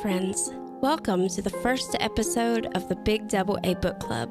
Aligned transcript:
friends. 0.00 0.50
Welcome 0.80 1.28
to 1.28 1.42
the 1.42 1.50
first 1.50 1.94
episode 2.00 2.74
of 2.74 2.88
the 2.88 2.96
Big 2.96 3.28
Double 3.28 3.58
A 3.64 3.74
Book 3.74 4.00
Club, 4.00 4.30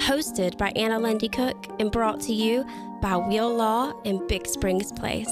hosted 0.00 0.58
by 0.58 0.70
Anna 0.76 0.98
Lundy 0.98 1.30
Cook 1.30 1.68
and 1.80 1.90
brought 1.90 2.20
to 2.22 2.34
you 2.34 2.66
by 3.00 3.16
Wheel 3.16 3.54
Law 3.54 3.94
and 4.04 4.28
Big 4.28 4.46
Springs 4.46 4.92
Place. 4.92 5.30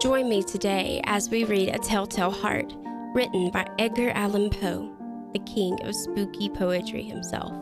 Join 0.00 0.28
me 0.28 0.44
today 0.44 1.00
as 1.04 1.30
we 1.30 1.42
read 1.42 1.68
A 1.70 1.78
Telltale 1.78 2.30
Heart, 2.30 2.72
written 3.12 3.50
by 3.50 3.66
Edgar 3.80 4.10
Allan 4.10 4.50
Poe, 4.50 4.88
the 5.32 5.40
king 5.40 5.76
of 5.82 5.96
spooky 5.96 6.48
poetry 6.48 7.02
himself. 7.02 7.52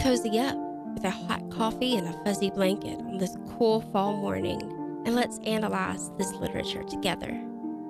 Cozy 0.00 0.38
up 0.38 0.56
with 0.94 1.02
a 1.02 1.10
hot 1.10 1.50
coffee 1.50 1.96
and 1.96 2.06
a 2.06 2.24
fuzzy 2.24 2.50
blanket 2.50 3.00
on 3.00 3.18
this 3.18 3.36
cool 3.48 3.80
fall 3.92 4.16
morning, 4.16 4.62
and 5.06 5.16
let's 5.16 5.38
analyze 5.40 6.12
this 6.18 6.30
literature 6.34 6.84
together. 6.84 7.36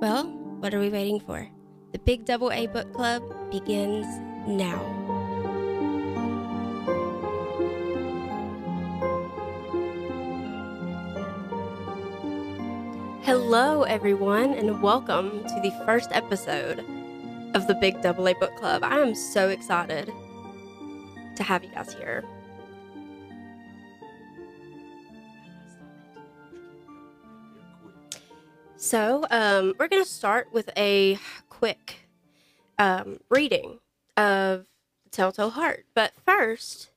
Well, 0.01 0.25
what 0.61 0.73
are 0.73 0.80
we 0.80 0.89
waiting 0.89 1.21
for? 1.21 1.47
The 1.93 1.99
Big 1.99 2.25
Double 2.25 2.53
A 2.53 2.69
Book 2.69 2.93
Club 2.93 3.21
begins 3.51 4.07
now. 4.47 4.79
Hello, 13.23 13.83
everyone, 13.83 14.55
and 14.55 14.81
welcome 14.81 15.43
to 15.43 15.61
the 15.62 15.73
first 15.84 16.11
episode 16.12 16.79
of 17.55 17.67
the 17.67 17.75
Big 17.81 18.01
Double 18.03 18.29
A 18.29 18.34
Book 18.34 18.55
Club. 18.55 18.84
I 18.84 19.01
am 19.01 19.17
so 19.17 19.48
excited 19.48 20.12
to 21.34 21.43
have 21.43 21.65
you 21.65 21.70
guys 21.70 21.93
here. 21.95 22.25
So, 28.77 29.27
um, 29.31 29.75
we're 29.79 29.89
going 29.89 30.05
to 30.05 30.09
start 30.09 30.53
with 30.53 30.70
a 30.77 31.19
quick 31.60 32.09
um, 32.78 33.20
reading 33.28 33.80
of 34.16 34.64
The 35.05 35.11
Telltale 35.11 35.50
Heart. 35.50 35.84
But 35.94 36.14
first, 36.25 36.89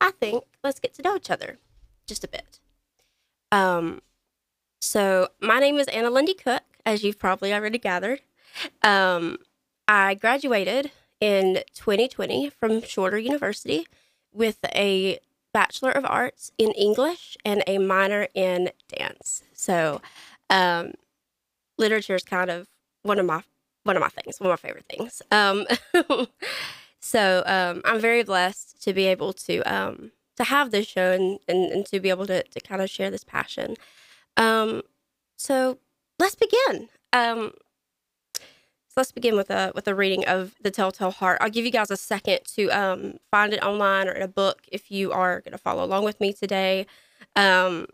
I 0.00 0.12
think 0.12 0.44
let's 0.64 0.80
get 0.80 0.94
to 0.94 1.02
know 1.02 1.14
each 1.14 1.30
other 1.30 1.58
just 2.06 2.24
a 2.24 2.28
bit. 2.28 2.58
Um, 3.52 4.00
so, 4.80 5.28
my 5.42 5.58
name 5.58 5.76
is 5.76 5.88
Anna 5.88 6.08
Lundy 6.08 6.32
Cook, 6.32 6.62
as 6.86 7.04
you've 7.04 7.18
probably 7.18 7.52
already 7.52 7.78
gathered. 7.78 8.22
Um, 8.82 9.36
I 9.86 10.14
graduated 10.14 10.90
in 11.20 11.58
2020 11.74 12.48
from 12.48 12.80
Shorter 12.80 13.18
University 13.18 13.86
with 14.32 14.56
a 14.74 15.18
Bachelor 15.52 15.90
of 15.90 16.06
Arts 16.06 16.50
in 16.56 16.72
English 16.72 17.36
and 17.44 17.62
a 17.66 17.76
minor 17.76 18.28
in 18.32 18.70
dance. 18.88 19.42
So, 19.52 20.00
um, 20.48 20.94
literature 21.76 22.14
is 22.14 22.24
kind 22.24 22.50
of 22.50 22.68
one 23.02 23.18
of 23.18 23.26
my 23.26 23.42
one 23.84 23.96
of 23.96 24.00
my 24.00 24.08
things, 24.08 24.38
one 24.38 24.50
of 24.50 24.62
my 24.62 24.68
favorite 24.68 24.86
things. 24.88 25.22
Um, 25.30 25.66
so 27.00 27.42
um, 27.46 27.82
I'm 27.84 28.00
very 28.00 28.22
blessed 28.22 28.82
to 28.82 28.92
be 28.92 29.06
able 29.06 29.32
to 29.34 29.60
um, 29.62 30.12
to 30.36 30.44
have 30.44 30.70
this 30.70 30.86
show 30.86 31.12
and, 31.12 31.38
and, 31.48 31.70
and 31.72 31.86
to 31.86 32.00
be 32.00 32.10
able 32.10 32.26
to, 32.26 32.42
to 32.42 32.60
kind 32.60 32.80
of 32.80 32.88
share 32.88 33.10
this 33.10 33.24
passion. 33.24 33.76
Um, 34.36 34.82
so 35.36 35.78
let's 36.18 36.34
begin. 36.34 36.88
Um, 37.12 37.52
so 38.34 39.00
let's 39.00 39.12
begin 39.12 39.36
with 39.36 39.50
a 39.50 39.72
with 39.74 39.88
a 39.88 39.94
reading 39.94 40.26
of 40.26 40.54
the 40.62 40.70
Telltale 40.70 41.12
Heart. 41.12 41.38
I'll 41.40 41.50
give 41.50 41.64
you 41.64 41.70
guys 41.70 41.90
a 41.90 41.96
second 41.96 42.40
to 42.56 42.68
um, 42.68 43.14
find 43.30 43.52
it 43.54 43.62
online 43.62 44.08
or 44.08 44.12
in 44.12 44.22
a 44.22 44.28
book 44.28 44.62
if 44.70 44.90
you 44.90 45.12
are 45.12 45.40
going 45.40 45.52
to 45.52 45.58
follow 45.58 45.84
along 45.84 46.04
with 46.04 46.20
me 46.20 46.32
today. 46.32 46.86
Um, 47.34 47.86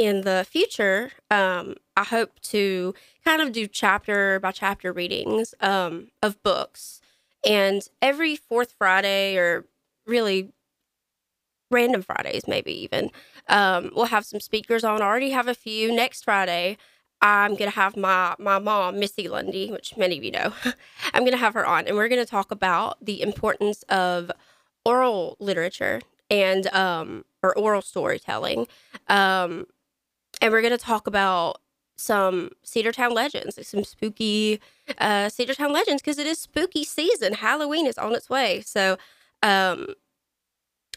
in 0.00 0.22
the 0.22 0.46
future, 0.48 1.10
um, 1.30 1.74
I 1.94 2.04
hope 2.04 2.40
to 2.44 2.94
kind 3.22 3.42
of 3.42 3.52
do 3.52 3.66
chapter 3.66 4.40
by 4.40 4.50
chapter 4.50 4.94
readings 4.94 5.54
um, 5.60 6.08
of 6.22 6.42
books. 6.42 7.02
And 7.44 7.86
every 8.00 8.34
fourth 8.34 8.72
Friday, 8.78 9.36
or 9.36 9.66
really 10.06 10.54
random 11.70 12.00
Fridays, 12.00 12.48
maybe 12.48 12.72
even, 12.72 13.10
um, 13.50 13.90
we'll 13.94 14.06
have 14.06 14.24
some 14.24 14.40
speakers 14.40 14.84
on. 14.84 15.02
I 15.02 15.04
already 15.04 15.30
have 15.32 15.48
a 15.48 15.54
few. 15.54 15.94
Next 15.94 16.24
Friday, 16.24 16.78
I'm 17.20 17.50
going 17.50 17.70
to 17.70 17.76
have 17.76 17.94
my, 17.94 18.34
my 18.38 18.58
mom, 18.58 18.98
Missy 18.98 19.28
Lundy, 19.28 19.70
which 19.70 19.98
many 19.98 20.16
of 20.16 20.24
you 20.24 20.30
know. 20.30 20.54
I'm 21.12 21.24
going 21.24 21.32
to 21.32 21.36
have 21.36 21.52
her 21.52 21.66
on, 21.66 21.86
and 21.86 21.94
we're 21.94 22.08
going 22.08 22.24
to 22.24 22.30
talk 22.30 22.50
about 22.50 23.04
the 23.04 23.20
importance 23.20 23.82
of 23.90 24.32
oral 24.86 25.36
literature 25.40 26.00
and 26.30 26.68
um, 26.68 27.26
or 27.42 27.54
oral 27.54 27.82
storytelling. 27.82 28.66
Um, 29.06 29.66
and 30.40 30.52
we're 30.52 30.62
going 30.62 30.76
to 30.76 30.78
talk 30.78 31.06
about 31.06 31.60
some 31.96 32.50
Cedartown 32.64 33.12
legends, 33.12 33.58
some 33.66 33.84
spooky 33.84 34.60
uh, 34.98 35.26
Cedartown 35.26 35.70
legends, 35.70 36.00
because 36.00 36.18
it 36.18 36.26
is 36.26 36.38
spooky 36.38 36.84
season. 36.84 37.34
Halloween 37.34 37.86
is 37.86 37.98
on 37.98 38.14
its 38.14 38.30
way. 38.30 38.62
So 38.62 38.96
um, 39.42 39.94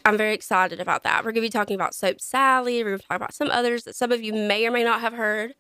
I'm 0.06 0.18
very 0.18 0.34
excited 0.34 0.80
about 0.80 1.04
that. 1.04 1.20
We're 1.20 1.32
going 1.32 1.44
to 1.44 1.50
be 1.50 1.50
talking 1.50 1.76
about 1.76 1.94
Soap 1.94 2.22
Sally. 2.22 2.84
We're 2.84 2.92
going 2.92 3.00
to 3.00 3.08
talk 3.08 3.18
about 3.18 3.34
some 3.34 3.50
others 3.52 3.84
that 3.84 3.96
some 3.96 4.12
of 4.12 4.22
you 4.22 4.34
may 4.34 4.66
or 4.66 4.72
may 4.72 4.84
not 4.84 5.02
have 5.02 5.14
heard. 5.14 5.56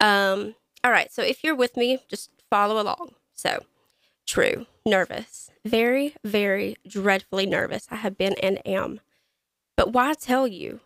Um, 0.00 0.54
all 0.82 0.90
right. 0.90 1.12
So 1.12 1.22
if 1.22 1.44
you're 1.44 1.54
with 1.54 1.76
me, 1.76 1.98
just 2.08 2.30
follow 2.48 2.80
along. 2.80 3.14
So, 3.34 3.64
true, 4.26 4.66
nervous, 4.86 5.50
very, 5.64 6.14
very 6.24 6.76
dreadfully 6.86 7.46
nervous. 7.46 7.86
I 7.90 7.96
have 7.96 8.16
been 8.18 8.34
and 8.42 8.66
am. 8.66 9.00
But 9.76 9.92
why 9.92 10.14
tell 10.14 10.46
you? 10.46 10.80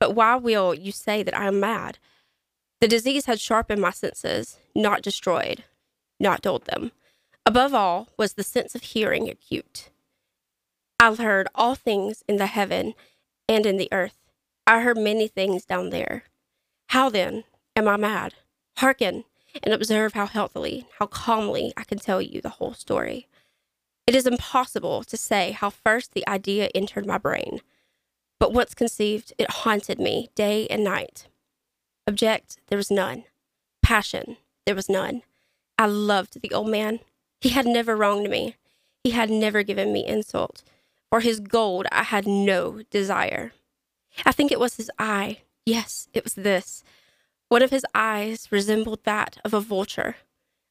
But 0.00 0.14
why 0.14 0.34
will 0.36 0.74
you 0.74 0.90
say 0.90 1.22
that 1.22 1.36
I 1.36 1.46
am 1.46 1.60
mad? 1.60 1.98
The 2.80 2.88
disease 2.88 3.26
had 3.26 3.38
sharpened 3.38 3.82
my 3.82 3.90
senses, 3.90 4.58
not 4.74 5.02
destroyed, 5.02 5.64
not 6.18 6.40
dulled 6.40 6.64
them. 6.64 6.92
Above 7.44 7.74
all 7.74 8.08
was 8.16 8.32
the 8.32 8.42
sense 8.42 8.74
of 8.74 8.82
hearing 8.82 9.28
acute. 9.28 9.90
I 10.98 11.14
heard 11.14 11.48
all 11.54 11.74
things 11.74 12.24
in 12.26 12.36
the 12.36 12.46
heaven 12.46 12.94
and 13.48 13.66
in 13.66 13.76
the 13.76 13.88
earth. 13.92 14.16
I 14.66 14.80
heard 14.80 14.98
many 14.98 15.28
things 15.28 15.64
down 15.64 15.90
there. 15.90 16.24
How 16.88 17.10
then 17.10 17.44
am 17.76 17.88
I 17.88 17.96
mad? 17.96 18.34
Hearken 18.78 19.24
and 19.62 19.74
observe 19.74 20.12
how 20.14 20.26
healthily, 20.26 20.86
how 20.98 21.06
calmly 21.06 21.72
I 21.76 21.84
can 21.84 21.98
tell 21.98 22.22
you 22.22 22.40
the 22.40 22.50
whole 22.50 22.74
story. 22.74 23.28
It 24.06 24.14
is 24.14 24.26
impossible 24.26 25.04
to 25.04 25.16
say 25.16 25.52
how 25.52 25.70
first 25.70 26.12
the 26.12 26.26
idea 26.28 26.70
entered 26.74 27.06
my 27.06 27.18
brain, 27.18 27.60
but 28.40 28.52
once 28.52 28.74
conceived, 28.74 29.32
it 29.38 29.50
haunted 29.50 30.00
me 30.00 30.30
day 30.34 30.66
and 30.68 30.82
night. 30.82 31.28
Object, 32.08 32.56
there 32.66 32.78
was 32.78 32.90
none. 32.90 33.24
Passion, 33.82 34.38
there 34.66 34.74
was 34.74 34.88
none. 34.88 35.22
I 35.78 35.86
loved 35.86 36.40
the 36.40 36.50
old 36.52 36.68
man. 36.68 37.00
He 37.40 37.50
had 37.50 37.66
never 37.66 37.94
wronged 37.94 38.28
me. 38.28 38.56
He 39.04 39.10
had 39.10 39.30
never 39.30 39.62
given 39.62 39.92
me 39.92 40.06
insult. 40.06 40.62
For 41.10 41.20
his 41.20 41.38
gold, 41.38 41.86
I 41.92 42.02
had 42.02 42.26
no 42.26 42.82
desire. 42.90 43.52
I 44.24 44.32
think 44.32 44.50
it 44.50 44.60
was 44.60 44.76
his 44.76 44.90
eye. 44.98 45.42
Yes, 45.66 46.08
it 46.12 46.24
was 46.24 46.34
this. 46.34 46.82
One 47.48 47.62
of 47.62 47.70
his 47.70 47.84
eyes 47.94 48.48
resembled 48.50 49.04
that 49.04 49.38
of 49.44 49.52
a 49.52 49.60
vulture, 49.60 50.16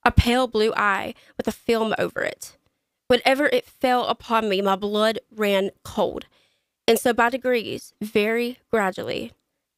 a 0.03 0.11
pale 0.11 0.47
blue 0.47 0.73
eye 0.75 1.13
with 1.37 1.47
a 1.47 1.51
film 1.51 1.93
over 1.99 2.21
it. 2.21 2.57
Whenever 3.07 3.47
it 3.47 3.65
fell 3.65 4.05
upon 4.05 4.49
me, 4.49 4.61
my 4.61 4.75
blood 4.75 5.19
ran 5.31 5.71
cold. 5.83 6.25
And 6.89 6.97
so, 6.97 7.13
by 7.13 7.29
degrees, 7.29 7.93
very 8.01 8.57
gradually, 8.71 9.31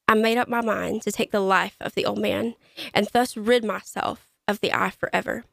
I 0.08 0.14
made 0.14 0.38
up 0.38 0.48
my 0.48 0.62
mind 0.62 1.02
to 1.02 1.12
take 1.12 1.30
the 1.30 1.40
life 1.40 1.76
of 1.78 1.94
the 1.94 2.06
old 2.06 2.18
man 2.18 2.54
and 2.94 3.06
thus 3.12 3.36
rid 3.36 3.66
myself 3.66 4.30
of 4.48 4.60
the 4.60 4.72
eye 4.72 4.88
forever. 4.88 5.44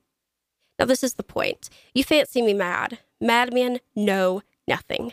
Now, 0.80 0.86
this 0.86 1.04
is 1.04 1.16
the 1.16 1.22
point. 1.22 1.70
You 1.94 2.06
fancy 2.06 2.42
me 2.42 2.54
mad. 2.54 3.00
Madmen 3.20 3.82
know 3.94 4.42
nothing. 4.70 5.12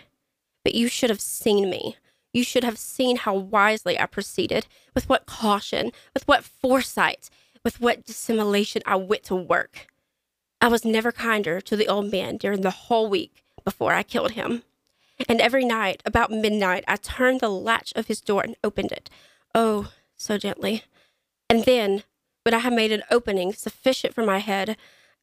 But 0.62 0.76
you 0.76 0.86
should 0.86 1.10
have 1.10 1.20
seen 1.20 1.68
me. 1.68 1.96
You 2.32 2.44
should 2.44 2.62
have 2.62 2.78
seen 2.78 3.16
how 3.16 3.34
wisely 3.34 3.98
I 3.98 4.06
proceeded, 4.06 4.68
with 4.94 5.08
what 5.08 5.26
caution, 5.26 5.90
with 6.14 6.28
what 6.28 6.44
foresight, 6.44 7.28
with 7.64 7.80
what 7.80 8.06
dissimulation 8.06 8.82
I 8.86 8.94
went 8.94 9.24
to 9.24 9.34
work. 9.34 9.88
I 10.60 10.68
was 10.68 10.84
never 10.84 11.10
kinder 11.10 11.60
to 11.62 11.74
the 11.74 11.88
old 11.88 12.12
man 12.12 12.36
during 12.36 12.60
the 12.60 12.70
whole 12.70 13.08
week 13.10 13.42
before 13.64 13.94
I 13.94 14.04
killed 14.04 14.32
him. 14.32 14.62
And 15.28 15.40
every 15.40 15.64
night, 15.64 16.02
about 16.04 16.30
midnight, 16.30 16.84
I 16.86 16.96
turned 16.96 17.40
the 17.40 17.48
latch 17.48 17.92
of 17.96 18.06
his 18.06 18.20
door 18.20 18.42
and 18.42 18.56
opened 18.62 18.92
it. 18.92 19.08
Oh, 19.54 19.92
so 20.16 20.36
gently. 20.38 20.84
And 21.48 21.64
then, 21.64 22.02
when 22.42 22.54
I 22.54 22.58
had 22.58 22.72
made 22.72 22.92
an 22.92 23.02
opening 23.10 23.52
sufficient 23.52 24.14
for 24.14 24.24
my 24.24 24.38
head, 24.38 24.76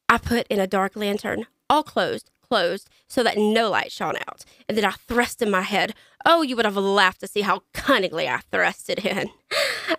I 0.09 0.17
put 0.17 0.47
in 0.47 0.59
a 0.59 0.67
dark 0.67 0.95
lantern, 0.95 1.45
all 1.69 1.83
closed, 1.83 2.29
closed, 2.41 2.89
so 3.07 3.23
that 3.23 3.37
no 3.37 3.69
light 3.69 3.91
shone 3.91 4.15
out. 4.27 4.45
And 4.67 4.77
then 4.77 4.85
I 4.85 4.91
thrust 4.91 5.41
in 5.41 5.49
my 5.51 5.61
head. 5.61 5.93
Oh, 6.25 6.41
you 6.41 6.55
would 6.55 6.65
have 6.65 6.77
laughed 6.77 7.21
to 7.21 7.27
see 7.27 7.41
how 7.41 7.63
cunningly 7.73 8.27
I 8.27 8.39
thrust 8.51 8.89
it 8.89 9.05
in. 9.05 9.29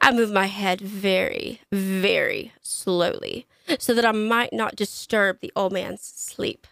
I 0.01 0.13
moved 0.13 0.33
my 0.33 0.47
head 0.47 0.81
very, 0.81 1.61
very 1.73 2.53
slowly, 2.63 3.47
so 3.79 3.95
that 3.95 4.05
I 4.05 4.13
might 4.13 4.53
not 4.53 4.77
disturb 4.77 5.41
the 5.41 5.53
old 5.57 5.73
man's 5.73 6.03
sleep. 6.03 6.67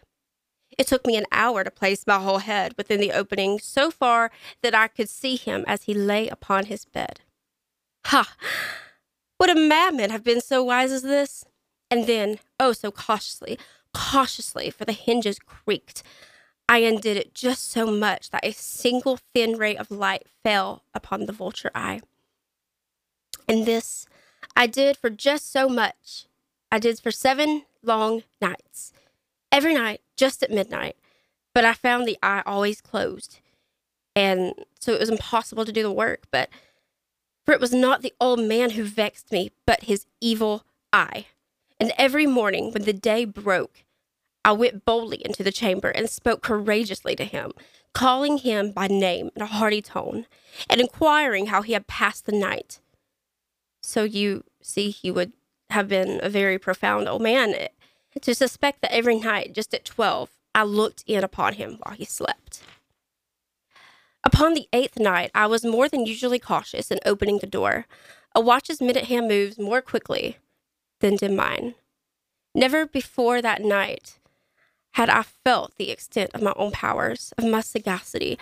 It 0.79 0.87
took 0.87 1.07
me 1.07 1.17
an 1.17 1.27
hour 1.33 1.65
to 1.65 1.71
place 1.71 2.07
my 2.07 2.19
whole 2.19 2.39
head 2.39 2.75
within 2.77 3.01
the 3.01 3.13
opening 3.13 3.59
so 3.59 3.91
far 3.91 4.31
that 4.63 4.75
I 4.75 4.89
could 4.89 5.09
see 5.09 5.37
him 5.37 5.65
as 5.67 5.85
he 5.85 5.95
lay 5.95 6.29
upon 6.29 6.67
his 6.67 6.85
bed. 6.85 7.21
Ha! 8.07 8.37
Would 9.39 9.51
a 9.51 9.55
madman 9.55 10.11
have 10.11 10.25
been 10.25 10.41
so 10.41 10.63
wise 10.63 10.93
as 10.93 11.03
this? 11.03 11.45
And 11.91 12.07
then, 12.07 12.39
oh, 12.59 12.73
so 12.73 12.91
cautiously, 12.91 13.59
cautiously, 13.93 14.71
for 14.71 14.85
the 14.85 14.93
hinges 14.93 15.39
creaked. 15.39 16.03
I 16.69 16.79
undid 16.79 17.17
it 17.17 17.35
just 17.35 17.71
so 17.71 17.91
much 17.91 18.31
that 18.31 18.45
a 18.45 18.53
single 18.53 19.19
thin 19.35 19.59
ray 19.59 19.77
of 19.77 19.91
light 19.91 20.27
fell 20.43 20.85
upon 20.95 21.27
the 21.27 21.33
vulture 21.33 21.71
eye. 21.75 22.01
And 23.49 23.67
this 23.67 24.07
I 24.57 24.67
did 24.67 24.97
for 24.97 25.11
just 25.11 25.51
so 25.51 25.69
much. 25.69 26.27
I 26.71 26.79
did 26.79 26.99
for 26.99 27.11
seven 27.11 27.65
long 27.83 28.23
nights. 28.41 28.93
Every 29.51 29.75
night, 29.75 30.01
just 30.23 30.45
at 30.45 30.53
midnight. 30.53 30.95
But 31.53 31.65
I 31.65 31.75
found 31.75 32.07
the 32.07 32.17
eye 32.23 32.45
always 32.47 32.81
closed. 32.81 33.41
And 34.15 34.55
so 34.79 34.93
it 34.93 35.01
was 35.01 35.09
impossible 35.09 35.65
to 35.65 35.73
do 35.73 35.83
the 35.83 35.91
work. 35.91 36.27
But 36.31 36.49
for 37.45 37.53
it 37.53 37.61
was 37.61 37.73
not 37.73 38.03
the 38.03 38.15
old 38.21 38.39
man 38.39 38.71
who 38.71 38.85
vexed 38.85 39.33
me, 39.33 39.51
but 39.67 39.83
his 39.83 40.07
evil 40.21 40.65
eye. 40.93 41.27
And 41.81 41.93
every 41.99 42.25
morning 42.25 42.71
when 42.71 42.85
the 42.85 42.93
day 42.93 43.25
broke, 43.25 43.83
I 44.45 44.53
went 44.53 44.85
boldly 44.85 45.21
into 45.25 45.43
the 45.43 45.51
chamber 45.51 45.89
and 45.89 46.09
spoke 46.09 46.41
courageously 46.41 47.17
to 47.17 47.25
him, 47.25 47.51
calling 47.93 48.39
him 48.39 48.71
by 48.71 48.87
name 48.87 49.31
in 49.35 49.43
a 49.43 49.47
hearty 49.47 49.83
tone, 49.83 50.27
and 50.71 50.81
inquiring 50.81 51.47
how 51.47 51.63
he 51.63 51.73
had 51.73 51.89
passed 51.89 52.27
the 52.27 52.33
night. 52.33 52.79
So 53.83 54.05
you 54.05 54.45
see, 54.63 54.91
he 54.91 55.11
would 55.11 55.33
have 55.71 55.89
been 55.89 56.21
a 56.23 56.29
very 56.29 56.61
profound 56.61 57.09
old 57.09 57.23
man 57.23 57.57
to 58.21 58.35
suspect 58.35 58.83
that 58.83 58.95
every 58.95 59.19
night, 59.19 59.55
just 59.55 59.73
at 59.75 59.85
12, 59.85 60.31
I 60.55 60.65
looked 60.65 61.05
in 61.07 61.25
upon 61.25 61.55
him 61.55 61.79
while 61.83 61.95
he 61.95 62.05
slept. 62.05 62.63
Upon 64.25 64.55
the 64.55 64.69
eighth 64.73 64.99
night, 64.99 65.31
I 65.35 65.47
was 65.47 65.65
more 65.65 65.89
than 65.89 66.07
usually 66.07 66.39
cautious 66.39 66.91
in 66.91 67.01
opening 67.05 67.39
the 67.39 67.47
door. 67.47 67.87
A 68.35 68.41
watch's 68.41 68.81
minute 68.81 69.07
hand 69.07 69.29
moves 69.29 69.59
more 69.59 69.83
quickly 69.83 70.39
than 71.01 71.17
did 71.17 71.33
mine. 71.33 71.75
Never 72.55 72.87
before 72.87 73.43
that 73.43 73.63
night 73.63 74.19
had 74.93 75.09
I 75.09 75.23
felt 75.23 75.77
the 75.77 75.91
extent 75.91 76.31
of 76.35 76.43
my 76.43 76.53
own 76.57 76.71
powers, 76.71 77.33
of 77.39 77.47
my 77.47 77.63
sagacity. 77.63 78.39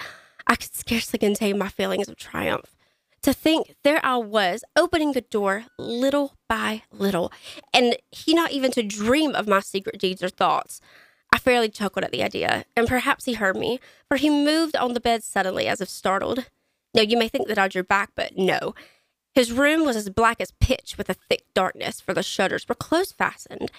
I 0.47 0.57
could 0.57 0.75
scarcely 0.75 1.19
contain 1.19 1.59
my 1.59 1.69
feelings 1.69 2.09
of 2.09 2.17
triumph. 2.17 2.75
To 3.23 3.35
think 3.35 3.77
there 3.85 4.01
I 4.03 4.17
was, 4.17 4.65
opening 4.77 5.13
the 5.13 5.21
door 5.21 5.67
little 5.79 6.35
by 6.49 6.85
little, 6.91 7.31
and 7.75 7.97
he 8.11 8.33
not 8.33 8.53
even 8.53 8.71
to 8.73 8.83
dream 8.83 9.35
of 9.35 9.47
my 9.47 9.61
secret 9.61 10.01
deeds 10.01 10.23
or 10.23 10.31
thoughts. 10.31 10.81
I 11.33 11.39
fairly 11.39 11.69
chuckled 11.69 12.05
at 12.05 12.13
the 12.13 12.23
idea, 12.23 12.65
and 12.75 12.89
perhaps 12.89 13.27
he 13.27 13.35
heard 13.35 13.57
me, 13.57 13.79
for 14.09 14.17
he 14.17 14.31
moved 14.31 14.75
on 14.75 14.95
the 14.95 15.01
bed 15.01 15.23
suddenly 15.23 15.69
as 15.69 15.81
if 15.81 15.89
startled. 15.89 16.47
Now, 16.95 17.03
you 17.03 17.19
may 17.19 17.29
think 17.29 17.47
that 17.49 17.59
I 17.59 17.69
drew 17.69 17.83
back, 17.83 18.11
but 18.17 18.39
no. 18.39 18.75
His 19.35 19.53
room 19.53 19.85
was 19.85 19.97
as 19.97 20.09
black 20.09 20.41
as 20.41 20.53
pitch 20.59 20.97
with 20.97 21.09
a 21.09 21.15
thick 21.15 21.45
darkness, 21.55 22.01
for 22.01 22.15
the 22.15 22.23
shutters 22.23 22.69
were 22.69 22.75
close 22.75 23.13
fastened, 23.13 23.71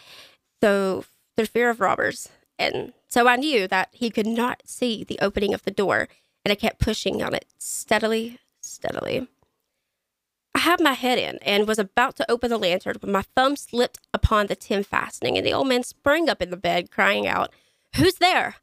though 0.61 1.03
through 1.35 1.47
fear 1.47 1.69
of 1.69 1.81
robbers. 1.81 2.29
And 2.59 2.93
so 3.07 3.27
I 3.27 3.35
knew 3.37 3.67
that 3.67 3.89
he 3.91 4.11
could 4.11 4.27
not 4.27 4.61
see 4.65 5.03
the 5.03 5.19
opening 5.19 5.53
of 5.53 5.63
the 5.63 5.71
door, 5.71 6.07
and 6.45 6.51
I 6.51 6.55
kept 6.55 6.79
pushing 6.79 7.21
on 7.21 7.33
it 7.33 7.45
steadily, 7.57 8.39
steadily. 8.61 9.27
I 10.53 10.59
had 10.59 10.81
my 10.81 10.93
head 10.93 11.17
in 11.17 11.37
and 11.43 11.67
was 11.67 11.79
about 11.79 12.15
to 12.17 12.29
open 12.29 12.49
the 12.49 12.57
lantern 12.57 12.97
when 12.99 13.11
my 13.11 13.23
thumb 13.35 13.55
slipped 13.55 13.99
upon 14.13 14.47
the 14.47 14.55
tin 14.55 14.83
fastening, 14.83 15.37
and 15.37 15.45
the 15.45 15.53
old 15.53 15.67
man 15.67 15.83
sprang 15.83 16.29
up 16.29 16.41
in 16.41 16.49
the 16.49 16.57
bed, 16.57 16.91
crying 16.91 17.27
out, 17.27 17.51
Who's 17.95 18.15
there? 18.15 18.55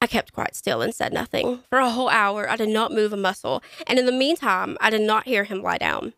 I 0.00 0.06
kept 0.06 0.32
quite 0.32 0.54
still 0.54 0.82
and 0.82 0.94
said 0.94 1.12
nothing. 1.12 1.60
For 1.70 1.78
a 1.78 1.90
whole 1.90 2.10
hour, 2.10 2.48
I 2.48 2.56
did 2.56 2.68
not 2.68 2.92
move 2.92 3.12
a 3.12 3.16
muscle, 3.16 3.62
and 3.86 3.98
in 3.98 4.06
the 4.06 4.12
meantime, 4.12 4.76
I 4.80 4.90
did 4.90 5.00
not 5.00 5.24
hear 5.24 5.44
him 5.44 5.62
lie 5.62 5.78
down. 5.78 6.12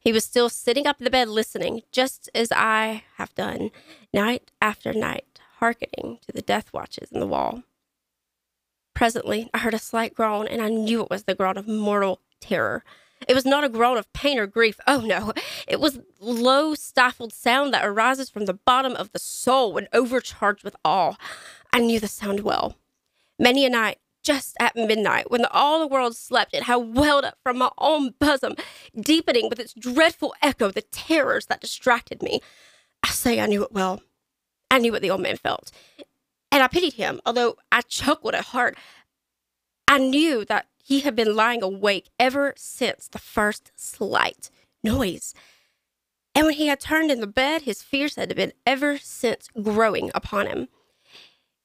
He 0.00 0.12
was 0.12 0.24
still 0.24 0.48
sitting 0.48 0.86
up 0.86 1.00
in 1.00 1.04
the 1.04 1.10
bed 1.10 1.28
listening, 1.28 1.82
just 1.92 2.30
as 2.34 2.50
I 2.52 3.04
have 3.16 3.34
done, 3.34 3.70
night 4.12 4.50
after 4.60 4.92
night, 4.92 5.40
hearkening 5.58 6.18
to 6.26 6.32
the 6.32 6.42
death 6.42 6.72
watches 6.72 7.10
in 7.12 7.20
the 7.20 7.26
wall. 7.26 7.62
Presently, 8.94 9.48
I 9.54 9.58
heard 9.58 9.74
a 9.74 9.78
slight 9.78 10.14
groan, 10.14 10.46
and 10.46 10.62
I 10.62 10.68
knew 10.68 11.02
it 11.02 11.10
was 11.10 11.24
the 11.24 11.34
groan 11.34 11.56
of 11.56 11.66
mortal 11.66 12.20
terror. 12.40 12.84
It 13.28 13.34
was 13.34 13.44
not 13.44 13.64
a 13.64 13.68
groan 13.68 13.96
of 13.96 14.12
pain 14.12 14.38
or 14.38 14.46
grief. 14.46 14.78
Oh 14.86 15.00
no. 15.00 15.32
It 15.66 15.80
was 15.80 16.00
low, 16.20 16.74
stifled 16.74 17.32
sound 17.32 17.72
that 17.72 17.86
arises 17.86 18.30
from 18.30 18.46
the 18.46 18.54
bottom 18.54 18.94
of 18.94 19.12
the 19.12 19.18
soul 19.18 19.72
when 19.72 19.88
overcharged 19.92 20.64
with 20.64 20.76
awe. 20.84 21.16
I 21.72 21.78
knew 21.80 22.00
the 22.00 22.08
sound 22.08 22.40
well. 22.40 22.76
Many 23.38 23.64
a 23.64 23.70
night, 23.70 23.98
just 24.22 24.56
at 24.60 24.76
midnight, 24.76 25.30
when 25.30 25.44
all 25.46 25.80
the 25.80 25.86
world 25.86 26.16
slept, 26.16 26.54
it 26.54 26.64
had 26.64 26.76
welled 26.76 27.24
up 27.24 27.38
from 27.42 27.58
my 27.58 27.70
own 27.78 28.14
bosom, 28.18 28.54
deepening 28.98 29.48
with 29.48 29.58
its 29.58 29.74
dreadful 29.74 30.34
echo 30.42 30.70
the 30.70 30.82
terrors 30.82 31.46
that 31.46 31.60
distracted 31.60 32.22
me. 32.22 32.40
I 33.02 33.08
say 33.08 33.40
I 33.40 33.46
knew 33.46 33.64
it 33.64 33.72
well. 33.72 34.02
I 34.70 34.78
knew 34.78 34.92
what 34.92 35.02
the 35.02 35.10
old 35.10 35.22
man 35.22 35.36
felt. 35.36 35.72
And 36.52 36.62
I 36.62 36.68
pitied 36.68 36.92
him, 36.92 37.18
although 37.24 37.56
I 37.72 37.80
chuckled 37.80 38.34
at 38.34 38.44
heart. 38.46 38.76
I 39.88 39.98
knew 39.98 40.44
that 40.44 40.66
he 40.84 41.00
had 41.00 41.16
been 41.16 41.34
lying 41.34 41.62
awake 41.62 42.10
ever 42.20 42.52
since 42.56 43.08
the 43.08 43.18
first 43.18 43.72
slight 43.74 44.50
noise. 44.84 45.34
And 46.34 46.46
when 46.46 46.54
he 46.54 46.66
had 46.66 46.78
turned 46.78 47.10
in 47.10 47.20
the 47.20 47.26
bed, 47.26 47.62
his 47.62 47.82
fears 47.82 48.16
had 48.16 48.34
been 48.36 48.52
ever 48.66 48.98
since 48.98 49.48
growing 49.62 50.10
upon 50.14 50.46
him. 50.46 50.68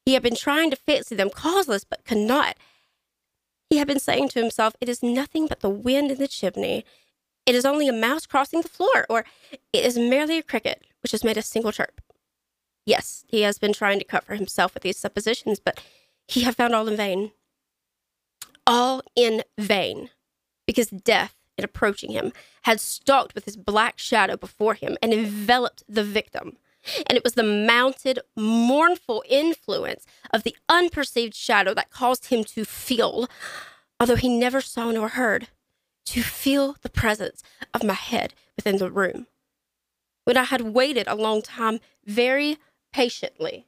He 0.06 0.14
had 0.14 0.22
been 0.22 0.34
trying 0.34 0.70
to 0.70 0.76
fancy 0.76 1.14
them 1.14 1.28
causeless, 1.28 1.84
but 1.84 2.04
could 2.06 2.18
not. 2.18 2.56
He 3.68 3.76
had 3.76 3.86
been 3.86 4.00
saying 4.00 4.30
to 4.30 4.40
himself, 4.40 4.74
It 4.80 4.88
is 4.88 5.02
nothing 5.02 5.46
but 5.46 5.60
the 5.60 5.68
wind 5.68 6.10
in 6.10 6.18
the 6.18 6.28
chimney. 6.28 6.86
It 7.44 7.54
is 7.54 7.66
only 7.66 7.88
a 7.88 7.92
mouse 7.92 8.24
crossing 8.24 8.62
the 8.62 8.68
floor, 8.68 9.04
or 9.10 9.26
it 9.72 9.84
is 9.84 9.98
merely 9.98 10.38
a 10.38 10.42
cricket 10.42 10.86
which 11.02 11.12
has 11.12 11.24
made 11.24 11.36
a 11.36 11.42
single 11.42 11.72
chirp. 11.72 12.00
Yes, 12.88 13.24
he 13.28 13.42
has 13.42 13.58
been 13.58 13.74
trying 13.74 13.98
to 13.98 14.04
cover 14.04 14.34
himself 14.34 14.72
with 14.72 14.82
these 14.82 14.96
suppositions, 14.96 15.60
but 15.60 15.82
he 16.26 16.42
had 16.42 16.56
found 16.56 16.74
all 16.74 16.88
in 16.88 16.96
vain 16.96 17.32
all 18.68 19.02
in 19.16 19.42
vain, 19.58 20.10
because 20.66 20.88
death, 20.88 21.34
in 21.56 21.64
approaching 21.64 22.12
him, 22.12 22.32
had 22.62 22.78
stalked 22.78 23.34
with 23.34 23.46
his 23.46 23.56
black 23.56 23.98
shadow 23.98 24.36
before 24.36 24.74
him 24.74 24.96
and 25.02 25.12
enveloped 25.12 25.82
the 25.88 26.04
victim. 26.04 26.58
And 27.08 27.16
it 27.16 27.24
was 27.24 27.32
the 27.32 27.42
mounted, 27.42 28.20
mournful 28.36 29.24
influence 29.28 30.06
of 30.32 30.42
the 30.42 30.54
unperceived 30.68 31.34
shadow 31.34 31.72
that 31.74 31.90
caused 31.90 32.26
him 32.26 32.44
to 32.44 32.64
feel, 32.64 33.26
although 33.98 34.16
he 34.16 34.28
never 34.28 34.60
saw 34.60 34.90
nor 34.90 35.08
heard, 35.08 35.48
to 36.04 36.22
feel 36.22 36.76
the 36.82 36.90
presence 36.90 37.42
of 37.72 37.82
my 37.82 37.94
head 37.94 38.34
within 38.54 38.76
the 38.76 38.90
room. 38.90 39.26
When 40.24 40.36
I 40.36 40.44
had 40.44 40.60
waited 40.60 41.08
a 41.08 41.14
long 41.14 41.40
time 41.40 41.80
very 42.04 42.58
patiently 42.92 43.66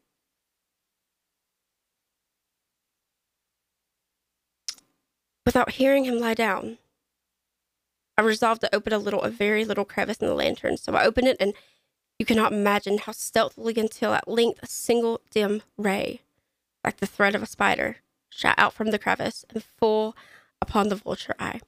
Without 5.46 5.72
hearing 5.72 6.04
him 6.04 6.20
lie 6.20 6.34
down, 6.34 6.78
I 8.16 8.22
resolved 8.22 8.60
to 8.60 8.72
open 8.72 8.92
a 8.92 8.98
little, 8.98 9.22
a 9.22 9.30
very 9.30 9.64
little 9.64 9.84
crevice 9.84 10.18
in 10.18 10.28
the 10.28 10.34
lantern. 10.34 10.76
So 10.76 10.94
I 10.94 11.04
opened 11.04 11.26
it, 11.26 11.36
and 11.40 11.54
you 12.20 12.26
cannot 12.26 12.52
imagine 12.52 12.98
how 12.98 13.10
stealthily 13.10 13.74
until 13.76 14.12
at 14.12 14.28
length 14.28 14.60
a 14.62 14.68
single 14.68 15.20
dim 15.30 15.62
ray, 15.76 16.20
like 16.84 16.98
the 16.98 17.06
thread 17.06 17.34
of 17.34 17.42
a 17.42 17.46
spider, 17.46 17.96
shot 18.28 18.54
out 18.58 18.74
from 18.74 18.92
the 18.92 18.98
crevice 18.98 19.44
and 19.50 19.64
full 19.64 20.14
upon 20.62 20.88
the 20.88 20.94
vulture 20.94 21.34
eye. 21.40 21.60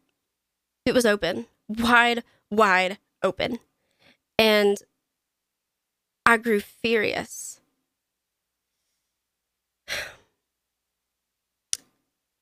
It 0.84 0.94
was 0.94 1.04
open, 1.04 1.46
wide, 1.68 2.22
wide 2.50 2.98
open. 3.22 3.58
And 4.38 4.76
I 6.24 6.36
grew 6.36 6.60
furious 6.60 7.60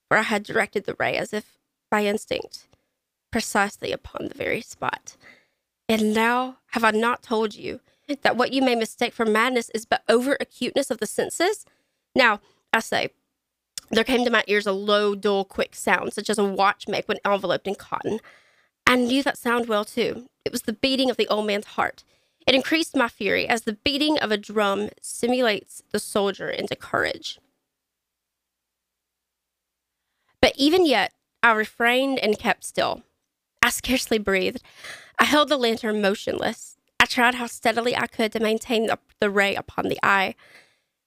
For 0.08 0.16
I 0.16 0.22
had 0.22 0.42
directed 0.42 0.84
the 0.84 0.96
ray 0.98 1.16
as 1.16 1.32
if 1.32 1.58
by 1.90 2.04
instinct, 2.04 2.66
precisely 3.30 3.92
upon 3.92 4.28
the 4.28 4.34
very 4.34 4.60
spot. 4.60 5.16
And 5.88 6.14
now 6.14 6.58
have 6.72 6.84
I 6.84 6.90
not 6.90 7.22
told 7.22 7.54
you 7.54 7.80
that 8.22 8.36
what 8.36 8.52
you 8.52 8.62
may 8.62 8.74
mistake 8.74 9.12
for 9.12 9.24
madness 9.24 9.70
is 9.70 9.84
but 9.84 10.02
over 10.08 10.36
acuteness 10.40 10.90
of 10.90 10.98
the 10.98 11.06
senses? 11.06 11.64
Now, 12.14 12.40
I 12.72 12.80
say, 12.80 13.10
there 13.90 14.04
came 14.04 14.24
to 14.24 14.30
my 14.30 14.44
ears 14.46 14.66
a 14.66 14.72
low, 14.72 15.14
dull, 15.14 15.44
quick 15.44 15.74
sound, 15.74 16.12
such 16.12 16.30
as 16.30 16.38
a 16.38 16.44
watch 16.44 16.86
make 16.86 17.08
when 17.08 17.18
enveloped 17.24 17.66
in 17.66 17.74
cotton. 17.74 18.20
I 18.86 18.96
knew 18.96 19.22
that 19.24 19.38
sound 19.38 19.66
well, 19.66 19.84
too. 19.84 20.28
It 20.44 20.52
was 20.52 20.62
the 20.62 20.72
beating 20.72 21.10
of 21.10 21.16
the 21.16 21.28
old 21.28 21.46
man's 21.46 21.66
heart. 21.66 22.04
It 22.50 22.56
increased 22.56 22.96
my 22.96 23.06
fury 23.06 23.48
as 23.48 23.62
the 23.62 23.74
beating 23.74 24.18
of 24.18 24.32
a 24.32 24.36
drum 24.36 24.88
simulates 25.00 25.84
the 25.92 26.00
soldier 26.00 26.48
into 26.50 26.74
courage. 26.74 27.38
But 30.42 30.54
even 30.56 30.84
yet, 30.84 31.12
I 31.44 31.52
refrained 31.52 32.18
and 32.18 32.36
kept 32.36 32.64
still. 32.64 33.04
I 33.62 33.70
scarcely 33.70 34.18
breathed. 34.18 34.64
I 35.16 35.26
held 35.26 35.48
the 35.48 35.56
lantern 35.56 36.02
motionless. 36.02 36.76
I 36.98 37.06
tried 37.06 37.36
how 37.36 37.46
steadily 37.46 37.96
I 37.96 38.08
could 38.08 38.32
to 38.32 38.40
maintain 38.40 38.86
the, 38.88 38.98
the 39.20 39.30
ray 39.30 39.54
upon 39.54 39.86
the 39.86 40.00
eye. 40.02 40.34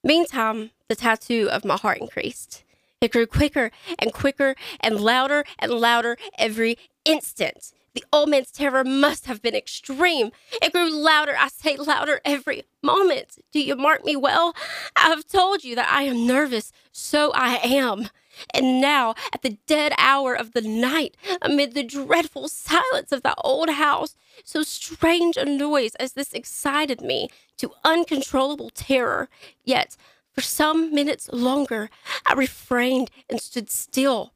Meantime, 0.02 0.72
the 0.88 0.96
tattoo 0.96 1.50
of 1.52 1.66
my 1.66 1.76
heart 1.76 1.98
increased. 1.98 2.64
It 3.02 3.12
grew 3.12 3.28
quicker 3.28 3.70
and 4.00 4.14
quicker 4.14 4.56
and 4.80 4.98
louder 4.98 5.44
and 5.60 5.74
louder 5.74 6.16
every 6.38 6.78
instant. 7.04 7.74
The 7.94 8.04
old 8.12 8.30
man's 8.30 8.52
terror 8.52 8.84
must 8.84 9.26
have 9.28 9.42
been 9.42 9.56
extreme. 9.56 10.32
It 10.62 10.74
grew 10.74 10.90
louder, 10.90 11.36
I 11.38 11.50
say 11.50 11.78
louder 11.78 12.22
every 12.26 12.64
moment. 12.82 13.38
Do 13.52 13.60
you 13.60 13.76
mark 13.76 14.04
me 14.04 14.16
well? 14.16 14.56
I 14.96 15.10
have 15.10 15.28
told 15.28 15.64
you 15.64 15.76
that 15.76 15.92
I 15.92 16.04
am 16.04 16.26
nervous, 16.26 16.72
so 16.92 17.32
I 17.34 17.58
am. 17.64 18.10
And 18.52 18.82
now, 18.82 19.14
at 19.32 19.44
the 19.44 19.58
dead 19.68 19.94
hour 20.00 20.34
of 20.34 20.54
the 20.54 20.62
night, 20.62 21.16
amid 21.40 21.76
the 21.76 21.84
dreadful 21.84 22.48
silence 22.50 23.12
of 23.12 23.22
the 23.22 23.36
old 23.44 23.70
house, 23.70 24.16
so 24.44 24.64
strange 24.64 25.38
a 25.38 25.46
noise 25.46 25.94
as 25.96 26.14
this 26.14 26.34
excited 26.34 27.00
me 27.02 27.30
to 27.58 27.74
uncontrollable 27.84 28.72
terror. 28.72 29.30
Yet, 29.64 29.96
for 30.32 30.42
some 30.42 30.94
minutes 30.96 31.30
longer, 31.32 31.92
I 32.26 32.34
refrained 32.34 33.12
and 33.30 33.40
stood 33.40 33.70
still. 33.70 34.34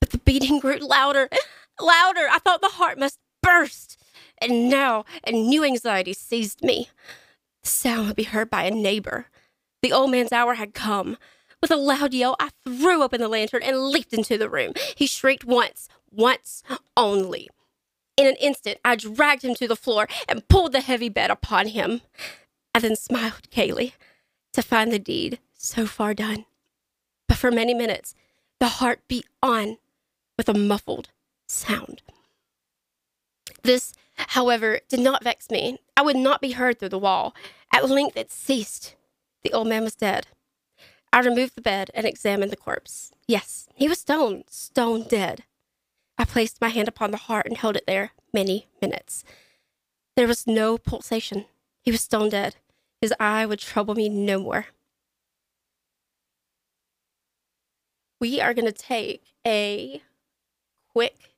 But 0.00 0.10
the 0.10 0.18
beating 0.18 0.58
grew 0.58 0.78
louder 0.78 1.28
louder. 1.80 2.28
I 2.30 2.38
thought 2.38 2.60
the 2.60 2.68
heart 2.68 2.98
must 2.98 3.18
burst. 3.42 3.98
And 4.38 4.68
now 4.68 5.04
a 5.26 5.32
new 5.32 5.64
anxiety 5.64 6.12
seized 6.12 6.62
me. 6.62 6.88
The 7.62 7.68
sound 7.68 8.06
would 8.06 8.16
be 8.16 8.24
heard 8.24 8.50
by 8.50 8.64
a 8.64 8.70
neighbor. 8.70 9.26
The 9.82 9.92
old 9.92 10.10
man's 10.10 10.32
hour 10.32 10.54
had 10.54 10.74
come. 10.74 11.16
With 11.62 11.70
a 11.70 11.76
loud 11.76 12.12
yell, 12.12 12.36
I 12.38 12.50
threw 12.64 13.02
open 13.02 13.20
the 13.20 13.28
lantern 13.28 13.62
and 13.62 13.88
leaped 13.88 14.12
into 14.12 14.36
the 14.36 14.50
room. 14.50 14.72
He 14.94 15.06
shrieked 15.06 15.44
once, 15.44 15.88
once 16.10 16.62
only. 16.96 17.48
In 18.16 18.26
an 18.26 18.36
instant, 18.36 18.78
I 18.84 18.96
dragged 18.96 19.44
him 19.44 19.54
to 19.56 19.68
the 19.68 19.76
floor 19.76 20.06
and 20.28 20.48
pulled 20.48 20.72
the 20.72 20.80
heavy 20.80 21.08
bed 21.08 21.30
upon 21.30 21.68
him. 21.68 22.02
I 22.74 22.78
then 22.78 22.96
smiled 22.96 23.50
gaily 23.50 23.94
to 24.52 24.62
find 24.62 24.92
the 24.92 24.98
deed 24.98 25.38
so 25.54 25.86
far 25.86 26.14
done. 26.14 26.46
But 27.28 27.38
for 27.38 27.50
many 27.50 27.74
minutes, 27.74 28.14
the 28.60 28.68
heart 28.68 29.00
beat 29.08 29.26
on 29.42 29.78
with 30.38 30.48
a 30.48 30.54
muffled 30.54 31.10
sound. 31.48 32.02
This, 33.62 33.92
however, 34.16 34.80
did 34.88 35.00
not 35.00 35.24
vex 35.24 35.50
me. 35.50 35.78
I 35.96 36.02
would 36.02 36.16
not 36.16 36.40
be 36.40 36.52
heard 36.52 36.78
through 36.78 36.90
the 36.90 36.98
wall. 36.98 37.34
At 37.74 37.88
length 37.88 38.16
it 38.16 38.30
ceased. 38.30 38.94
The 39.42 39.52
old 39.52 39.68
man 39.68 39.82
was 39.82 39.94
dead. 39.94 40.28
I 41.12 41.20
removed 41.20 41.54
the 41.56 41.62
bed 41.62 41.90
and 41.94 42.06
examined 42.06 42.52
the 42.52 42.56
corpse. 42.56 43.12
Yes, 43.26 43.68
he 43.74 43.88
was 43.88 44.00
stone, 44.00 44.44
stone 44.48 45.06
dead. 45.08 45.44
I 46.18 46.24
placed 46.24 46.60
my 46.60 46.68
hand 46.68 46.88
upon 46.88 47.10
the 47.10 47.16
heart 47.16 47.46
and 47.46 47.56
held 47.56 47.76
it 47.76 47.84
there 47.86 48.12
many 48.32 48.68
minutes. 48.80 49.24
There 50.16 50.26
was 50.26 50.46
no 50.46 50.78
pulsation. 50.78 51.46
He 51.82 51.90
was 51.90 52.00
stone 52.00 52.30
dead. 52.30 52.56
His 53.00 53.12
eye 53.20 53.46
would 53.46 53.58
trouble 53.58 53.94
me 53.94 54.08
no 54.08 54.38
more. 54.40 54.66
We 58.20 58.40
are 58.40 58.54
going 58.54 58.66
to 58.66 58.72
take 58.72 59.24
a 59.46 60.02
quick 60.92 61.35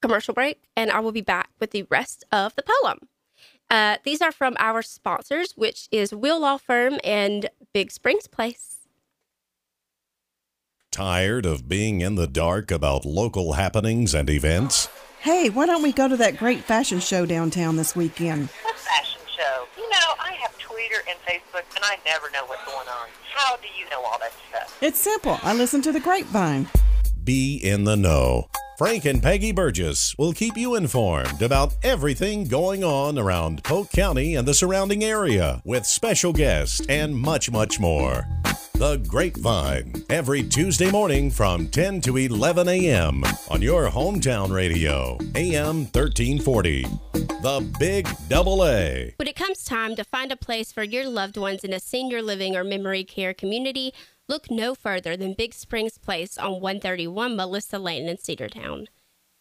commercial 0.00 0.34
break, 0.34 0.62
and 0.76 0.90
I 0.90 1.00
will 1.00 1.12
be 1.12 1.20
back 1.20 1.50
with 1.60 1.70
the 1.70 1.84
rest 1.84 2.24
of 2.32 2.54
the 2.54 2.62
poem. 2.62 3.08
Uh, 3.70 3.96
these 4.04 4.22
are 4.22 4.32
from 4.32 4.56
our 4.58 4.82
sponsors, 4.82 5.52
which 5.56 5.88
is 5.92 6.14
Will 6.14 6.40
Law 6.40 6.56
Firm 6.56 6.98
and 7.04 7.50
Big 7.74 7.90
Springs 7.90 8.26
Place. 8.26 8.76
Tired 10.90 11.44
of 11.44 11.68
being 11.68 12.00
in 12.00 12.14
the 12.14 12.26
dark 12.26 12.70
about 12.70 13.04
local 13.04 13.52
happenings 13.52 14.14
and 14.14 14.30
events? 14.30 14.88
Hey, 15.20 15.50
why 15.50 15.66
don't 15.66 15.82
we 15.82 15.92
go 15.92 16.08
to 16.08 16.16
that 16.16 16.38
great 16.38 16.64
fashion 16.64 16.98
show 16.98 17.26
downtown 17.26 17.76
this 17.76 17.94
weekend? 17.94 18.48
What 18.62 18.76
fashion 18.76 19.20
show? 19.36 19.66
You 19.76 19.88
know, 19.90 20.14
I 20.18 20.32
have 20.40 20.56
Twitter 20.58 21.02
and 21.08 21.18
Facebook, 21.20 21.64
and 21.76 21.84
I 21.84 21.98
never 22.06 22.30
know 22.30 22.46
what's 22.46 22.64
going 22.64 22.88
on. 22.88 23.08
How 23.34 23.56
do 23.56 23.66
you 23.78 23.88
know 23.90 24.02
all 24.02 24.18
that 24.20 24.32
stuff? 24.48 24.78
It's 24.80 24.98
simple. 24.98 25.38
I 25.42 25.54
listen 25.54 25.82
to 25.82 25.92
the 25.92 26.00
grapevine. 26.00 26.68
Be 27.28 27.56
in 27.56 27.84
the 27.84 27.94
know. 27.94 28.48
Frank 28.78 29.04
and 29.04 29.22
Peggy 29.22 29.52
Burgess 29.52 30.16
will 30.16 30.32
keep 30.32 30.56
you 30.56 30.76
informed 30.76 31.42
about 31.42 31.74
everything 31.82 32.44
going 32.44 32.82
on 32.82 33.18
around 33.18 33.62
Polk 33.64 33.90
County 33.90 34.34
and 34.34 34.48
the 34.48 34.54
surrounding 34.54 35.04
area 35.04 35.60
with 35.66 35.84
special 35.84 36.32
guests 36.32 36.80
and 36.88 37.14
much, 37.14 37.50
much 37.50 37.78
more. 37.78 38.26
The 38.76 39.04
Grapevine, 39.06 39.92
every 40.08 40.42
Tuesday 40.42 40.90
morning 40.90 41.30
from 41.30 41.68
10 41.68 42.00
to 42.00 42.16
11 42.16 42.66
a.m. 42.66 43.22
on 43.50 43.60
your 43.60 43.90
hometown 43.90 44.50
radio, 44.50 45.18
AM 45.34 45.84
1340. 45.84 46.86
The 47.12 47.76
Big 47.78 48.08
Double 48.30 48.64
A. 48.64 49.12
When 49.16 49.28
it 49.28 49.36
comes 49.36 49.64
time 49.64 49.96
to 49.96 50.04
find 50.04 50.32
a 50.32 50.36
place 50.36 50.72
for 50.72 50.82
your 50.82 51.06
loved 51.06 51.36
ones 51.36 51.62
in 51.62 51.74
a 51.74 51.80
senior 51.80 52.22
living 52.22 52.56
or 52.56 52.64
memory 52.64 53.04
care 53.04 53.34
community, 53.34 53.92
Look 54.28 54.50
no 54.50 54.74
further 54.74 55.16
than 55.16 55.32
Big 55.32 55.54
Springs 55.54 55.96
Place 55.96 56.36
on 56.36 56.60
131 56.60 57.34
Melissa 57.34 57.78
Lane 57.78 58.10
in 58.10 58.18
Cedartown. 58.18 58.88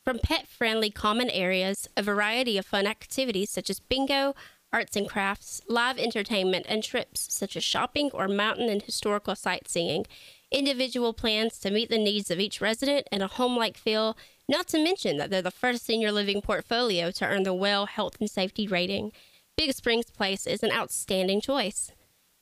From 0.06 0.18
pet 0.18 0.48
friendly 0.48 0.90
common 0.90 1.30
areas, 1.30 1.90
a 1.98 2.02
variety 2.02 2.58
of 2.58 2.66
fun 2.66 2.88
activities 2.88 3.50
such 3.50 3.70
as 3.70 3.82
bingo, 3.82 4.34
arts 4.72 4.96
and 4.96 5.10
crafts, 5.10 5.60
live 5.68 5.98
entertainment, 5.98 6.66
and 6.70 6.82
trips 6.82 7.34
such 7.34 7.58
as 7.58 7.66
shopping 7.66 8.12
or 8.14 8.30
mountain 8.30 8.70
and 8.70 8.82
historical 8.82 9.36
sightseeing, 9.36 10.06
individual 10.52 11.12
plans 11.12 11.60
to 11.60 11.70
meet 11.70 11.90
the 11.90 11.98
needs 11.98 12.32
of 12.32 12.40
each 12.40 12.62
resident, 12.62 13.10
and 13.12 13.22
a 13.22 13.28
home 13.28 13.58
like 13.58 13.76
feel, 13.76 14.16
not 14.48 14.70
to 14.70 14.82
mention 14.82 15.18
that 15.18 15.30
they're 15.30 15.42
the 15.42 15.52
first 15.52 15.86
senior 15.86 16.14
living 16.14 16.42
portfolio 16.42 17.12
to 17.12 17.26
earn 17.28 17.44
the 17.44 17.54
WELL 17.54 17.88
Health 17.88 18.16
and 18.22 18.30
Safety 18.30 18.70
rating. 18.70 19.12
Big 19.58 19.74
Springs 19.74 20.10
Place 20.10 20.48
is 20.48 20.64
an 20.64 20.72
outstanding 20.72 21.42
choice. 21.42 21.92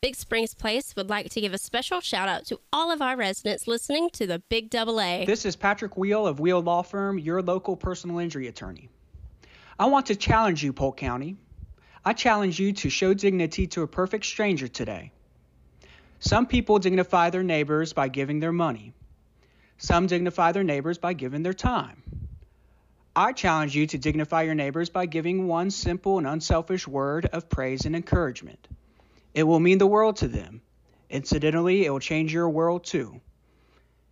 Big 0.06 0.16
Springs 0.16 0.54
Place 0.54 0.96
would 0.96 1.10
like 1.10 1.32
to 1.32 1.42
give 1.42 1.52
a 1.52 1.58
special 1.58 2.00
shout 2.00 2.30
out 2.30 2.46
to 2.46 2.60
all 2.72 2.92
of 2.92 3.02
our 3.02 3.18
residents 3.18 3.68
listening 3.68 4.12
to 4.12 4.28
the 4.28 4.38
Big 4.50 4.70
Double 4.70 5.02
A. 5.02 5.26
This 5.26 5.46
is 5.46 5.56
Patrick 5.56 5.98
Wheel 5.98 6.28
of 6.28 6.40
Wheel 6.40 6.62
Law 6.62 6.84
Firm, 6.84 7.18
your 7.18 7.42
local 7.42 7.76
personal 7.76 8.20
injury 8.20 8.46
attorney. 8.46 8.90
I 9.80 9.88
want 9.88 10.06
to 10.06 10.16
challenge 10.16 10.64
you, 10.64 10.74
Polk 10.74 10.98
County. 10.98 11.38
I 12.06 12.14
challenge 12.14 12.60
you 12.60 12.74
to 12.74 12.90
show 12.92 13.16
dignity 13.16 13.66
to 13.66 13.82
a 13.82 13.88
perfect 13.88 14.26
stranger 14.26 14.68
today. 14.68 15.12
Some 16.20 16.46
people 16.46 16.78
dignify 16.78 17.32
their 17.32 17.42
neighbors 17.42 17.94
by 17.94 18.08
giving 18.08 18.40
their 18.40 18.54
money. 18.54 18.94
Some 19.80 20.06
dignify 20.06 20.52
their 20.52 20.64
neighbors 20.64 21.00
by 21.00 21.14
giving 21.14 21.42
their 21.42 21.56
time. 21.56 22.04
I 23.16 23.34
challenge 23.34 23.76
you 23.76 23.88
to 23.88 23.98
dignify 23.98 24.44
your 24.44 24.54
neighbors 24.54 24.92
by 24.92 25.08
giving 25.08 25.48
one 25.48 25.72
simple 25.72 26.20
and 26.20 26.28
unselfish 26.28 26.88
word 26.88 27.26
of 27.26 27.50
praise 27.50 27.88
and 27.88 27.96
encouragement. 27.96 28.68
It 29.36 29.44
will 29.44 29.60
mean 29.60 29.78
the 29.78 29.86
world 29.86 30.16
to 30.18 30.30
them. 30.30 30.62
Incidentally, 31.10 31.86
it 31.86 31.90
will 31.90 32.00
change 32.00 32.34
your 32.34 32.50
world 32.50 32.86
too. 32.86 33.20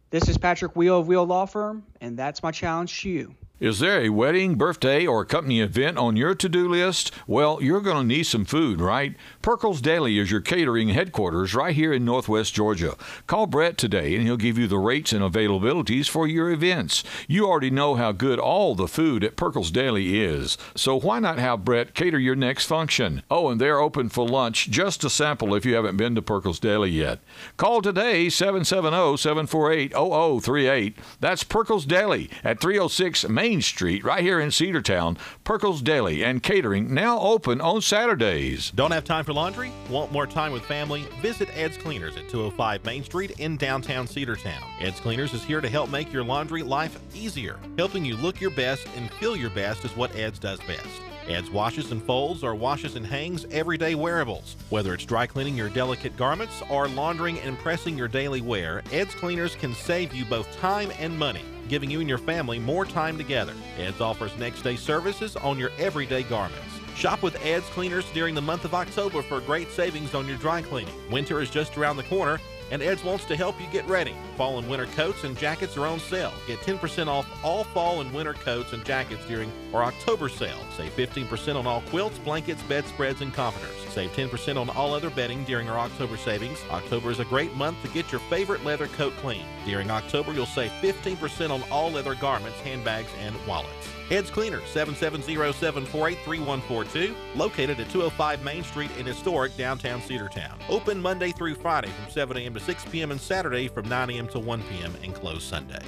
This 0.09 0.27
is 0.27 0.37
Patrick 0.37 0.75
Wheel 0.75 0.99
of 0.99 1.07
Wheel 1.07 1.25
Law 1.25 1.45
Firm, 1.45 1.85
and 2.01 2.19
that's 2.19 2.43
my 2.43 2.51
challenge 2.51 3.01
to 3.01 3.09
you. 3.09 3.35
Is 3.63 3.79
there 3.79 4.01
a 4.01 4.09
wedding, 4.09 4.55
birthday, 4.55 5.07
or 5.07 5.23
company 5.23 5.61
event 5.61 5.97
on 5.97 6.17
your 6.17 6.35
to 6.35 6.49
do 6.49 6.67
list? 6.67 7.13
Well, 7.25 7.63
you're 7.63 7.79
going 7.79 7.95
to 7.95 8.03
need 8.03 8.25
some 8.25 8.43
food, 8.43 8.81
right? 8.81 9.15
Perkles 9.41 9.79
Deli 9.79 10.19
is 10.19 10.29
your 10.29 10.41
catering 10.41 10.89
headquarters 10.89 11.55
right 11.55 11.73
here 11.73 11.93
in 11.93 12.03
Northwest 12.03 12.53
Georgia. 12.53 12.97
Call 13.25 13.47
Brett 13.47 13.77
today 13.77 14.15
and 14.15 14.25
he'll 14.25 14.35
give 14.35 14.57
you 14.57 14.67
the 14.67 14.77
rates 14.77 15.13
and 15.13 15.23
availabilities 15.23 16.09
for 16.09 16.27
your 16.27 16.51
events. 16.51 17.05
You 17.25 17.47
already 17.47 17.69
know 17.69 17.95
how 17.95 18.11
good 18.11 18.37
all 18.37 18.75
the 18.75 18.85
food 18.85 19.23
at 19.23 19.37
Perkles 19.37 19.71
Deli 19.71 20.21
is, 20.21 20.57
so 20.75 20.99
why 20.99 21.19
not 21.19 21.39
have 21.39 21.63
Brett 21.63 21.93
cater 21.93 22.19
your 22.19 22.35
next 22.35 22.65
function? 22.65 23.23
Oh, 23.31 23.47
and 23.47 23.61
they're 23.61 23.79
open 23.79 24.09
for 24.09 24.27
lunch 24.27 24.71
just 24.71 25.05
a 25.05 25.09
sample 25.09 25.55
if 25.55 25.65
you 25.65 25.75
haven't 25.75 25.95
been 25.95 26.15
to 26.15 26.21
Perkles 26.21 26.59
Deli 26.59 26.89
yet. 26.89 27.19
Call 27.55 27.81
today 27.81 28.27
770 28.27 29.15
748 29.15 29.93
0038. 29.93 30.97
That's 31.21 31.45
Perkles 31.45 31.85
Deli 31.85 32.29
at 32.43 32.59
306 32.59 33.29
Main 33.29 33.52
Main 33.53 33.61
Street, 33.61 34.03
right 34.03 34.23
here 34.23 34.39
in 34.39 34.49
Cedartown. 34.49 35.15
Perkles 35.43 35.83
Deli 35.83 36.23
and 36.23 36.41
Catering 36.41 36.91
now 36.91 37.19
open 37.19 37.61
on 37.61 37.83
Saturdays. 37.83 38.71
Don't 38.71 38.89
have 38.89 39.03
time 39.03 39.23
for 39.23 39.31
laundry? 39.31 39.71
Want 39.91 40.11
more 40.11 40.25
time 40.25 40.51
with 40.51 40.63
family? 40.63 41.05
Visit 41.21 41.55
Ed's 41.55 41.77
Cleaners 41.77 42.17
at 42.17 42.27
205 42.29 42.83
Main 42.83 43.03
Street 43.03 43.39
in 43.39 43.55
downtown 43.55 44.07
Cedartown. 44.07 44.63
Ed's 44.81 44.99
Cleaners 44.99 45.35
is 45.35 45.43
here 45.43 45.61
to 45.61 45.69
help 45.69 45.91
make 45.91 46.11
your 46.11 46.23
laundry 46.23 46.63
life 46.63 46.99
easier. 47.13 47.59
Helping 47.77 48.03
you 48.03 48.17
look 48.17 48.41
your 48.41 48.49
best 48.49 48.87
and 48.97 49.11
feel 49.11 49.35
your 49.35 49.51
best 49.51 49.85
is 49.85 49.95
what 49.95 50.15
Ed's 50.15 50.39
does 50.39 50.59
best. 50.61 50.87
Ed's 51.27 51.51
washes 51.51 51.91
and 51.91 52.01
folds 52.01 52.43
or 52.43 52.55
washes 52.55 52.95
and 52.95 53.05
hangs 53.05 53.45
everyday 53.51 53.93
wearables. 53.93 54.55
Whether 54.71 54.95
it's 54.95 55.05
dry 55.05 55.27
cleaning 55.27 55.55
your 55.55 55.69
delicate 55.69 56.17
garments 56.17 56.63
or 56.71 56.87
laundering 56.87 57.39
and 57.41 57.55
pressing 57.59 57.99
your 57.99 58.07
daily 58.07 58.41
wear, 58.41 58.81
Ed's 58.91 59.13
Cleaners 59.13 59.53
can 59.53 59.75
save 59.75 60.11
you 60.11 60.25
both 60.25 60.51
time 60.57 60.91
and 60.97 61.15
money 61.15 61.43
giving 61.69 61.89
you 61.89 61.99
and 61.99 62.09
your 62.09 62.17
family 62.17 62.59
more 62.59 62.85
time 62.85 63.17
together. 63.17 63.53
Ed's 63.77 64.01
offers 64.01 64.37
next 64.37 64.61
day 64.61 64.75
services 64.75 65.35
on 65.35 65.57
your 65.57 65.71
everyday 65.79 66.23
garments. 66.23 66.63
Shop 66.95 67.23
with 67.23 67.43
Ed's 67.43 67.65
Cleaners 67.67 68.05
during 68.13 68.35
the 68.35 68.41
month 68.41 68.65
of 68.65 68.73
October 68.73 69.21
for 69.21 69.39
great 69.41 69.69
savings 69.71 70.13
on 70.13 70.27
your 70.27 70.37
dry 70.37 70.61
cleaning. 70.61 70.93
Winter 71.09 71.41
is 71.41 71.49
just 71.49 71.77
around 71.77 71.97
the 71.97 72.03
corner. 72.03 72.39
And 72.71 72.81
Ed's 72.81 73.03
wants 73.03 73.25
to 73.25 73.35
help 73.35 73.59
you 73.59 73.67
get 73.67 73.87
ready. 73.87 74.15
Fall 74.37 74.59
and 74.59 74.69
winter 74.69 74.85
coats 74.87 75.23
and 75.23 75.37
jackets 75.37 75.77
are 75.77 75.85
on 75.85 75.99
sale. 75.99 76.33
Get 76.47 76.59
10% 76.59 77.07
off 77.07 77.27
all 77.43 77.63
fall 77.63 78.01
and 78.01 78.13
winter 78.13 78.33
coats 78.33 78.73
and 78.73 78.83
jackets 78.85 79.25
during 79.27 79.51
our 79.73 79.83
October 79.83 80.29
sale. 80.29 80.59
Save 80.75 80.95
15% 80.95 81.55
on 81.55 81.67
all 81.67 81.81
quilts, 81.89 82.17
blankets, 82.19 82.61
bedspreads, 82.63 83.21
and 83.21 83.33
comforters. 83.33 83.75
Save 83.89 84.11
10% 84.11 84.57
on 84.59 84.69
all 84.71 84.93
other 84.93 85.09
bedding 85.09 85.43
during 85.43 85.69
our 85.69 85.77
October 85.77 86.17
savings. 86.17 86.59
October 86.71 87.11
is 87.11 87.19
a 87.19 87.25
great 87.25 87.53
month 87.55 87.81
to 87.83 87.87
get 87.89 88.11
your 88.11 88.21
favorite 88.21 88.63
leather 88.63 88.87
coat 88.87 89.13
clean. 89.17 89.45
During 89.65 89.91
October, 89.91 90.33
you'll 90.33 90.45
save 90.45 90.71
15% 90.81 91.51
on 91.51 91.63
all 91.69 91.91
leather 91.91 92.15
garments, 92.15 92.59
handbags, 92.61 93.11
and 93.19 93.35
wallets. 93.47 93.89
Ed's 94.11 94.29
Cleaner, 94.29 94.59
770-748-3142, 94.61 97.15
located 97.35 97.79
at 97.79 97.89
205 97.89 98.43
Main 98.43 98.63
Street 98.63 98.91
in 98.97 99.05
historic 99.05 99.55
downtown 99.57 100.01
Cedartown. 100.01 100.53
Open 100.69 101.01
Monday 101.01 101.31
through 101.31 101.55
Friday 101.55 101.89
from 101.89 102.11
7 102.11 102.37
a.m. 102.37 102.53
to 102.53 102.59
6 102.59 102.85
p.m. 102.91 103.11
and 103.11 103.21
Saturday 103.21 103.67
from 103.67 103.87
9 103.87 104.09
a.m. 104.11 104.27
to 104.29 104.39
1 104.39 104.63
p.m. 104.63 104.93
and 105.03 105.13
closed 105.13 105.43
Sunday. 105.43 105.83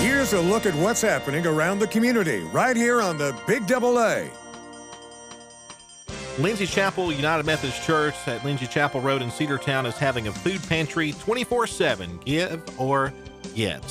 Here's 0.00 0.32
a 0.32 0.40
look 0.40 0.66
at 0.66 0.74
what's 0.76 1.02
happening 1.02 1.46
around 1.46 1.80
the 1.80 1.88
community 1.88 2.40
right 2.52 2.76
here 2.76 3.02
on 3.02 3.18
the 3.18 3.36
Big 3.46 3.66
Double 3.66 3.98
A. 3.98 4.30
Lindsay 6.38 6.64
Chapel 6.64 7.12
United 7.12 7.44
Methodist 7.44 7.82
Church 7.82 8.14
at 8.26 8.42
Lindsay 8.44 8.66
Chapel 8.66 9.02
Road 9.02 9.20
in 9.20 9.28
Cedartown 9.28 9.84
is 9.84 9.98
having 9.98 10.28
a 10.28 10.32
food 10.32 10.66
pantry 10.66 11.12
24 11.12 11.66
7. 11.66 12.18
Give 12.24 12.80
or 12.80 13.12
get. 13.54 13.82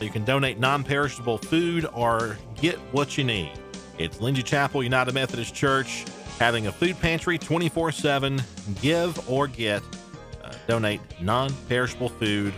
You 0.00 0.10
can 0.10 0.24
donate 0.24 0.58
non 0.58 0.84
perishable 0.84 1.38
food 1.38 1.86
or 1.92 2.36
get 2.60 2.76
what 2.92 3.18
you 3.18 3.24
need. 3.24 3.52
It's 3.98 4.20
Lindsay 4.20 4.42
Chapel 4.42 4.82
United 4.82 5.14
Methodist 5.14 5.54
Church 5.54 6.04
having 6.38 6.68
a 6.68 6.72
food 6.72 6.98
pantry 7.00 7.38
24 7.38 7.92
7. 7.92 8.42
Give 8.80 9.28
or 9.28 9.48
get. 9.48 9.82
Uh, 10.42 10.52
donate 10.66 11.00
non 11.20 11.52
perishable 11.68 12.08
food. 12.08 12.54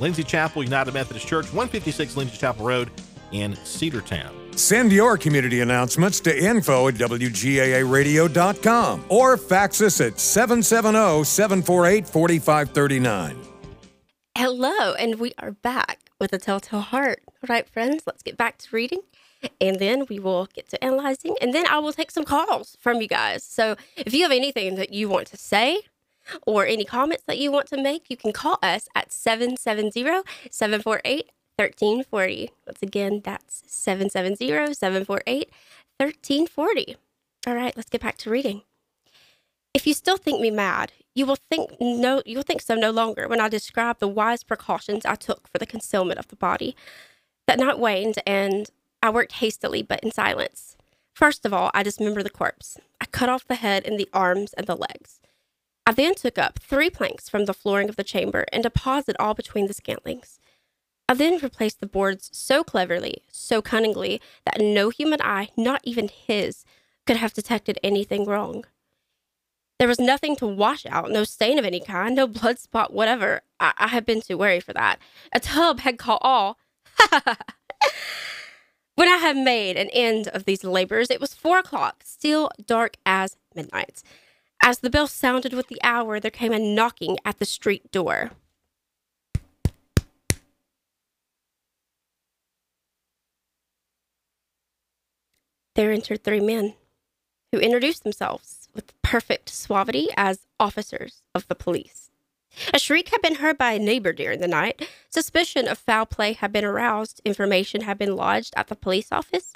Lindsay 0.00 0.24
Chapel 0.24 0.62
United 0.62 0.92
Methodist 0.92 1.26
Church, 1.26 1.46
156 1.46 2.16
Lindsay 2.16 2.36
Chapel 2.36 2.66
Road 2.66 2.90
in 3.32 3.52
Cedartown. 3.52 4.58
Send 4.58 4.92
your 4.92 5.16
community 5.18 5.60
announcements 5.60 6.20
to 6.20 6.44
info 6.44 6.88
at 6.88 6.94
WGAAradio.com 6.94 9.04
or 9.08 9.36
fax 9.36 9.80
us 9.80 10.00
at 10.00 10.20
770 10.20 11.24
748 11.24 12.06
4539. 12.06 13.53
Hello, 14.56 14.94
and 14.94 15.18
we 15.18 15.32
are 15.36 15.50
back 15.50 16.10
with 16.20 16.32
a 16.32 16.38
telltale 16.38 16.78
heart. 16.78 17.22
All 17.26 17.48
right, 17.48 17.68
friends, 17.68 18.04
let's 18.06 18.22
get 18.22 18.36
back 18.36 18.56
to 18.58 18.68
reading. 18.70 19.00
And 19.60 19.80
then 19.80 20.06
we 20.08 20.20
will 20.20 20.46
get 20.46 20.68
to 20.68 20.82
analyzing, 20.82 21.34
and 21.42 21.52
then 21.52 21.66
I 21.66 21.80
will 21.80 21.92
take 21.92 22.12
some 22.12 22.22
calls 22.22 22.76
from 22.78 23.00
you 23.02 23.08
guys. 23.08 23.42
So 23.42 23.74
if 23.96 24.14
you 24.14 24.22
have 24.22 24.30
anything 24.30 24.76
that 24.76 24.92
you 24.92 25.08
want 25.08 25.26
to 25.28 25.36
say 25.36 25.80
or 26.46 26.64
any 26.66 26.84
comments 26.84 27.24
that 27.26 27.38
you 27.38 27.50
want 27.50 27.66
to 27.70 27.82
make, 27.82 28.08
you 28.08 28.16
can 28.16 28.32
call 28.32 28.60
us 28.62 28.86
at 28.94 29.10
770 29.10 30.22
748 30.52 31.30
1340. 31.56 32.50
Once 32.64 32.78
again, 32.80 33.22
that's 33.24 33.64
770 33.66 34.72
748 34.72 35.50
1340. 35.96 36.96
All 37.48 37.56
right, 37.56 37.76
let's 37.76 37.90
get 37.90 38.02
back 38.02 38.18
to 38.18 38.30
reading. 38.30 38.62
If 39.74 39.88
you 39.88 39.92
still 39.92 40.16
think 40.16 40.40
me 40.40 40.52
mad, 40.52 40.92
you 41.16 41.26
will 41.26 41.36
think 41.36 41.72
no 41.80 42.22
you 42.24 42.36
will 42.36 42.44
think 42.44 42.62
so 42.62 42.76
no 42.76 42.92
longer 42.92 43.26
when 43.26 43.40
I 43.40 43.48
describe 43.48 43.98
the 43.98 44.08
wise 44.08 44.44
precautions 44.44 45.04
I 45.04 45.16
took 45.16 45.48
for 45.48 45.58
the 45.58 45.66
concealment 45.66 46.20
of 46.20 46.28
the 46.28 46.36
body. 46.36 46.76
That 47.48 47.58
night 47.58 47.80
waned 47.80 48.20
and 48.24 48.70
I 49.02 49.10
worked 49.10 49.32
hastily 49.32 49.82
but 49.82 50.00
in 50.00 50.12
silence. 50.12 50.76
First 51.12 51.44
of 51.44 51.52
all, 51.52 51.72
I 51.74 51.82
dismembered 51.82 52.24
the 52.24 52.30
corpse. 52.30 52.78
I 53.00 53.06
cut 53.06 53.28
off 53.28 53.46
the 53.46 53.56
head 53.56 53.84
and 53.84 53.98
the 53.98 54.08
arms 54.12 54.52
and 54.54 54.66
the 54.66 54.76
legs. 54.76 55.20
I 55.86 55.92
then 55.92 56.14
took 56.14 56.38
up 56.38 56.60
three 56.60 56.88
planks 56.88 57.28
from 57.28 57.44
the 57.44 57.52
flooring 57.52 57.88
of 57.88 57.96
the 57.96 58.04
chamber 58.04 58.46
and 58.52 58.62
deposited 58.62 59.16
all 59.20 59.34
between 59.34 59.66
the 59.66 59.74
scantlings. 59.74 60.38
I 61.08 61.14
then 61.14 61.38
replaced 61.42 61.80
the 61.80 61.86
boards 61.86 62.30
so 62.32 62.64
cleverly, 62.64 63.22
so 63.30 63.60
cunningly, 63.60 64.20
that 64.46 64.60
no 64.60 64.88
human 64.88 65.20
eye, 65.20 65.50
not 65.56 65.82
even 65.84 66.08
his, 66.08 66.64
could 67.06 67.18
have 67.18 67.34
detected 67.34 67.78
anything 67.82 68.24
wrong. 68.24 68.64
There 69.78 69.88
was 69.88 69.98
nothing 69.98 70.36
to 70.36 70.46
wash 70.46 70.86
out, 70.86 71.10
no 71.10 71.24
stain 71.24 71.58
of 71.58 71.64
any 71.64 71.80
kind, 71.80 72.14
no 72.14 72.26
blood 72.28 72.58
spot, 72.58 72.92
whatever. 72.92 73.42
I, 73.58 73.72
I 73.76 73.88
had 73.88 74.06
been 74.06 74.20
too 74.20 74.38
wary 74.38 74.60
for 74.60 74.72
that. 74.72 74.98
A 75.32 75.40
tub 75.40 75.80
had 75.80 75.98
caught 75.98 76.20
all. 76.22 76.58
when 78.94 79.08
I 79.08 79.16
had 79.16 79.36
made 79.36 79.76
an 79.76 79.90
end 79.92 80.28
of 80.28 80.44
these 80.44 80.62
labors, 80.62 81.10
it 81.10 81.20
was 81.20 81.34
four 81.34 81.58
o'clock, 81.58 82.02
still 82.04 82.50
dark 82.64 82.98
as 83.04 83.36
midnight. 83.54 84.02
As 84.62 84.78
the 84.78 84.90
bell 84.90 85.08
sounded 85.08 85.52
with 85.52 85.66
the 85.66 85.80
hour, 85.82 86.20
there 86.20 86.30
came 86.30 86.52
a 86.52 86.58
knocking 86.58 87.18
at 87.24 87.38
the 87.38 87.44
street 87.44 87.90
door. 87.90 88.30
There 95.74 95.90
entered 95.90 96.22
three 96.22 96.38
men 96.38 96.74
who 97.50 97.58
introduced 97.58 98.04
themselves 98.04 98.63
with 98.74 99.00
perfect 99.02 99.48
suavity 99.48 100.08
as 100.16 100.46
officers 100.58 101.22
of 101.34 101.46
the 101.48 101.54
police. 101.54 102.10
A 102.72 102.78
shriek 102.78 103.08
had 103.08 103.20
been 103.20 103.36
heard 103.36 103.58
by 103.58 103.72
a 103.72 103.78
neighbor 103.78 104.12
during 104.12 104.40
the 104.40 104.48
night. 104.48 104.88
Suspicion 105.10 105.66
of 105.66 105.78
foul 105.78 106.06
play 106.06 106.34
had 106.34 106.52
been 106.52 106.64
aroused. 106.64 107.20
Information 107.24 107.82
had 107.82 107.98
been 107.98 108.16
lodged 108.16 108.54
at 108.56 108.68
the 108.68 108.76
police 108.76 109.10
office, 109.10 109.52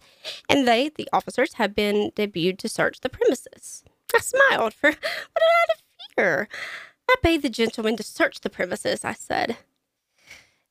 and 0.49 0.67
they, 0.67 0.89
the 0.89 1.09
officers, 1.13 1.55
had 1.55 1.75
been 1.75 2.11
debuted 2.13 2.59
to 2.59 2.69
search 2.69 3.01
the 3.01 3.09
premises. 3.09 3.85
I 4.15 4.19
smiled, 4.19 4.75
for 4.75 4.91
what 4.91 5.01
did 5.01 5.71
I 5.71 6.15
fear? 6.17 6.49
I 7.09 7.15
bade 7.23 7.43
the 7.43 7.49
gentleman 7.49 7.97
to 7.97 8.03
search 8.03 8.41
the 8.41 8.51
premises, 8.51 9.05
I 9.05 9.13
said. 9.13 9.57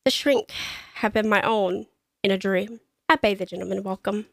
The 0.03 0.11
shrink 0.11 0.51
had 0.95 1.13
been 1.13 1.29
my 1.29 1.41
own 1.41 1.87
in 2.23 2.31
a 2.31 2.37
dream. 2.37 2.81
I 3.09 3.15
bade 3.15 3.39
the 3.39 3.45
gentleman 3.45 3.83
welcome. 3.83 4.27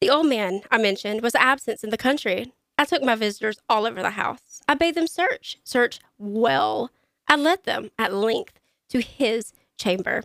The 0.00 0.08
old 0.10 0.26
man 0.26 0.62
I 0.70 0.78
mentioned 0.78 1.20
was 1.20 1.34
absent 1.34 1.84
in 1.84 1.90
the 1.90 1.98
country. 1.98 2.54
I 2.78 2.86
took 2.86 3.02
my 3.02 3.14
visitors 3.14 3.58
all 3.68 3.86
over 3.86 4.00
the 4.00 4.10
house. 4.10 4.62
I 4.66 4.72
bade 4.74 4.94
them 4.94 5.06
search, 5.06 5.58
search 5.62 6.00
well. 6.16 6.90
I 7.28 7.36
led 7.36 7.64
them 7.64 7.90
at 7.98 8.14
length 8.14 8.58
to 8.88 9.00
his 9.00 9.52
chamber. 9.78 10.24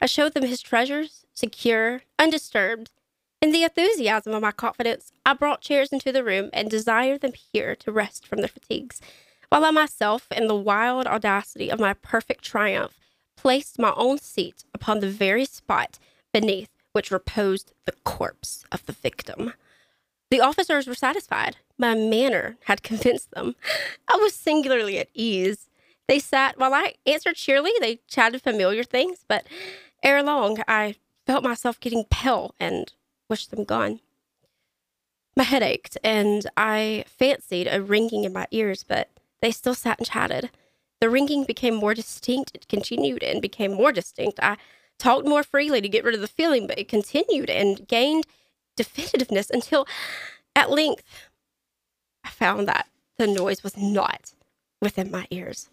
I 0.00 0.06
showed 0.06 0.32
them 0.32 0.44
his 0.44 0.62
treasures, 0.62 1.26
secure, 1.34 2.00
undisturbed. 2.18 2.90
In 3.42 3.52
the 3.52 3.64
enthusiasm 3.64 4.32
of 4.32 4.40
my 4.40 4.52
confidence, 4.52 5.12
I 5.26 5.34
brought 5.34 5.60
chairs 5.60 5.92
into 5.92 6.10
the 6.10 6.24
room 6.24 6.48
and 6.54 6.70
desired 6.70 7.20
them 7.20 7.32
here 7.52 7.76
to 7.76 7.92
rest 7.92 8.26
from 8.26 8.38
their 8.38 8.48
fatigues, 8.48 9.02
while 9.50 9.66
I 9.66 9.70
myself, 9.70 10.28
in 10.30 10.46
the 10.46 10.54
wild 10.54 11.06
audacity 11.06 11.68
of 11.68 11.78
my 11.78 11.92
perfect 11.92 12.42
triumph, 12.42 12.98
placed 13.36 13.78
my 13.78 13.92
own 13.96 14.16
seat 14.16 14.64
upon 14.72 15.00
the 15.00 15.10
very 15.10 15.44
spot 15.44 15.98
beneath 16.32 16.70
which 16.92 17.10
reposed 17.10 17.72
the 17.84 17.92
corpse 18.04 18.64
of 18.70 18.84
the 18.86 18.92
victim. 18.92 19.54
The 20.30 20.40
officers 20.40 20.86
were 20.86 20.94
satisfied. 20.94 21.56
My 21.76 21.94
manner 21.94 22.56
had 22.64 22.82
convinced 22.82 23.32
them. 23.32 23.54
I 24.08 24.16
was 24.16 24.34
singularly 24.34 24.98
at 24.98 25.08
ease. 25.14 25.68
They 26.08 26.18
sat 26.18 26.58
while 26.58 26.74
I 26.74 26.94
answered 27.06 27.36
cheerily. 27.36 27.72
They 27.80 28.00
chatted 28.08 28.42
familiar 28.42 28.84
things, 28.84 29.24
but 29.28 29.46
ere 30.02 30.22
long 30.22 30.58
I 30.66 30.96
felt 31.26 31.44
myself 31.44 31.80
getting 31.80 32.04
pale 32.10 32.54
and 32.58 32.92
wished 33.28 33.50
them 33.50 33.64
gone. 33.64 34.00
My 35.36 35.44
head 35.44 35.62
ached, 35.62 35.96
and 36.04 36.46
I 36.56 37.04
fancied 37.06 37.68
a 37.70 37.82
ringing 37.82 38.24
in 38.24 38.32
my 38.32 38.46
ears, 38.50 38.84
but 38.86 39.08
they 39.40 39.50
still 39.50 39.74
sat 39.74 39.98
and 39.98 40.06
chatted. 40.06 40.50
The 41.00 41.08
ringing 41.08 41.44
became 41.44 41.74
more 41.74 41.94
distinct. 41.94 42.52
It 42.54 42.68
continued 42.68 43.22
and 43.22 43.40
became 43.40 43.72
more 43.72 43.92
distinct. 43.92 44.38
I 44.42 44.56
talked 44.98 45.26
more 45.26 45.42
freely 45.42 45.80
to 45.80 45.88
get 45.88 46.04
rid 46.04 46.14
of 46.14 46.20
the 46.20 46.28
feeling, 46.28 46.66
but 46.66 46.78
it 46.78 46.88
continued 46.88 47.50
and 47.50 47.86
gained 47.88 48.26
definitiveness 48.76 49.50
until 49.50 49.86
at 50.54 50.70
length 50.70 51.02
I 52.24 52.30
found 52.30 52.68
that 52.68 52.88
the 53.18 53.26
noise 53.26 53.62
was 53.62 53.76
not 53.76 54.32
within 54.80 55.10
my 55.10 55.26
ears. 55.30 55.68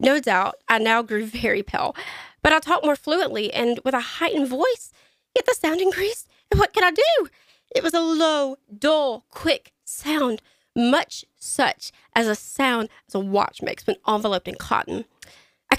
No 0.00 0.20
doubt, 0.20 0.56
I 0.68 0.78
now 0.78 1.02
grew 1.02 1.24
very 1.24 1.62
pale, 1.62 1.94
but 2.42 2.52
I 2.52 2.58
talked 2.58 2.84
more 2.84 2.96
fluently 2.96 3.52
and 3.52 3.80
with 3.84 3.94
a 3.94 4.00
heightened 4.00 4.48
voice, 4.48 4.92
yet 5.34 5.46
the 5.46 5.54
sound 5.54 5.80
increased. 5.80 6.28
And 6.50 6.60
what 6.60 6.72
could 6.72 6.84
I 6.84 6.90
do? 6.90 7.28
It 7.74 7.82
was 7.82 7.94
a 7.94 8.00
low, 8.00 8.56
dull, 8.76 9.24
quick 9.30 9.72
sound, 9.84 10.42
much 10.76 11.24
such 11.36 11.92
as 12.14 12.26
a 12.26 12.34
sound 12.34 12.88
as 13.08 13.14
a 13.14 13.20
watch 13.20 13.62
makes 13.62 13.86
when 13.86 13.96
enveloped 14.06 14.48
in 14.48 14.56
cotton. 14.56 15.04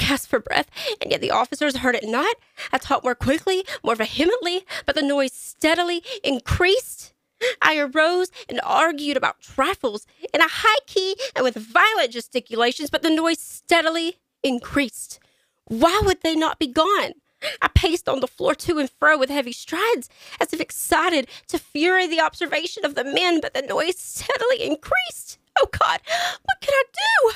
Gasped 0.07 0.29
for 0.29 0.39
breath, 0.39 0.69
and 1.01 1.09
yet 1.09 1.19
the 1.21 1.31
officers 1.31 1.77
heard 1.77 1.95
it 1.95 2.07
not. 2.07 2.35
I 2.71 2.77
talked 2.77 3.03
more 3.03 3.15
quickly, 3.15 3.65
more 3.83 3.95
vehemently, 3.95 4.63
but 4.85 4.93
the 4.93 5.01
noise 5.01 5.33
steadily 5.33 6.03
increased. 6.23 7.13
I 7.59 7.79
arose 7.79 8.29
and 8.47 8.61
argued 8.63 9.17
about 9.17 9.41
trifles 9.41 10.05
in 10.31 10.41
a 10.41 10.47
high 10.47 10.79
key 10.85 11.15
and 11.35 11.43
with 11.43 11.55
violent 11.55 12.11
gesticulations, 12.11 12.91
but 12.91 13.01
the 13.01 13.09
noise 13.09 13.39
steadily 13.39 14.17
increased. 14.43 15.19
Why 15.65 16.01
would 16.05 16.21
they 16.21 16.35
not 16.35 16.59
be 16.59 16.67
gone? 16.67 17.13
I 17.61 17.67
paced 17.69 18.07
on 18.07 18.19
the 18.19 18.27
floor 18.27 18.53
to 18.53 18.77
and 18.77 18.89
fro 18.89 19.17
with 19.17 19.31
heavy 19.31 19.53
strides, 19.53 20.07
as 20.39 20.53
if 20.53 20.61
excited 20.61 21.27
to 21.47 21.57
fury 21.57 22.05
the 22.05 22.21
observation 22.21 22.85
of 22.85 22.93
the 22.93 23.03
men, 23.03 23.41
but 23.41 23.55
the 23.55 23.63
noise 23.63 23.97
steadily 23.97 24.61
increased. 24.63 25.39
Oh 25.59 25.67
God, 25.71 25.99
what 26.43 26.61
could 26.61 26.73
I 26.73 26.83
do? 26.93 27.31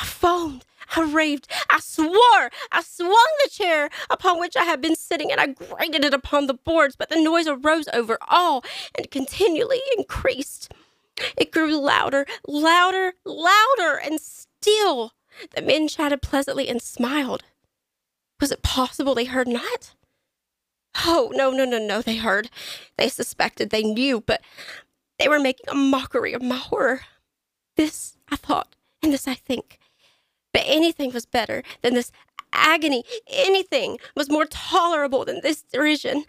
I 0.00 0.04
foamed. 0.04 0.64
I 0.96 1.02
raved. 1.02 1.48
I 1.70 1.80
swore. 1.80 2.50
I 2.72 2.82
swung 2.82 3.26
the 3.44 3.50
chair 3.50 3.90
upon 4.10 4.38
which 4.38 4.56
I 4.56 4.64
had 4.64 4.80
been 4.80 4.96
sitting 4.96 5.30
and 5.30 5.40
I 5.40 5.48
grated 5.48 6.04
it 6.04 6.14
upon 6.14 6.46
the 6.46 6.54
boards, 6.54 6.96
but 6.96 7.08
the 7.08 7.20
noise 7.20 7.46
arose 7.46 7.88
over 7.92 8.18
all 8.28 8.64
and 8.94 9.10
continually 9.10 9.80
increased. 9.96 10.72
It 11.36 11.52
grew 11.52 11.76
louder, 11.76 12.26
louder, 12.46 13.14
louder, 13.24 13.96
and 14.02 14.20
still 14.20 15.12
the 15.54 15.62
men 15.62 15.88
chatted 15.88 16.22
pleasantly 16.22 16.68
and 16.68 16.80
smiled. 16.80 17.44
Was 18.40 18.50
it 18.50 18.62
possible 18.62 19.14
they 19.14 19.24
heard 19.24 19.48
not? 19.48 19.94
Oh, 21.04 21.30
no, 21.34 21.50
no, 21.50 21.64
no, 21.64 21.78
no, 21.78 22.02
they 22.02 22.16
heard. 22.16 22.50
They 22.96 23.08
suspected, 23.08 23.70
they 23.70 23.82
knew, 23.82 24.20
but 24.20 24.42
they 25.18 25.28
were 25.28 25.40
making 25.40 25.68
a 25.68 25.74
mockery 25.74 26.32
of 26.32 26.42
my 26.42 26.56
horror. 26.56 27.02
This, 27.76 28.16
I 28.30 28.36
thought, 28.36 28.76
and 29.02 29.12
this 29.12 29.26
I 29.26 29.34
think. 29.34 29.78
But 30.54 30.62
anything 30.64 31.12
was 31.12 31.26
better 31.26 31.62
than 31.82 31.92
this 31.92 32.12
agony. 32.52 33.04
Anything 33.26 33.98
was 34.14 34.30
more 34.30 34.46
tolerable 34.46 35.26
than 35.26 35.40
this 35.42 35.62
derision. 35.62 36.24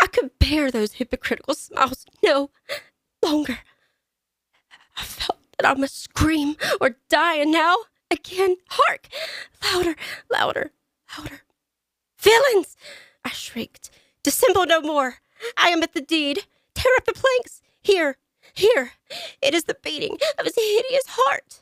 I 0.00 0.06
could 0.06 0.30
bear 0.38 0.70
those 0.70 0.94
hypocritical 0.94 1.54
smiles 1.54 2.06
no 2.24 2.50
longer. 3.22 3.58
I 4.96 5.02
felt 5.02 5.40
that 5.58 5.68
I 5.68 5.74
must 5.74 6.00
scream 6.00 6.56
or 6.80 6.96
die, 7.10 7.36
and 7.36 7.50
now, 7.50 7.76
again, 8.10 8.56
hark! 8.68 9.08
Louder, 9.62 9.96
louder, 10.30 10.70
louder. 11.18 11.42
Villains! 12.18 12.76
I 13.24 13.30
shrieked. 13.30 13.90
Dissemble 14.22 14.66
no 14.66 14.80
more. 14.80 15.16
I 15.56 15.68
am 15.68 15.82
at 15.82 15.92
the 15.92 16.00
deed. 16.00 16.44
Tear 16.74 16.92
up 16.96 17.04
the 17.04 17.12
planks. 17.12 17.62
Here, 17.82 18.16
here. 18.54 18.92
It 19.42 19.54
is 19.54 19.64
the 19.64 19.76
beating 19.82 20.18
of 20.38 20.44
his 20.44 20.54
hideous 20.54 21.06
heart. 21.08 21.60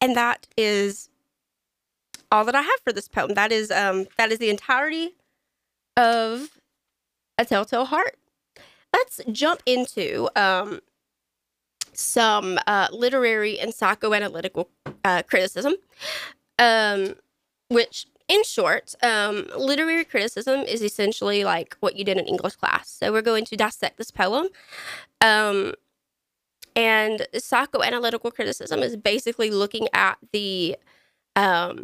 And 0.00 0.16
that 0.16 0.46
is 0.56 1.08
all 2.30 2.44
that 2.44 2.54
I 2.54 2.62
have 2.62 2.80
for 2.84 2.92
this 2.92 3.08
poem. 3.08 3.34
That 3.34 3.52
is 3.52 3.70
um 3.70 4.06
that 4.16 4.32
is 4.32 4.38
the 4.38 4.50
entirety 4.50 5.14
of 5.96 6.50
a 7.38 7.44
telltale 7.44 7.86
heart. 7.86 8.16
Let's 8.92 9.20
jump 9.32 9.62
into 9.66 10.28
um 10.36 10.80
some 11.98 12.58
uh, 12.66 12.88
literary 12.92 13.58
and 13.58 13.72
psychoanalytical 13.72 14.66
uh, 15.04 15.22
criticism, 15.22 15.74
um, 16.58 17.14
which, 17.68 18.06
in 18.28 18.42
short, 18.44 18.94
um, 19.02 19.46
literary 19.56 20.04
criticism 20.04 20.60
is 20.60 20.82
essentially 20.82 21.44
like 21.44 21.76
what 21.80 21.96
you 21.96 22.04
did 22.04 22.18
in 22.18 22.26
English 22.26 22.56
class. 22.56 22.88
So 22.90 23.12
we're 23.12 23.22
going 23.22 23.44
to 23.46 23.56
dissect 23.56 23.96
this 23.96 24.10
poem. 24.10 24.48
Um, 25.20 25.74
and 26.76 27.26
psychoanalytical 27.34 28.32
criticism 28.32 28.80
is 28.80 28.96
basically 28.96 29.50
looking 29.50 29.88
at 29.94 30.18
the, 30.32 30.76
um, 31.34 31.82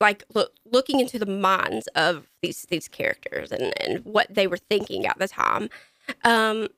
like 0.00 0.24
look, 0.32 0.52
looking 0.64 1.00
into 1.00 1.18
the 1.18 1.26
minds 1.26 1.86
of 1.88 2.26
these 2.40 2.62
these 2.70 2.88
characters 2.88 3.52
and, 3.52 3.74
and 3.80 4.04
what 4.04 4.32
they 4.32 4.46
were 4.46 4.56
thinking 4.56 5.06
at 5.06 5.18
the 5.18 5.28
time. 5.28 5.68
Um, 6.24 6.68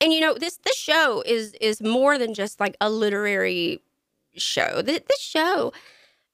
and 0.00 0.12
you 0.12 0.20
know 0.20 0.34
this 0.34 0.58
this 0.64 0.76
show 0.76 1.22
is 1.26 1.54
is 1.60 1.82
more 1.82 2.18
than 2.18 2.34
just 2.34 2.60
like 2.60 2.76
a 2.80 2.90
literary 2.90 3.82
show. 4.36 4.82
This, 4.82 5.00
this 5.08 5.20
show, 5.20 5.72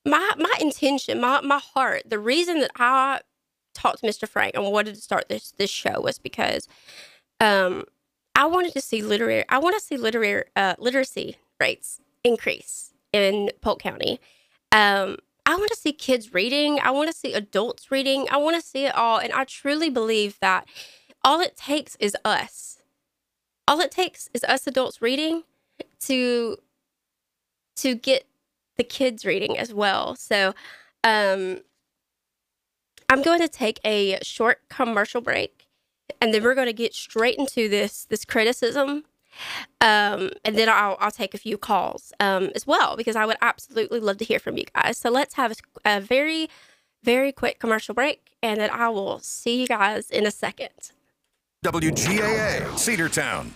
my 0.05 0.33
my 0.37 0.55
intention, 0.61 1.21
my 1.21 1.41
my 1.41 1.59
heart, 1.59 2.03
the 2.07 2.19
reason 2.19 2.61
that 2.61 2.71
I 2.77 3.21
talked 3.75 4.01
to 4.01 4.07
Mr. 4.07 4.29
Frank 4.29 4.55
and 4.55 4.65
wanted 4.65 4.95
to 4.95 5.01
start 5.01 5.29
this 5.29 5.53
this 5.59 5.71
show 5.71 6.01
was 6.01 6.19
because 6.19 6.69
um 7.41 7.85
I 8.35 8.47
wanted 8.47 8.73
to 8.75 8.81
see 8.81 9.03
literary 9.03 9.45
I 9.49 9.59
want 9.59 9.79
to 9.79 9.85
see 9.85 9.97
literary 9.97 10.45
uh, 10.57 10.75
literacy 10.79 11.37
rates 11.61 12.01
increase 12.25 12.93
in 13.13 13.51
Polk 13.61 13.81
County. 13.81 14.21
Um 14.73 15.19
I 15.45 15.57
want 15.57 15.71
to 15.71 15.77
see 15.77 15.93
kids 15.93 16.33
reading. 16.33 16.79
I 16.81 16.93
want 16.93 17.11
to 17.11 17.17
see 17.17 17.33
adults 17.35 17.91
reading. 17.91 18.29
I 18.31 18.37
want 18.37 18.55
to 18.55 18.67
see 18.67 18.85
it 18.85 18.95
all. 18.95 19.19
And 19.19 19.33
I 19.33 19.45
truly 19.45 19.91
believe 19.91 20.39
that 20.41 20.67
all 21.25 21.41
it 21.41 21.57
takes 21.57 21.97
is 21.97 22.17
us 22.25 22.79
all 23.69 23.81
it 23.81 23.91
takes 23.91 24.29
is 24.35 24.45
us 24.45 24.67
adults 24.67 25.01
reading 25.01 25.45
to 26.01 26.57
to 27.77 27.95
get 27.95 28.25
the 28.77 28.85
kids 28.85 29.25
reading 29.25 29.59
as 29.59 29.73
well. 29.75 30.15
So 30.17 30.55
um 31.05 31.61
I'm 33.09 33.23
going 33.23 33.41
to 33.41 33.49
take 33.49 33.79
a 33.85 34.19
short 34.23 34.63
commercial 34.71 35.21
break 35.21 35.62
and 36.21 36.33
then 36.33 36.43
we're 36.43 36.55
going 36.55 36.67
to 36.67 36.73
get 36.73 36.95
straight 36.95 37.37
into 37.37 37.69
this 37.69 38.07
this 38.07 38.25
criticism. 38.25 39.05
Um, 39.81 40.31
and 40.45 40.59
then 40.59 40.69
I'll, 40.69 40.97
I'll 41.01 41.11
take 41.11 41.33
a 41.33 41.39
few 41.39 41.57
calls 41.57 42.13
um, 42.21 42.51
as 42.55 42.67
well 42.67 42.97
because 42.97 43.17
I 43.17 43.25
would 43.25 43.39
absolutely 43.41 43.99
love 43.99 44.19
to 44.19 44.27
hear 44.27 44.39
from 44.39 44.59
you 44.59 44.65
guys. 44.75 44.99
So 44.99 45.11
let's 45.11 45.35
have 45.35 45.53
a, 45.53 45.97
a 45.97 46.01
very, 46.01 46.51
very 47.03 47.33
quick 47.33 47.59
commercial 47.59 47.95
break 47.95 48.33
and 48.43 48.61
then 48.61 48.71
I 48.71 48.91
will 48.91 49.21
see 49.21 49.61
you 49.61 49.67
guys 49.67 50.11
in 50.11 50.27
a 50.27 50.31
second. 50.31 50.93
WGAA, 51.65 52.67
Cedartown. 52.75 53.53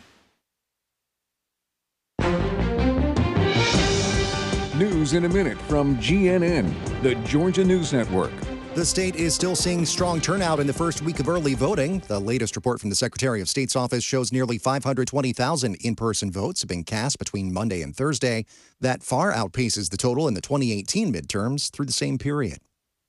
News 4.79 5.15
in 5.15 5.25
a 5.25 5.29
minute 5.29 5.59
from 5.63 5.97
GNN, 5.97 6.73
the 7.03 7.15
Georgia 7.27 7.65
News 7.65 7.93
Network. 7.93 8.33
The 8.77 8.85
state 8.85 9.17
is 9.17 9.35
still 9.35 9.57
seeing 9.57 9.87
strong 9.87 10.21
turnout 10.21 10.61
in 10.61 10.67
the 10.67 10.73
first 10.75 11.01
week 11.01 11.19
of 11.19 11.31
early 11.31 11.55
voting. 11.55 12.03
The 12.09 12.21
latest 12.21 12.57
report 12.57 12.79
from 12.79 12.91
the 12.91 12.95
Secretary 12.95 13.41
of 13.41 13.49
State's 13.49 13.75
office 13.75 14.05
shows 14.05 14.33
nearly 14.33 14.59
520,000 14.59 15.77
in 15.77 15.97
person 15.97 16.31
votes 16.31 16.61
have 16.61 16.69
been 16.69 16.85
cast 16.85 17.19
between 17.19 17.55
Monday 17.55 17.81
and 17.81 17.97
Thursday. 17.97 18.45
That 18.83 19.03
far 19.03 19.33
outpaces 19.33 19.89
the 19.89 19.97
total 19.97 20.29
in 20.29 20.35
the 20.35 20.43
2018 20.43 21.11
midterms 21.11 21.71
through 21.71 21.87
the 21.87 21.93
same 21.93 22.19
period. 22.19 22.59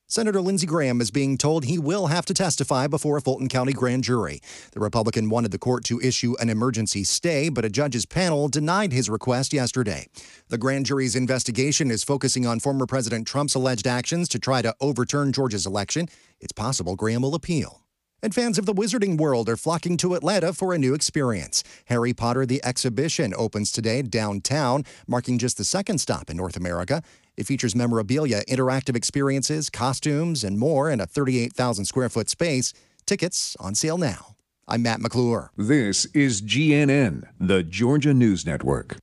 Senator 0.10 0.40
Lindsey 0.40 0.66
Graham 0.66 1.02
is 1.02 1.12
being 1.12 1.38
told 1.38 1.66
he 1.66 1.78
will 1.78 2.08
have 2.08 2.26
to 2.28 2.34
testify 2.34 2.88
before 2.88 3.18
a 3.18 3.22
Fulton 3.22 3.50
County 3.50 3.74
grand 3.74 4.06
jury. 4.06 4.40
The 4.72 4.80
Republican 4.80 5.28
wanted 5.28 5.52
the 5.52 5.58
court 5.58 5.84
to 5.84 6.00
issue 6.00 6.34
an 6.40 6.50
emergency 6.50 7.04
stay, 7.04 7.50
but 7.50 7.66
a 7.66 7.70
judge's 7.70 8.06
panel 8.06 8.48
denied 8.48 8.94
his 8.94 9.10
request 9.10 9.52
yesterday. 9.52 10.08
The 10.48 10.58
grand 10.58 10.86
jury's 10.86 11.18
investigation 11.18 11.92
is 11.92 12.06
focusing 12.06 12.46
on 12.46 12.62
former 12.62 12.86
President 12.86 13.28
Trump's 13.28 13.54
alleged 13.54 13.86
actions 13.86 14.30
to 14.30 14.40
try 14.40 14.62
to 14.62 14.74
overturn 14.80 15.34
Georgia's 15.34 15.66
election. 15.66 16.08
It's 16.40 16.54
possible 16.54 16.96
Graham 16.96 17.24
will 17.24 17.36
appeal. 17.36 17.82
And 18.24 18.34
fans 18.34 18.58
of 18.58 18.66
the 18.66 18.74
wizarding 18.74 19.18
world 19.18 19.50
are 19.50 19.58
flocking 19.58 19.98
to 19.98 20.16
Atlanta 20.16 20.54
for 20.54 20.74
a 20.74 20.80
new 20.80 20.94
experience. 20.94 21.66
Harry 21.86 22.14
Potter 22.14 22.46
the 22.46 22.64
Exhibition 22.64 23.34
opens 23.38 23.74
today 23.74 24.02
downtown, 24.04 24.86
marking 25.06 25.38
just 25.38 25.58
the 25.58 25.66
second 25.66 25.98
stop 26.00 26.30
in 26.30 26.38
North 26.38 26.56
America. 26.56 27.04
It 27.38 27.46
features 27.46 27.76
memorabilia, 27.76 28.42
interactive 28.50 28.96
experiences, 28.96 29.70
costumes, 29.70 30.44
and 30.44 30.58
more 30.58 30.90
in 30.90 31.00
a 31.00 31.06
38,000 31.06 31.86
square 31.86 32.10
foot 32.10 32.30
space. 32.30 32.74
Tickets 33.06 33.56
on 33.60 33.76
sale 33.76 34.00
now. 34.00 34.36
I'm 34.68 34.82
Matt 34.82 35.00
McClure. 35.00 35.52
This 35.56 36.06
is 36.08 36.42
GNN, 36.42 37.24
the 37.40 37.62
Georgia 37.64 38.14
News 38.14 38.46
Network. 38.46 38.98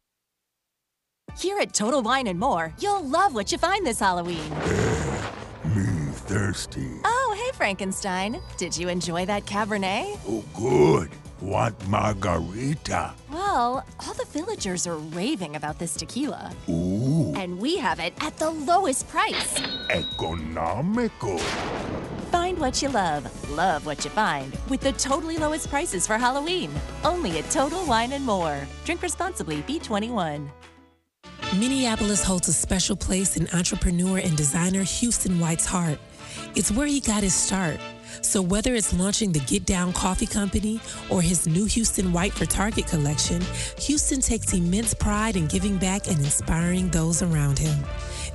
Here 1.39 1.59
at 1.59 1.73
Total 1.73 2.03
Wine 2.03 2.27
and 2.27 2.39
More, 2.39 2.75
you'll 2.81 3.05
love 3.05 3.35
what 3.35 3.51
you 3.53 3.59
find 3.59 3.87
this 3.87 4.01
Halloween. 4.01 4.53
Uh, 4.53 5.31
me 5.75 5.85
thirsty. 6.13 6.89
Oh, 7.05 7.35
hey, 7.39 7.57
Frankenstein. 7.57 8.41
Did 8.57 8.77
you 8.77 8.89
enjoy 8.89 9.27
that 9.27 9.47
Cabernet? 9.47 10.19
Oh, 10.29 10.45
good. 10.55 11.11
Want 11.45 11.89
margarita? 11.89 13.13
Well, 13.31 13.85
all 14.01 14.15
the 14.15 14.25
villagers 14.33 14.87
are 14.87 14.97
raving 14.97 15.57
about 15.57 15.79
this 15.79 15.95
tequila. 15.95 16.51
Ooh. 16.71 17.35
And 17.37 17.59
we 17.59 17.77
have 17.77 18.01
it 18.01 18.15
at 18.25 18.39
the 18.39 18.49
lowest 18.49 19.07
price. 19.09 19.61
Economical. 19.91 21.37
Find 22.33 22.59
what 22.59 22.81
you 22.81 22.89
love, 22.89 23.29
love 23.51 23.85
what 23.85 24.03
you 24.07 24.11
find 24.11 24.57
with 24.71 24.81
the 24.81 24.93
totally 24.93 25.37
lowest 25.37 25.69
prices 25.69 26.07
for 26.07 26.17
Halloween. 26.17 26.71
Only 27.05 27.39
at 27.39 27.51
Total 27.51 27.85
Wine 27.85 28.13
and 28.13 28.25
More. 28.25 28.67
Drink 28.87 29.03
responsibly, 29.03 29.59
B21. 29.65 30.49
Minneapolis 31.59 32.25
holds 32.25 32.49
a 32.49 32.55
special 32.55 32.97
place 32.97 33.37
in 33.37 33.49
entrepreneur 33.53 34.17
and 34.17 34.35
designer 34.35 34.83
Houston 34.83 35.39
White's 35.39 35.67
heart. 35.67 35.99
It's 36.55 36.71
where 36.73 36.87
he 36.87 37.01
got 37.01 37.23
his 37.23 37.35
start. 37.35 37.79
So 38.23 38.43
whether 38.43 38.75
it's 38.75 38.93
launching 38.93 39.33
the 39.33 39.41
Get 39.41 39.65
Down 39.65 39.93
Coffee 39.93 40.27
Company 40.27 40.81
or 41.11 41.23
his 41.23 41.47
new 41.47 41.65
Houston 41.67 42.13
White 42.13 42.33
for 42.33 42.47
Target 42.47 42.87
collection, 42.87 43.43
Houston 43.79 44.21
takes 44.21 44.53
immense 44.53 44.95
pride 44.95 45.37
in 45.37 45.47
giving 45.47 45.79
back 45.79 46.09
and 46.09 46.19
inspiring 46.19 46.89
those 46.91 47.23
around 47.23 47.59
him. 47.59 47.79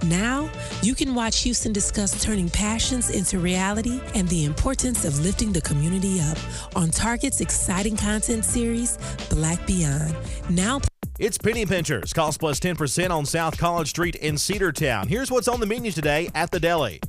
Now, 0.04 0.50
you 0.82 0.96
can 0.96 1.14
watch 1.14 1.42
Houston 1.42 1.74
discuss 1.74 2.24
turning 2.24 2.50
passions 2.50 3.10
into 3.10 3.40
reality 3.40 4.00
and 4.16 4.28
the 4.30 4.46
importance 4.46 5.06
of 5.06 5.20
lifting 5.20 5.52
the 5.52 5.62
community 5.62 6.22
up 6.22 6.38
on 6.76 6.90
Target's 6.90 7.42
exciting 7.42 7.98
content 7.98 8.46
series, 8.46 8.98
Black 9.30 9.66
Beyond. 9.68 10.16
Now, 10.50 10.80
it's 11.20 11.38
Penny 11.38 11.66
Pinchers. 11.66 12.14
Cost 12.14 12.40
plus 12.40 12.62
10% 12.62 13.10
on 13.10 13.26
South 13.26 13.58
College 13.58 13.90
Street 13.90 14.16
in 14.16 14.36
Cedartown. 14.36 15.06
Here's 15.06 15.30
what's 15.30 15.50
on 15.50 15.60
the 15.60 15.66
menu 15.66 15.92
today 15.92 16.30
at 16.34 16.50
the 16.50 16.62
deli. 16.62 17.02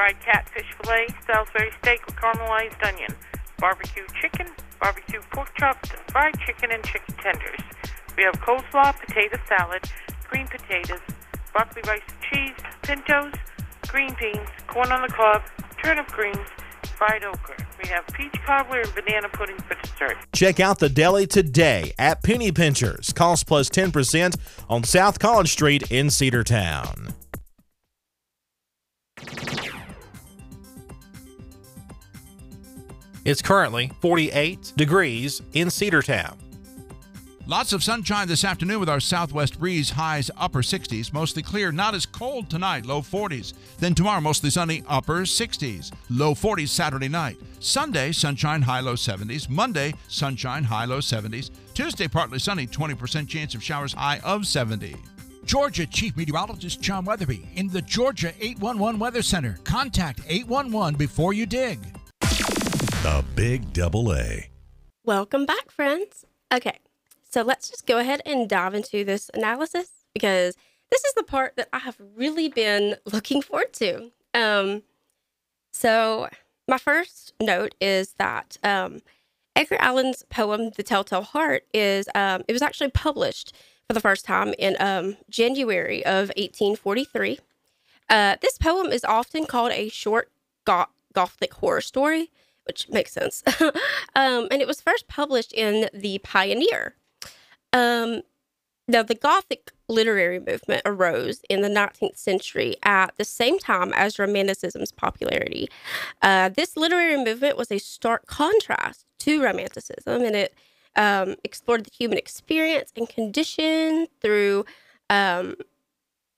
Fried 0.00 0.20
catfish 0.20 0.64
fillet, 0.80 1.06
Salisbury 1.26 1.70
steak 1.82 2.06
with 2.06 2.16
caramelized 2.16 2.82
onion, 2.88 3.14
barbecue 3.58 4.06
chicken, 4.18 4.46
barbecue 4.80 5.20
pork 5.30 5.54
chops, 5.58 5.90
fried 6.08 6.32
chicken, 6.46 6.70
and 6.72 6.82
chicken 6.82 7.14
tenders. 7.16 7.60
We 8.16 8.22
have 8.22 8.32
coleslaw, 8.40 8.98
potato 8.98 9.36
salad, 9.46 9.84
green 10.30 10.46
potatoes, 10.46 11.00
broccoli 11.52 11.82
rice 11.86 12.00
and 12.08 12.20
cheese, 12.32 12.56
pintos, 12.80 13.34
green 13.88 14.16
beans, 14.18 14.48
corn 14.68 14.90
on 14.90 15.02
the 15.02 15.12
cob, 15.12 15.42
turnip 15.84 16.06
greens, 16.06 16.48
fried 16.96 17.22
okra. 17.22 17.56
We 17.82 17.90
have 17.90 18.06
peach 18.14 18.40
cobbler 18.46 18.80
and 18.80 18.94
banana 18.94 19.28
pudding 19.28 19.58
for 19.58 19.74
dessert. 19.82 20.16
Check 20.32 20.60
out 20.60 20.78
the 20.78 20.88
deli 20.88 21.26
today 21.26 21.92
at 21.98 22.22
Penny 22.22 22.52
Pinchers. 22.52 23.12
Cost 23.12 23.46
plus 23.46 23.68
10% 23.68 24.34
on 24.70 24.82
South 24.82 25.18
College 25.18 25.52
Street 25.52 25.90
in 25.90 26.06
Cedartown. 26.06 27.12
It's 33.24 33.42
currently 33.42 33.92
48 34.00 34.72
degrees 34.76 35.42
in 35.52 35.68
Cedartown. 35.68 36.36
Lots 37.46 37.72
of 37.72 37.82
sunshine 37.82 38.28
this 38.28 38.44
afternoon 38.44 38.80
with 38.80 38.88
our 38.88 39.00
southwest 39.00 39.58
breeze, 39.58 39.90
highs 39.90 40.30
upper 40.38 40.62
60s. 40.62 41.12
Mostly 41.12 41.42
clear, 41.42 41.72
not 41.72 41.94
as 41.94 42.06
cold 42.06 42.48
tonight, 42.48 42.86
low 42.86 43.02
40s. 43.02 43.54
Then 43.78 43.94
tomorrow, 43.94 44.20
mostly 44.20 44.50
sunny, 44.50 44.84
upper 44.88 45.22
60s. 45.22 45.92
Low 46.08 46.32
40s 46.32 46.68
Saturday 46.68 47.08
night. 47.08 47.38
Sunday, 47.58 48.12
sunshine, 48.12 48.62
high 48.62 48.80
low 48.80 48.94
70s. 48.94 49.50
Monday, 49.50 49.92
sunshine, 50.08 50.62
high 50.62 50.84
low 50.84 51.00
70s. 51.00 51.50
Tuesday, 51.74 52.08
partly 52.08 52.38
sunny, 52.38 52.66
20% 52.66 53.28
chance 53.28 53.54
of 53.54 53.62
showers, 53.62 53.92
high 53.92 54.20
of 54.20 54.46
70. 54.46 54.94
Georgia 55.44 55.86
Chief 55.86 56.16
Meteorologist 56.16 56.80
John 56.80 57.04
Weatherby 57.04 57.48
in 57.56 57.66
the 57.68 57.82
Georgia 57.82 58.32
811 58.40 59.00
Weather 59.00 59.22
Center. 59.22 59.58
Contact 59.64 60.20
811 60.28 60.94
before 60.94 61.32
you 61.32 61.46
dig. 61.46 61.80
The 63.02 63.24
Big 63.34 63.72
Double 63.72 64.12
A. 64.12 64.50
Welcome 65.06 65.46
back, 65.46 65.70
friends. 65.70 66.26
Okay, 66.52 66.80
so 67.30 67.40
let's 67.40 67.70
just 67.70 67.86
go 67.86 67.96
ahead 67.96 68.20
and 68.26 68.46
dive 68.46 68.74
into 68.74 69.04
this 69.04 69.30
analysis 69.32 69.88
because 70.12 70.54
this 70.90 71.02
is 71.06 71.14
the 71.14 71.22
part 71.22 71.56
that 71.56 71.70
I 71.72 71.78
have 71.78 71.96
really 72.14 72.50
been 72.50 72.96
looking 73.10 73.40
forward 73.40 73.72
to. 73.74 74.10
Um, 74.34 74.82
so, 75.72 76.28
my 76.68 76.76
first 76.76 77.32
note 77.40 77.74
is 77.80 78.12
that 78.18 78.58
um, 78.62 79.00
Edgar 79.56 79.78
Allan's 79.80 80.22
poem, 80.28 80.72
The 80.76 80.82
Telltale 80.82 81.22
Heart, 81.22 81.64
is 81.72 82.06
um, 82.14 82.42
it 82.48 82.52
was 82.52 82.60
actually 82.60 82.90
published 82.90 83.56
for 83.88 83.94
the 83.94 84.00
first 84.00 84.26
time 84.26 84.52
in 84.58 84.76
um, 84.78 85.16
January 85.30 86.04
of 86.04 86.28
1843. 86.36 87.38
Uh, 88.10 88.36
this 88.42 88.58
poem 88.58 88.88
is 88.88 89.06
often 89.06 89.46
called 89.46 89.72
a 89.72 89.88
short 89.88 90.30
goth- 90.66 90.90
Gothic 91.14 91.54
horror 91.54 91.80
story, 91.80 92.30
which 92.70 92.88
makes 92.88 93.10
sense. 93.10 93.42
um, 93.60 94.46
and 94.48 94.62
it 94.62 94.68
was 94.68 94.80
first 94.80 95.08
published 95.08 95.52
in 95.52 95.88
The 95.92 96.18
Pioneer. 96.18 96.94
Um, 97.72 98.22
now, 98.86 99.02
the 99.02 99.16
Gothic 99.16 99.72
literary 99.88 100.38
movement 100.38 100.82
arose 100.84 101.42
in 101.50 101.62
the 101.62 101.68
19th 101.68 102.16
century 102.16 102.76
at 102.84 103.12
the 103.16 103.24
same 103.24 103.58
time 103.58 103.92
as 103.94 104.20
Romanticism's 104.20 104.92
popularity. 104.92 105.68
Uh, 106.22 106.48
this 106.50 106.76
literary 106.76 107.16
movement 107.16 107.56
was 107.56 107.72
a 107.72 107.78
stark 107.78 108.26
contrast 108.26 109.04
to 109.18 109.42
Romanticism, 109.42 110.22
and 110.22 110.36
it 110.36 110.54
um, 110.94 111.34
explored 111.42 111.84
the 111.84 111.90
human 111.92 112.18
experience 112.18 112.92
and 112.96 113.08
condition 113.08 114.06
through 114.20 114.64
um, 115.08 115.56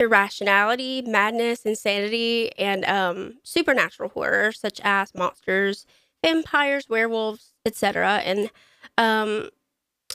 irrationality, 0.00 1.02
madness, 1.02 1.66
insanity, 1.66 2.56
and 2.58 2.86
um, 2.86 3.34
supernatural 3.42 4.08
horror, 4.10 4.52
such 4.52 4.80
as 4.82 5.14
monsters, 5.14 5.86
vampires, 6.24 6.88
werewolves, 6.88 7.52
etc. 7.66 8.22
And 8.24 8.50
um, 8.98 9.50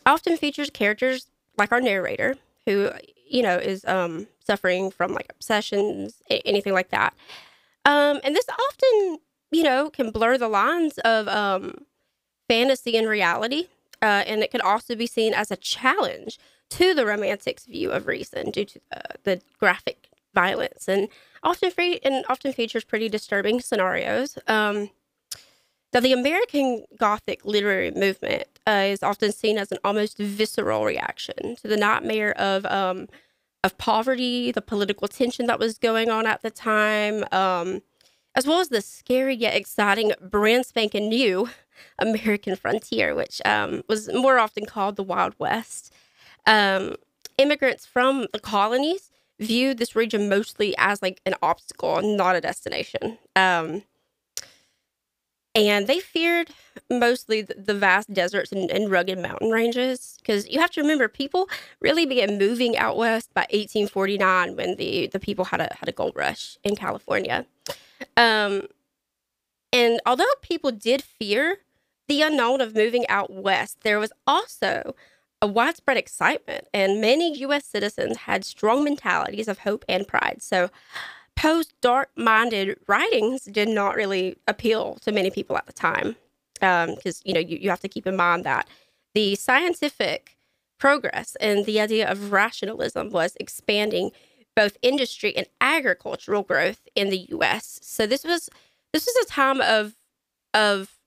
often 0.06 0.38
features 0.38 0.70
characters 0.70 1.28
like 1.58 1.72
our 1.72 1.82
narrator, 1.82 2.36
who 2.66 2.92
you 3.30 3.44
know 3.44 3.58
is 3.58 3.86
um, 3.86 4.28
suffering 4.40 4.92
from 4.92 5.14
like 5.14 5.28
obsessions, 5.30 6.22
anything 6.30 6.74
like 6.74 6.90
that. 6.90 7.14
Um, 7.86 8.20
and 8.24 8.36
this 8.36 8.48
often, 8.50 9.20
you 9.52 9.64
know, 9.64 9.90
can 9.90 10.12
blur 10.12 10.38
the 10.38 10.50
lines 10.50 10.98
of 11.00 11.28
um, 11.28 11.86
fantasy 12.48 12.98
and 12.98 13.08
reality, 13.08 13.68
uh, 14.02 14.24
and 14.28 14.42
it 14.42 14.52
can 14.52 14.62
also 14.62 14.96
be 14.96 15.08
seen 15.08 15.34
as 15.34 15.52
a 15.52 15.56
challenge 15.56 16.38
to 16.70 16.94
the 16.94 17.06
romantic's 17.06 17.66
view 17.66 17.92
of 17.92 18.08
reason 18.08 18.52
due 18.52 18.66
to 18.66 18.80
the, 18.92 19.02
the 19.24 19.42
graphic 19.58 20.10
violence 20.34 20.88
and 20.88 21.08
often 21.44 21.72
free 21.72 22.00
and 22.04 22.26
often 22.30 22.54
features 22.54 22.84
pretty 22.84 23.10
disturbing 23.10 23.60
scenarios. 23.62 24.38
Um, 24.48 24.90
now, 25.94 26.02
the 26.02 26.14
American 26.14 26.84
Gothic 27.00 27.46
literary 27.46 27.92
movement 27.92 28.44
uh, 28.68 28.84
is 28.88 29.02
often 29.02 29.32
seen 29.32 29.58
as 29.58 29.72
an 29.72 29.78
almost 29.84 30.18
visceral 30.18 30.84
reaction 30.84 31.56
to 31.56 31.68
the 31.68 31.78
nightmare 31.78 32.38
of 32.38 32.66
um, 32.66 33.08
of 33.64 33.78
poverty, 33.78 34.52
the 34.52 34.62
political 34.62 35.08
tension 35.08 35.48
that 35.48 35.60
was 35.60 35.78
going 35.78 36.10
on 36.10 36.28
at 36.28 36.42
the 36.42 36.52
time, 36.52 37.24
um, 37.32 37.82
as 38.36 38.46
well 38.46 38.60
as 38.60 38.70
the 38.70 38.82
scary 38.82 39.36
yet 39.36 39.56
exciting 39.56 40.12
brand 40.22 40.66
spanking 40.66 41.10
new 41.10 41.50
American 42.00 42.56
frontier, 42.56 43.16
which 43.16 43.42
um, 43.46 43.82
was 43.88 44.12
more 44.14 44.40
often 44.40 44.66
called 44.66 44.98
the 44.98 45.04
Wild 45.04 45.36
West. 45.40 45.94
Um, 46.46 46.96
immigrants 47.38 47.86
from 47.86 48.28
the 48.34 48.40
colonies 48.40 49.12
viewed 49.40 49.78
this 49.78 49.96
region 49.96 50.28
mostly 50.28 50.76
as 50.78 51.02
like 51.02 51.22
an 51.26 51.36
obstacle, 51.42 52.02
not 52.02 52.36
a 52.36 52.42
destination. 52.42 53.18
And 55.58 55.88
they 55.88 56.00
feared 56.00 56.52
mostly 56.90 57.42
the, 57.42 57.56
the 57.56 57.74
vast 57.74 58.14
deserts 58.14 58.52
and, 58.52 58.70
and 58.70 58.92
rugged 58.92 59.18
mountain 59.18 59.50
ranges 59.50 60.18
because 60.22 60.48
you 60.48 60.60
have 60.60 60.70
to 60.72 60.82
remember 60.82 61.08
people 61.08 61.50
really 61.82 62.06
began 62.06 62.38
moving 62.38 62.78
out 62.78 62.96
west 62.96 63.34
by 63.34 63.42
1849 63.52 64.56
when 64.56 64.76
the, 64.76 65.08
the 65.08 65.20
people 65.20 65.46
had 65.46 65.60
a 65.60 65.76
had 65.80 65.90
a 65.90 65.92
gold 65.92 66.14
rush 66.16 66.58
in 66.64 66.76
California. 66.76 67.46
Um, 68.16 68.68
and 69.74 70.00
although 70.06 70.26
people 70.42 70.72
did 70.72 71.02
fear 71.02 71.58
the 72.08 72.22
unknown 72.22 72.62
of 72.62 72.76
moving 72.76 73.08
out 73.10 73.34
west, 73.34 73.80
there 73.82 74.00
was 74.00 74.14
also 74.26 74.96
a 75.42 75.48
widespread 75.48 75.98
excitement, 75.98 76.68
and 76.74 77.00
many 77.00 77.38
U.S. 77.40 77.66
citizens 77.66 78.18
had 78.18 78.44
strong 78.44 78.84
mentalities 78.84 79.48
of 79.48 79.60
hope 79.60 79.86
and 79.88 80.08
pride. 80.08 80.38
So, 80.42 80.70
Poe's 81.38 81.68
dark 81.82 82.10
minded 82.18 82.80
writings 82.88 83.44
did 83.44 83.70
not 83.70 83.96
really 83.96 84.38
appeal 84.48 84.96
to 85.02 85.12
many 85.12 85.30
people 85.30 85.58
at 85.58 85.68
the 85.68 85.74
time. 85.74 86.16
Because, 86.56 87.18
um, 87.18 87.22
you 87.24 87.34
know, 87.34 87.40
you, 87.40 87.58
you 87.62 87.70
have 87.70 87.80
to 87.82 87.88
keep 87.88 88.08
in 88.08 88.16
mind 88.16 88.44
that 88.44 88.68
the 89.14 89.36
scientific 89.36 90.36
progress 90.80 91.36
and 91.40 91.66
the 91.66 91.80
idea 91.80 92.10
of 92.10 92.32
rationalism 92.32 93.12
was 93.12 93.38
expanding 93.40 94.12
both 94.56 94.78
industry 94.82 95.36
and 95.38 95.48
agricultural 95.62 96.42
growth 96.42 96.82
in 96.96 97.10
the 97.10 97.28
US. 97.30 97.80
So 97.84 98.08
this 98.08 98.24
was 98.24 98.50
this 98.92 99.06
was 99.06 99.26
a 99.26 99.30
time 99.30 99.62
of 99.62 99.96
of 100.56 100.98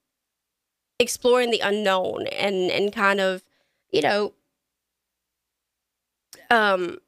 exploring 1.00 1.50
the 1.50 1.60
unknown 1.60 2.26
and 2.28 2.70
and 2.70 2.92
kind 2.92 3.20
of, 3.20 3.42
you 3.90 4.02
know, 4.02 4.34
um 6.50 6.98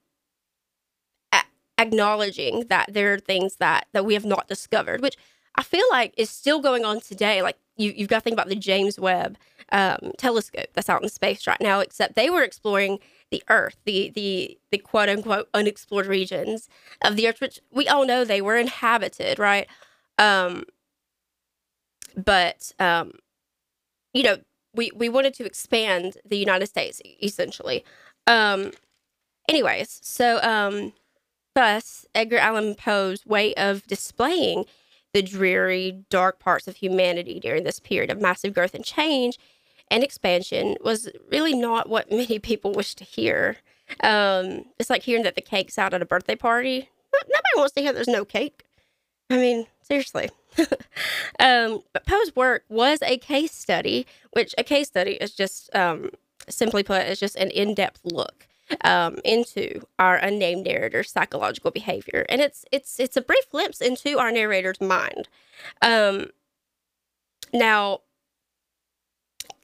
acknowledging 1.83 2.66
that 2.68 2.92
there 2.92 3.12
are 3.14 3.18
things 3.18 3.57
that 3.57 3.87
that 3.92 4.05
we 4.05 4.14
have 4.14 4.25
not 4.25 4.49
discovered, 4.49 5.03
which 5.03 5.16
I 5.57 5.62
feel 5.62 5.85
like 5.90 6.14
is 6.16 6.31
still 6.31 6.61
going 6.61 6.85
on 6.85 7.01
today. 7.01 7.42
Like 7.42 7.59
you, 7.77 7.92
you've 7.97 8.09
got 8.09 8.18
to 8.18 8.23
think 8.23 8.35
about 8.35 8.49
the 8.49 8.57
James 8.57 8.99
Webb 8.99 9.38
um, 9.71 10.12
telescope 10.18 10.68
that's 10.75 10.88
out 10.88 11.03
in 11.03 11.09
space 11.09 11.47
right 11.47 11.61
now. 11.61 11.81
Except 11.81 12.14
they 12.14 12.31
were 12.31 12.42
exploring 12.42 12.99
the 13.31 13.42
Earth, 13.49 13.77
the 13.85 14.11
the 14.14 14.59
the 14.71 14.79
quote 14.79 15.09
unquote 15.09 15.49
unexplored 15.55 16.07
regions 16.07 16.68
of 17.05 17.16
the 17.16 17.29
Earth, 17.29 17.40
which 17.40 17.61
we 17.71 17.88
all 17.88 18.07
know 18.07 18.25
they 18.25 18.40
were 18.40 18.57
inhabited, 18.57 19.38
right? 19.38 19.68
Um, 20.18 20.64
but 22.16 22.73
um, 22.79 23.12
you 24.12 24.23
know, 24.23 24.38
we 24.75 24.90
we 24.95 25.09
wanted 25.09 25.35
to 25.35 25.45
expand 25.45 26.16
the 26.25 26.37
United 26.38 26.66
States 26.66 27.01
essentially. 27.23 27.85
Um, 28.27 28.73
anyways, 29.49 30.01
so 30.03 30.40
um 30.42 30.92
Thus, 31.55 32.07
Edgar 32.15 32.38
Allan 32.38 32.75
Poe's 32.75 33.27
way 33.27 33.55
of 33.55 33.87
displaying 33.87 34.65
the 35.12 35.23
dreary, 35.23 36.05
dark 36.09 36.38
parts 36.38 36.67
of 36.67 36.77
humanity 36.77 37.38
during 37.38 37.65
this 37.65 37.79
period 37.79 38.11
of 38.11 38.21
massive 38.21 38.55
growth 38.55 38.75
and 38.75 38.85
change 38.85 39.38
and 39.91 40.03
expansion 40.03 40.77
was 40.83 41.11
really 41.31 41.55
not 41.55 41.88
what 41.88 42.11
many 42.11 42.38
people 42.38 42.73
wish 42.73 42.95
to 42.97 43.05
hear. 43.05 43.59
Um, 44.03 44.65
it's 44.79 44.88
like 44.88 45.03
hearing 45.03 45.25
that 45.25 45.35
the 45.35 45.43
cake's 45.43 45.79
out 45.79 45.93
at 45.95 46.03
a 46.03 46.07
birthday 46.07 46.37
party. 46.37 46.88
Nobody 47.12 47.57
wants 47.57 47.75
to 47.75 47.83
hear 47.83 47.93
there's 47.93 48.09
no 48.09 48.25
cake. 48.25 48.65
I 49.29 49.37
mean, 49.37 49.67
seriously. 49.83 50.31
um, 51.38 51.83
but 51.93 52.07
Poe's 52.07 52.35
work 52.35 52.65
was 52.69 53.01
a 53.03 53.19
case 53.19 53.53
study, 53.53 54.07
which 54.33 54.55
a 54.57 54.65
case 54.65 54.88
study 54.88 55.12
is 55.12 55.33
just, 55.33 55.75
um, 55.75 56.11
simply 56.49 56.83
put, 56.83 57.07
is 57.07 57.21
just 57.21 57.37
an 57.37 57.51
in 57.51 57.75
depth 57.75 58.01
look 58.05 58.47
um, 58.85 59.19
into 59.25 59.83
our 59.99 60.17
unnamed 60.17 60.67
narrator's 60.67 61.11
psychological 61.11 61.71
behavior, 61.71 62.25
and 62.29 62.41
it's 62.41 62.65
it's 62.73 62.99
it's 62.99 63.17
a 63.17 63.23
brief 63.23 63.49
glimpse 63.51 63.81
into 63.81 64.19
our 64.19 64.33
narrator's 64.33 64.81
mind. 64.81 65.29
Um, 65.81 66.27
now, 67.53 68.01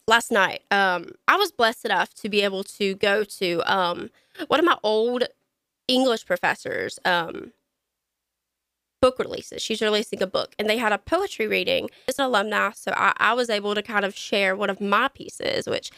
last 0.06 0.30
night, 0.30 0.62
um, 0.70 1.12
I 1.26 1.36
was 1.36 1.52
blessed 1.52 1.84
enough 1.86 2.14
to 2.14 2.28
be 2.28 2.42
able 2.42 2.64
to 2.64 2.94
go 2.96 3.24
to 3.24 3.62
um, 3.66 4.10
one 4.48 4.60
of 4.60 4.66
my 4.66 4.76
old 4.82 5.24
English 5.86 6.26
professors' 6.26 6.98
um, 7.04 7.52
book 9.00 9.18
releases. 9.18 9.62
She's 9.62 9.80
releasing 9.80 10.22
a 10.22 10.26
book, 10.26 10.54
and 10.58 10.68
they 10.68 10.78
had 10.78 10.92
a 10.92 10.98
poetry 10.98 11.46
reading. 11.46 11.88
It's 12.06 12.18
an 12.18 12.26
alumni, 12.26 12.72
so 12.74 12.92
I, 12.96 13.12
I 13.16 13.32
was 13.34 13.48
able 13.50 13.74
to 13.74 13.82
kind 13.82 14.04
of 14.04 14.16
share 14.16 14.54
one 14.56 14.70
of 14.70 14.80
my 14.80 15.08
pieces, 15.08 15.66
which 15.66 15.90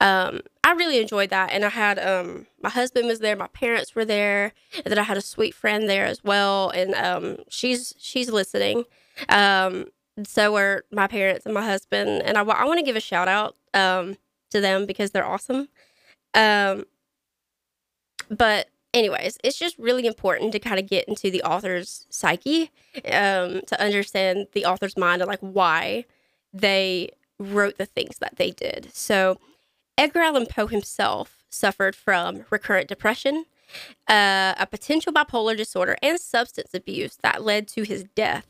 um, 0.00 0.40
I 0.62 0.72
really 0.72 1.00
enjoyed 1.00 1.30
that. 1.30 1.50
And 1.50 1.64
I 1.64 1.70
had 1.70 1.98
um, 1.98 2.46
my 2.62 2.70
husband 2.70 3.06
was 3.06 3.20
there, 3.20 3.36
my 3.36 3.48
parents 3.48 3.94
were 3.94 4.04
there, 4.04 4.52
and 4.74 4.86
then 4.86 4.98
I 4.98 5.02
had 5.02 5.16
a 5.16 5.22
sweet 5.22 5.54
friend 5.54 5.88
there 5.88 6.06
as 6.06 6.22
well, 6.22 6.70
and 6.70 6.94
um, 6.94 7.38
she's 7.48 7.94
she's 7.98 8.30
listening. 8.30 8.84
Um, 9.28 9.86
so 10.24 10.52
were 10.52 10.84
my 10.90 11.06
parents 11.06 11.44
and 11.44 11.54
my 11.54 11.64
husband, 11.64 12.22
and 12.22 12.36
I, 12.36 12.42
I 12.42 12.64
want 12.64 12.78
to 12.78 12.84
give 12.84 12.96
a 12.96 13.00
shout 13.00 13.28
out 13.28 13.56
um, 13.74 14.16
to 14.50 14.60
them 14.60 14.86
because 14.86 15.10
they're 15.10 15.26
awesome. 15.26 15.68
Um, 16.34 16.84
but 18.30 18.68
anyways, 18.94 19.38
it's 19.44 19.58
just 19.58 19.78
really 19.78 20.06
important 20.06 20.52
to 20.52 20.58
kind 20.58 20.78
of 20.78 20.86
get 20.86 21.08
into 21.08 21.30
the 21.30 21.42
author's 21.42 22.06
psyche 22.10 22.70
um, 23.10 23.62
to 23.66 23.80
understand 23.80 24.48
the 24.52 24.64
author's 24.64 24.96
mind 24.96 25.22
and 25.22 25.28
like 25.28 25.40
why 25.40 26.04
they 26.52 27.10
wrote 27.38 27.78
the 27.78 27.86
things 27.86 28.18
that 28.18 28.36
they 28.36 28.50
did. 28.50 28.90
So, 28.92 29.38
Edgar 29.98 30.20
Allan 30.20 30.46
Poe 30.46 30.68
himself 30.68 31.44
suffered 31.50 31.94
from 31.94 32.44
recurrent 32.48 32.88
depression, 32.88 33.44
uh, 34.08 34.54
a 34.56 34.66
potential 34.70 35.12
bipolar 35.12 35.56
disorder, 35.56 35.96
and 36.02 36.18
substance 36.18 36.72
abuse 36.72 37.16
that 37.22 37.44
led 37.44 37.68
to 37.68 37.82
his 37.82 38.04
death. 38.14 38.46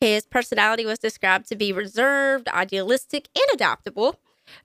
His 0.00 0.26
personality 0.26 0.84
was 0.84 0.98
described 0.98 1.48
to 1.50 1.56
be 1.56 1.72
reserved, 1.72 2.48
idealistic, 2.48 3.28
and 3.36 3.46
adaptable. 3.54 4.18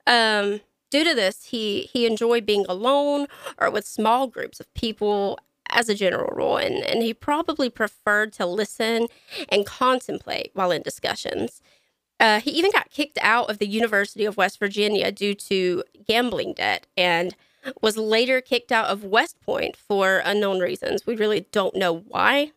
Um, 0.07 0.62
Due 0.89 1.03
to 1.03 1.13
this, 1.13 1.45
he 1.45 1.89
he 1.93 2.05
enjoyed 2.05 2.45
being 2.45 2.65
alone 2.67 3.27
or 3.59 3.69
with 3.69 3.85
small 3.85 4.27
groups 4.27 4.59
of 4.59 4.73
people 4.73 5.39
as 5.69 5.88
a 5.88 5.93
general 5.93 6.33
rule, 6.35 6.57
and, 6.57 6.83
and 6.83 7.03
he 7.03 7.13
probably 7.13 7.69
preferred 7.69 8.33
to 8.33 8.45
listen 8.45 9.07
and 9.49 9.67
contemplate 9.67 10.49
while 10.55 10.71
in 10.71 10.81
discussions. 10.81 11.62
Uh, 12.19 12.39
he 12.39 12.51
even 12.51 12.71
got 12.71 12.89
kicked 12.89 13.17
out 13.21 13.49
of 13.49 13.60
the 13.60 13.67
University 13.67 14.25
of 14.25 14.38
West 14.38 14.60
Virginia 14.60 15.12
due 15.12 15.34
to 15.34 15.84
gambling 16.08 16.53
debt 16.53 16.86
and 16.97 17.36
was 17.82 17.97
later 17.97 18.41
kicked 18.41 18.71
out 18.71 18.88
of 18.88 19.03
West 19.03 19.39
Point 19.41 19.75
for 19.75 20.21
unknown 20.25 20.60
reasons. 20.60 21.05
We 21.05 21.15
really 21.15 21.45
don't 21.51 21.75
know 21.75 21.93
why. 21.93 22.51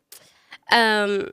Um, 0.71 1.31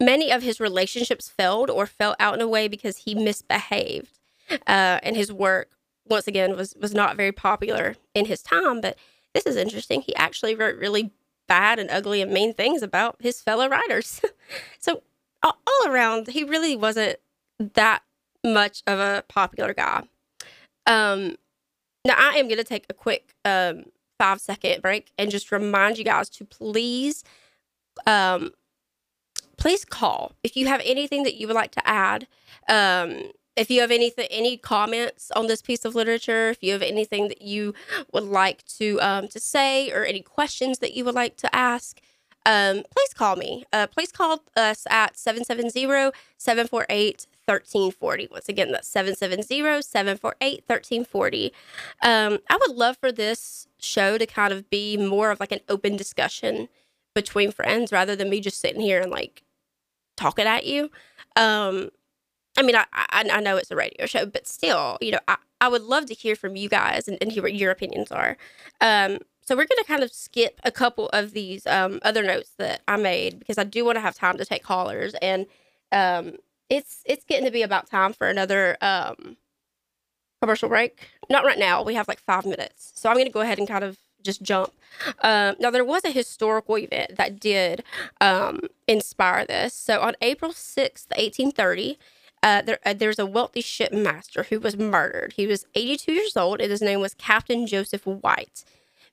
many 0.00 0.32
of 0.32 0.42
his 0.42 0.60
relationships 0.60 1.28
failed 1.28 1.70
or 1.70 1.86
fell 1.86 2.16
out 2.18 2.34
in 2.34 2.40
a 2.40 2.48
way 2.48 2.68
because 2.68 2.98
he 2.98 3.14
misbehaved, 3.14 4.18
uh, 4.66 4.98
and 5.02 5.16
his 5.16 5.32
work 5.32 5.70
once 6.08 6.26
again 6.26 6.56
was 6.56 6.74
was 6.80 6.94
not 6.94 7.16
very 7.16 7.32
popular 7.32 7.96
in 8.14 8.24
his 8.26 8.42
time 8.42 8.80
but 8.80 8.96
this 9.34 9.46
is 9.46 9.56
interesting 9.56 10.00
he 10.00 10.14
actually 10.16 10.54
wrote 10.54 10.76
really 10.76 11.12
bad 11.46 11.78
and 11.78 11.90
ugly 11.90 12.20
and 12.20 12.32
mean 12.32 12.52
things 12.52 12.82
about 12.82 13.16
his 13.20 13.40
fellow 13.40 13.68
writers 13.68 14.20
so 14.78 15.02
all 15.42 15.54
around 15.86 16.28
he 16.28 16.44
really 16.44 16.76
wasn't 16.76 17.18
that 17.58 18.02
much 18.44 18.82
of 18.86 18.98
a 18.98 19.24
popular 19.28 19.74
guy. 19.74 20.04
Um 20.86 21.36
now 22.06 22.14
i 22.16 22.36
am 22.38 22.46
going 22.46 22.58
to 22.58 22.64
take 22.64 22.86
a 22.88 22.94
quick 22.94 23.34
um 23.44 23.84
five 24.18 24.40
second 24.40 24.80
break 24.80 25.10
and 25.18 25.30
just 25.30 25.52
remind 25.52 25.98
you 25.98 26.04
guys 26.04 26.28
to 26.30 26.44
please 26.44 27.24
um 28.06 28.52
please 29.56 29.84
call. 29.84 30.32
If 30.44 30.56
you 30.56 30.68
have 30.68 30.80
anything 30.84 31.24
that 31.24 31.34
you 31.34 31.46
would 31.48 31.56
like 31.56 31.72
to 31.72 31.86
add 31.86 32.26
um 32.68 33.32
if 33.56 33.70
you 33.70 33.80
have 33.80 33.90
anything 33.90 34.28
any 34.30 34.56
comments 34.56 35.32
on 35.32 35.48
this 35.48 35.60
piece 35.60 35.84
of 35.84 35.96
literature 35.96 36.50
if 36.50 36.62
you 36.62 36.72
have 36.72 36.82
anything 36.82 37.26
that 37.28 37.42
you 37.42 37.74
would 38.12 38.22
like 38.22 38.64
to 38.64 39.00
um, 39.00 39.26
to 39.28 39.40
say 39.40 39.90
or 39.90 40.04
any 40.04 40.20
questions 40.20 40.78
that 40.78 40.94
you 40.94 41.04
would 41.04 41.14
like 41.14 41.36
to 41.36 41.54
ask 41.54 42.00
um, 42.46 42.82
please 42.90 43.12
call 43.14 43.36
me. 43.36 43.64
Uh, 43.74 43.86
please 43.86 44.10
call 44.10 44.42
us 44.56 44.86
at 44.88 45.18
770-748-1340 47.48 48.30
once 48.30 48.48
again 48.48 48.72
that's 48.72 48.92
770-748-1340 48.92 51.50
um, 52.02 52.38
i 52.50 52.58
would 52.66 52.76
love 52.76 52.98
for 52.98 53.10
this 53.10 53.68
show 53.78 54.18
to 54.18 54.26
kind 54.26 54.52
of 54.52 54.68
be 54.70 54.96
more 54.96 55.30
of 55.30 55.40
like 55.40 55.52
an 55.52 55.60
open 55.68 55.96
discussion 55.96 56.68
between 57.14 57.50
friends 57.50 57.90
rather 57.90 58.14
than 58.14 58.30
me 58.30 58.40
just 58.40 58.60
sitting 58.60 58.80
here 58.80 59.00
and 59.00 59.10
like 59.10 59.42
talking 60.16 60.46
at 60.46 60.66
you. 60.66 60.90
Um, 61.36 61.90
I 62.56 62.62
mean, 62.62 62.76
I, 62.76 62.84
I, 62.92 63.28
I 63.30 63.40
know 63.40 63.56
it's 63.56 63.70
a 63.70 63.76
radio 63.76 64.06
show, 64.06 64.26
but 64.26 64.46
still, 64.46 64.98
you 65.00 65.12
know, 65.12 65.20
I, 65.28 65.36
I 65.60 65.68
would 65.68 65.82
love 65.82 66.06
to 66.06 66.14
hear 66.14 66.36
from 66.36 66.56
you 66.56 66.68
guys 66.68 67.08
and, 67.08 67.18
and 67.20 67.32
hear 67.32 67.42
what 67.42 67.54
your 67.54 67.70
opinions 67.70 68.12
are. 68.12 68.36
Um, 68.80 69.18
so 69.40 69.56
we're 69.56 69.66
going 69.66 69.78
to 69.78 69.84
kind 69.86 70.02
of 70.02 70.12
skip 70.12 70.60
a 70.64 70.70
couple 70.70 71.08
of 71.10 71.32
these 71.32 71.66
um, 71.66 72.00
other 72.02 72.22
notes 72.22 72.52
that 72.58 72.82
I 72.86 72.96
made 72.96 73.38
because 73.38 73.58
I 73.58 73.64
do 73.64 73.84
want 73.84 73.96
to 73.96 74.00
have 74.00 74.14
time 74.14 74.36
to 74.36 74.44
take 74.44 74.62
callers, 74.62 75.14
and 75.22 75.46
um, 75.90 76.34
it's 76.70 77.02
it's 77.06 77.24
getting 77.24 77.44
to 77.44 77.50
be 77.50 77.62
about 77.62 77.88
time 77.88 78.12
for 78.12 78.28
another 78.28 78.76
um, 78.80 79.36
commercial 80.40 80.68
break. 80.68 81.08
Not 81.30 81.44
right 81.44 81.58
now. 81.58 81.82
We 81.82 81.94
have 81.94 82.08
like 82.08 82.20
five 82.20 82.44
minutes, 82.44 82.92
so 82.94 83.08
I'm 83.08 83.16
going 83.16 83.26
to 83.26 83.32
go 83.32 83.40
ahead 83.40 83.58
and 83.58 83.68
kind 83.68 83.84
of 83.84 83.98
just 84.22 84.42
jump. 84.42 84.72
Um, 85.22 85.56
now, 85.60 85.70
there 85.70 85.84
was 85.84 86.04
a 86.04 86.10
historical 86.10 86.76
event 86.76 87.16
that 87.16 87.40
did 87.40 87.84
um, 88.20 88.60
inspire 88.86 89.46
this. 89.46 89.74
So 89.74 90.00
on 90.00 90.14
April 90.20 90.50
6th, 90.50 91.08
1830, 91.16 91.98
uh, 92.42 92.62
there, 92.62 92.78
uh, 92.84 92.94
there's 92.94 93.18
a 93.18 93.26
wealthy 93.26 93.60
shipmaster 93.60 94.44
who 94.44 94.60
was 94.60 94.76
murdered. 94.76 95.34
He 95.36 95.46
was 95.46 95.66
82 95.74 96.12
years 96.12 96.36
old, 96.36 96.60
and 96.60 96.70
his 96.70 96.82
name 96.82 97.00
was 97.00 97.14
Captain 97.14 97.66
Joseph 97.66 98.06
White. 98.06 98.64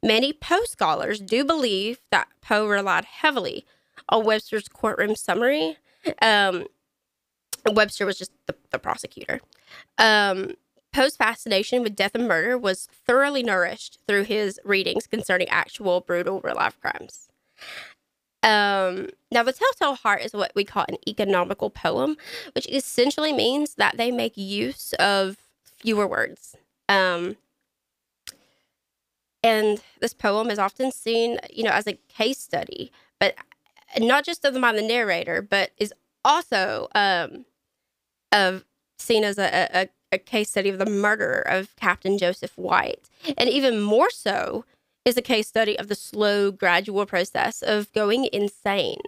Many 0.04 0.34
Poe 0.34 0.66
scholars 0.66 1.20
do 1.20 1.44
believe 1.44 2.00
that 2.12 2.28
Poe 2.42 2.68
relied 2.68 3.06
heavily 3.06 3.66
on 4.10 4.26
Webster's 4.26 4.68
courtroom 4.68 5.16
summary. 5.16 5.78
Um, 6.22 6.66
Webster 7.72 8.06
was 8.06 8.18
just 8.18 8.32
the, 8.48 8.56
the 8.72 8.80
prosecutor. 8.80 9.42
Um, 9.98 10.56
Poe's 10.94 11.18
fascination 11.18 11.84
with 11.84 11.96
death 11.96 12.16
and 12.16 12.28
murder 12.28 12.58
was 12.58 12.88
thoroughly 13.06 13.44
nourished 13.44 14.00
through 14.08 14.24
his 14.24 14.60
readings 14.64 15.08
concerning 15.08 15.50
actual 15.50 16.02
brutal 16.02 16.40
real 16.42 16.56
life 16.56 16.80
crimes. 16.80 17.28
Um, 18.44 19.10
now, 19.32 19.44
the 19.44 19.52
Telltale 19.52 19.96
Heart 19.96 20.22
is 20.22 20.34
what 20.34 20.52
we 20.56 20.64
call 20.64 20.86
an 20.88 20.98
economical 21.08 21.70
poem, 21.70 22.16
which 22.54 22.68
essentially 22.70 23.34
means 23.34 23.76
that 23.76 23.98
they 23.98 24.12
make 24.12 24.38
use 24.38 24.94
of 25.00 25.38
fewer 25.64 26.08
words. 26.08 26.56
Um, 26.88 27.38
and 29.44 29.82
this 30.00 30.14
poem 30.14 30.50
is 30.50 30.60
often 30.60 30.92
seen, 30.92 31.40
you 31.52 31.64
know, 31.64 31.72
as 31.72 31.88
a 31.88 32.00
case 32.08 32.40
study, 32.40 32.92
but 33.20 33.36
not 34.00 34.24
just 34.24 34.46
of 34.46 34.54
the 34.54 34.60
mind 34.60 34.78
of 34.78 34.84
the 34.84 34.88
narrator, 34.88 35.42
but 35.42 35.72
is 35.78 35.94
also 36.24 36.88
um, 36.96 37.46
of 38.36 38.66
seen 39.00 39.24
as 39.24 39.38
a, 39.38 39.70
a, 39.74 39.90
a 40.12 40.18
case 40.18 40.50
study 40.50 40.70
of 40.70 40.78
the 40.78 40.86
murder 40.86 41.42
of 41.42 41.76
Captain 41.76 42.18
Joseph 42.18 42.58
White, 42.58 43.10
and 43.38 43.50
even 43.50 43.82
more 43.82 44.10
so 44.10 44.66
is 45.06 45.18
a 45.18 45.22
case 45.22 45.48
study 45.48 45.78
of 45.78 45.88
the 45.88 45.96
slow, 45.96 46.52
gradual 46.52 47.06
process 47.06 47.62
of 47.62 47.92
going 47.94 48.28
insane. 48.34 49.02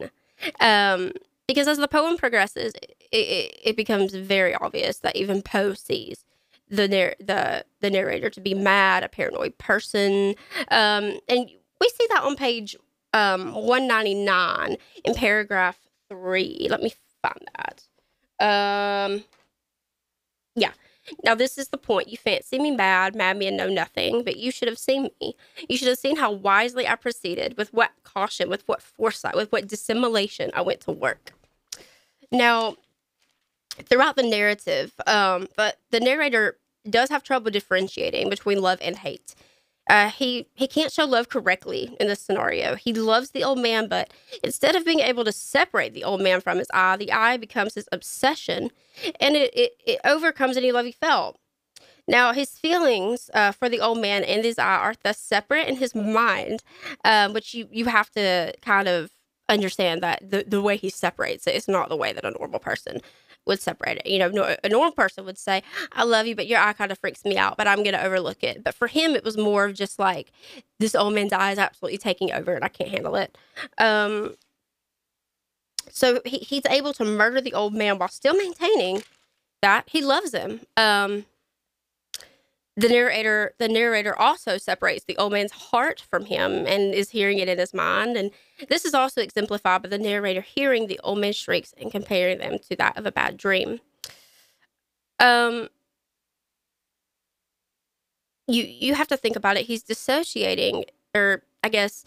Um, 0.60 1.12
because 1.48 1.68
as 1.68 1.78
the 1.78 1.88
poem 1.88 2.18
progresses, 2.18 2.74
it, 2.76 2.96
it, 3.12 3.60
it, 3.64 3.78
becomes 3.78 4.14
very 4.14 4.54
obvious 4.54 5.00
that 5.00 5.16
even 5.16 5.42
Poe 5.42 5.74
sees 5.74 6.24
the 6.70 6.88
narr- 6.88 7.16
the 7.20 7.66
the 7.80 7.90
narrator 7.90 8.30
to 8.30 8.42
be 8.42 8.54
mad, 8.54 9.04
a 9.04 9.10
paranoid 9.10 9.58
person, 9.58 10.36
um, 10.70 11.18
and 11.28 11.50
we 11.82 11.90
see 11.90 12.08
that 12.10 12.24
on 12.24 12.36
page 12.36 12.76
um, 13.14 13.54
one 13.54 13.88
ninety 13.88 14.14
nine 14.14 14.78
in 15.04 15.16
paragraph 15.16 15.80
three. 16.10 16.68
Let 16.70 16.82
me 16.82 16.94
find 17.22 17.48
that. 17.56 17.88
Um, 18.40 19.24
yeah, 20.56 20.72
now, 21.24 21.36
this 21.36 21.58
is 21.58 21.70
the 21.70 21.78
point. 21.78 22.10
You 22.10 22.18
fancy 22.18 22.60
me 22.60 22.72
mad, 22.72 23.16
mad 23.16 23.38
me 23.38 23.48
and 23.48 23.58
know 23.58 23.70
nothing, 23.70 24.24
but 24.24 24.38
you 24.38 24.52
should 24.52 24.68
have 24.68 24.78
seen 24.78 25.10
me. 25.22 25.36
You 25.70 25.78
should 25.78 25.88
have 25.88 25.98
seen 25.98 26.18
how 26.18 26.32
wisely 26.32 26.88
I 26.88 26.96
proceeded, 26.96 27.58
with 27.58 27.74
what 27.74 27.92
caution, 28.04 28.50
with 28.50 28.68
what 28.68 28.82
foresight, 28.82 29.36
with 29.36 29.52
what 29.52 29.68
dissimulation 29.68 30.52
I 30.54 30.62
went 30.62 30.82
to 30.82 30.92
work. 30.92 31.34
Now, 32.32 32.76
throughout 33.84 34.16
the 34.16 34.24
narrative, 34.24 34.94
um, 35.06 35.48
but 35.56 35.80
the 35.92 36.00
narrator 36.00 36.58
does 36.90 37.10
have 37.10 37.24
trouble 37.24 37.52
differentiating 37.52 38.30
between 38.30 38.62
love 38.62 38.80
and 38.82 38.98
hate. 38.98 39.36
Uh, 39.90 40.10
he 40.10 40.48
he 40.54 40.68
can't 40.68 40.92
show 40.92 41.06
love 41.06 41.30
correctly 41.30 41.96
in 42.00 42.08
this 42.08 42.22
scenario. 42.22 42.76
He 42.76 42.94
loves 42.94 43.32
the 43.32 43.44
old 43.44 43.60
man, 43.60 43.88
but 43.88 44.12
instead 44.44 44.76
of 44.76 44.86
being 44.86 45.00
able 45.00 45.26
to 45.26 45.32
separate 45.32 45.94
the 45.94 46.04
old 46.04 46.22
man 46.22 46.42
from 46.42 46.58
his 46.58 46.68
eye, 46.74 46.98
the 46.98 47.12
eye 47.12 47.38
becomes 47.38 47.76
his 47.76 47.88
obsession, 47.92 48.72
and 49.20 49.36
it, 49.36 49.52
it, 49.56 49.72
it 49.86 50.00
overcomes 50.06 50.58
any 50.58 50.72
love 50.72 50.86
he 50.86 50.92
felt. 50.92 51.38
Now, 52.08 52.34
his 52.34 52.52
feelings 52.52 53.30
uh, 53.34 53.52
for 53.52 53.70
the 53.70 53.82
old 53.82 54.00
man 54.00 54.24
and 54.24 54.44
his 54.44 54.58
eye 54.58 54.78
are 54.78 54.96
thus 55.04 55.20
separate 55.20 55.68
in 55.68 55.78
his 55.78 55.94
mind, 55.94 56.64
um, 57.04 57.34
which 57.34 57.54
you, 57.54 57.68
you 57.72 57.86
have 57.86 58.10
to 58.12 58.54
kind 58.62 58.88
of 58.88 59.12
understand 59.50 60.02
that 60.04 60.30
the, 60.30 60.44
the 60.48 60.62
way 60.62 60.78
he 60.78 60.90
separates 60.90 61.48
it 61.48 61.56
is 61.56 61.68
not 61.68 61.90
the 61.90 61.98
way 61.98 62.14
that 62.14 62.26
a 62.26 62.32
normal 62.32 62.60
person 62.60 63.02
would 63.48 63.62
separate 63.62 63.98
it. 63.98 64.08
You 64.08 64.20
know, 64.20 64.56
a 64.64 64.70
normal 64.70 64.92
person 64.92 65.26
would 65.26 65.38
say, 65.38 65.64
I 65.94 66.04
love 66.04 66.28
you, 66.28 66.36
but 66.36 66.48
your 66.48 66.60
eye 66.60 66.74
kind 66.74 66.92
of 66.92 67.00
freaks 67.00 67.26
me 67.26 67.38
out, 67.38 67.58
but 67.58 67.68
I'm 67.68 67.84
going 67.84 67.94
to 67.94 68.06
overlook 68.06 68.44
it. 68.44 68.64
But 68.64 68.76
for 68.76 68.88
him, 68.88 69.16
it 69.16 69.24
was 69.24 69.38
more 69.38 69.66
of 69.66 69.74
just 69.74 70.00
like, 70.00 70.32
this 70.80 70.96
old 70.96 71.14
man's 71.14 71.34
eye 71.34 71.52
is 71.52 71.60
absolutely 71.60 71.98
taking 71.98 72.32
over 72.32 72.54
and 72.54 72.64
I 72.64 72.68
can't 72.68 72.90
handle 72.90 73.16
it. 73.16 73.38
Um, 73.78 74.36
so 75.90 76.22
he, 76.26 76.38
he's 76.38 76.66
able 76.70 76.94
to 76.94 77.06
murder 77.06 77.42
the 77.42 77.54
old 77.54 77.74
man 77.74 77.98
while 77.98 78.10
still 78.10 78.36
maintaining 78.36 79.04
that 79.62 79.86
he 79.88 80.04
loves 80.04 80.34
him. 80.34 80.62
Um, 80.76 81.26
the 82.78 82.88
narrator 82.88 83.54
the 83.58 83.68
narrator 83.68 84.18
also 84.18 84.60
separates 84.60 85.04
the 85.06 85.18
old 85.18 85.34
man's 85.34 85.52
heart 85.52 86.00
from 86.00 86.26
him 86.26 86.66
and 86.68 86.94
is 86.94 87.10
hearing 87.10 87.40
it 87.40 87.50
in 87.50 87.58
his 87.58 87.74
mind. 87.74 88.16
And 88.16 88.30
this 88.70 88.86
is 88.86 88.94
also 88.94 89.20
exemplified 89.20 89.82
by 89.82 89.90
the 89.90 89.98
narrator 89.98 90.42
hearing 90.42 90.86
the 90.86 91.00
old 91.04 91.18
man's 91.20 91.36
shrieks 91.36 91.74
and 91.82 91.92
comparing 91.92 92.38
them 92.38 92.60
to 92.70 92.76
that 92.76 92.96
of 92.96 93.08
a 93.08 93.12
bad 93.12 93.36
dream. 93.36 93.80
Um 95.20 95.70
you 98.48 98.64
you 98.64 98.94
have 98.94 99.08
to 99.08 99.18
think 99.18 99.36
about 99.36 99.58
it. 99.58 99.66
He's 99.66 99.84
dissociating 99.84 100.86
or 101.16 101.42
i 101.64 101.70
guess 101.70 102.04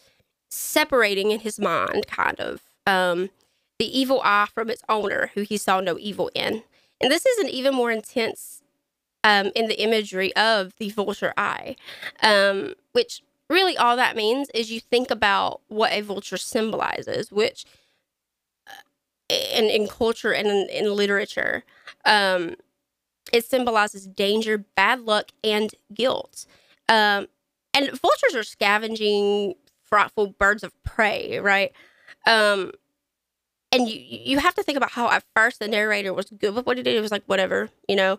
separating 0.50 1.30
in 1.32 1.40
his 1.40 1.58
mind 1.58 2.06
kind 2.06 2.38
of 2.38 2.60
um 2.86 3.30
the 3.78 3.98
evil 3.98 4.20
eye 4.24 4.46
from 4.54 4.70
its 4.70 4.82
owner 4.88 5.30
who 5.34 5.42
he 5.42 5.56
saw 5.56 5.80
no 5.80 5.98
evil 5.98 6.30
in. 6.34 6.62
And 7.00 7.10
this 7.10 7.26
is 7.26 7.38
an 7.38 7.48
even 7.48 7.74
more 7.74 7.90
intense 7.90 8.62
um, 9.24 9.50
in 9.54 9.68
the 9.68 9.80
imagery 9.82 10.34
of 10.36 10.74
the 10.78 10.90
vulture 10.90 11.32
eye, 11.36 11.76
um, 12.22 12.74
which 12.92 13.22
really 13.48 13.76
all 13.76 13.96
that 13.96 14.16
means 14.16 14.48
is 14.54 14.70
you 14.70 14.80
think 14.80 15.10
about 15.10 15.60
what 15.68 15.92
a 15.92 16.00
vulture 16.00 16.36
symbolizes, 16.36 17.30
which 17.32 17.64
uh, 18.66 18.72
in, 19.54 19.64
in 19.66 19.88
culture 19.88 20.32
and 20.32 20.48
in, 20.48 20.68
in 20.70 20.94
literature, 20.94 21.64
um, 22.04 22.54
it 23.32 23.44
symbolizes 23.44 24.06
danger, 24.06 24.58
bad 24.58 25.00
luck, 25.02 25.30
and 25.44 25.72
guilt. 25.94 26.46
Um, 26.88 27.28
and 27.74 27.90
vultures 28.00 28.34
are 28.34 28.42
scavenging, 28.42 29.54
frightful 29.84 30.28
birds 30.28 30.64
of 30.64 30.72
prey, 30.82 31.38
right? 31.40 31.72
And 33.72 33.88
you 33.88 34.00
you 34.00 34.38
have 34.38 34.54
to 34.56 34.62
think 34.62 34.76
about 34.76 34.92
how 34.92 35.10
at 35.10 35.24
first 35.34 35.60
the 35.60 35.68
narrator 35.68 36.12
was 36.12 36.30
good 36.30 36.54
with 36.54 36.66
what 36.66 36.76
he 36.76 36.82
did. 36.82 36.96
It 36.96 37.00
was 37.00 37.12
like 37.12 37.24
whatever, 37.26 37.70
you 37.88 37.96
know, 37.96 38.18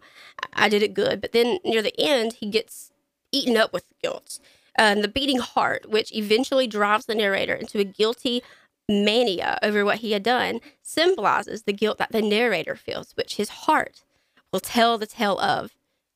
I 0.54 0.70
did 0.70 0.82
it 0.82 0.94
good. 0.94 1.20
But 1.20 1.34
then 1.34 1.60
near 1.66 1.82
the 1.82 2.00
end, 2.00 2.34
he 2.34 2.50
gets 2.50 2.92
eaten 3.32 3.58
up 3.58 3.74
with 3.74 3.86
guilt 4.02 4.40
uh, 4.80 4.84
and 4.84 5.04
the 5.04 5.08
beating 5.08 5.40
heart, 5.40 5.90
which 5.90 6.14
eventually 6.14 6.68
drives 6.68 7.06
the 7.06 7.16
narrator 7.16 7.54
into 7.54 7.80
a 7.80 7.84
guilty 7.84 8.42
mania 8.88 9.60
over 9.62 9.86
what 9.86 10.00
he 10.00 10.12
had 10.12 10.24
done, 10.24 10.60
symbolizes 10.82 11.64
the 11.64 11.74
guilt 11.74 11.98
that 11.98 12.12
the 12.12 12.22
narrator 12.22 12.76
feels, 12.76 13.12
which 13.16 13.36
his 13.36 13.50
heart 13.50 14.04
will 14.52 14.60
tell 14.60 14.98
the 14.98 15.06
tale 15.06 15.40
of 15.40 15.74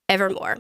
evermore. 0.10 0.58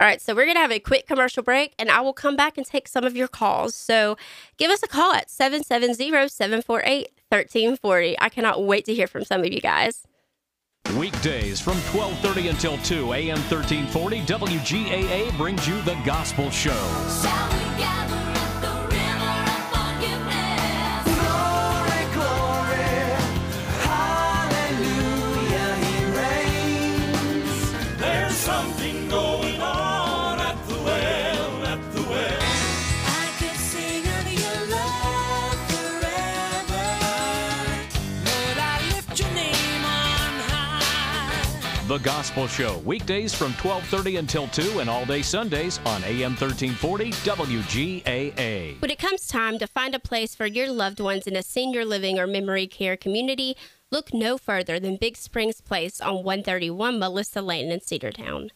All 0.00 0.06
right, 0.06 0.20
so 0.20 0.34
we're 0.34 0.44
going 0.44 0.56
to 0.56 0.60
have 0.60 0.72
a 0.72 0.78
quick 0.78 1.06
commercial 1.06 1.42
break 1.42 1.74
and 1.78 1.90
I 1.90 2.00
will 2.00 2.12
come 2.12 2.36
back 2.36 2.58
and 2.58 2.66
take 2.66 2.86
some 2.86 3.04
of 3.04 3.16
your 3.16 3.28
calls. 3.28 3.74
So 3.74 4.16
give 4.58 4.70
us 4.70 4.82
a 4.82 4.88
call 4.88 5.14
at 5.14 5.30
770 5.30 6.28
748 6.28 7.08
1340. 7.30 8.16
I 8.20 8.28
cannot 8.28 8.64
wait 8.64 8.84
to 8.86 8.94
hear 8.94 9.06
from 9.06 9.24
some 9.24 9.40
of 9.40 9.52
you 9.52 9.60
guys. 9.60 10.02
Weekdays 10.98 11.60
from 11.60 11.76
12:30 11.92 12.50
until 12.50 12.78
2 12.78 13.12
a.m. 13.14 13.38
1340 13.50 14.20
WGAA 14.20 15.36
brings 15.36 15.66
you 15.66 15.80
the 15.82 15.94
Gospel 16.04 16.50
Show. 16.50 16.70
The 41.94 42.00
Gospel 42.00 42.48
Show, 42.48 42.78
weekdays 42.78 43.32
from 43.32 43.52
12:30 43.52 44.18
until 44.18 44.48
2 44.48 44.80
and 44.80 44.90
all 44.90 45.04
day 45.04 45.22
Sundays 45.22 45.78
on 45.86 46.02
AM 46.02 46.34
1340 46.34 47.12
WGAA. 47.12 48.80
When 48.80 48.90
it 48.90 48.98
comes 48.98 49.28
time 49.28 49.60
to 49.60 49.68
find 49.68 49.94
a 49.94 50.00
place 50.00 50.34
for 50.34 50.44
your 50.44 50.68
loved 50.72 50.98
ones 50.98 51.28
in 51.28 51.36
a 51.36 51.42
senior 51.44 51.84
living 51.84 52.18
or 52.18 52.26
memory 52.26 52.66
care 52.66 52.96
community, 52.96 53.56
look 53.92 54.12
no 54.12 54.36
further 54.38 54.80
than 54.80 54.96
Big 54.96 55.16
Springs 55.16 55.60
Place 55.60 56.00
on 56.00 56.24
131 56.24 56.98
Melissa 56.98 57.40
Lane 57.40 57.70
in 57.70 57.78
Cedartown. 57.78 58.50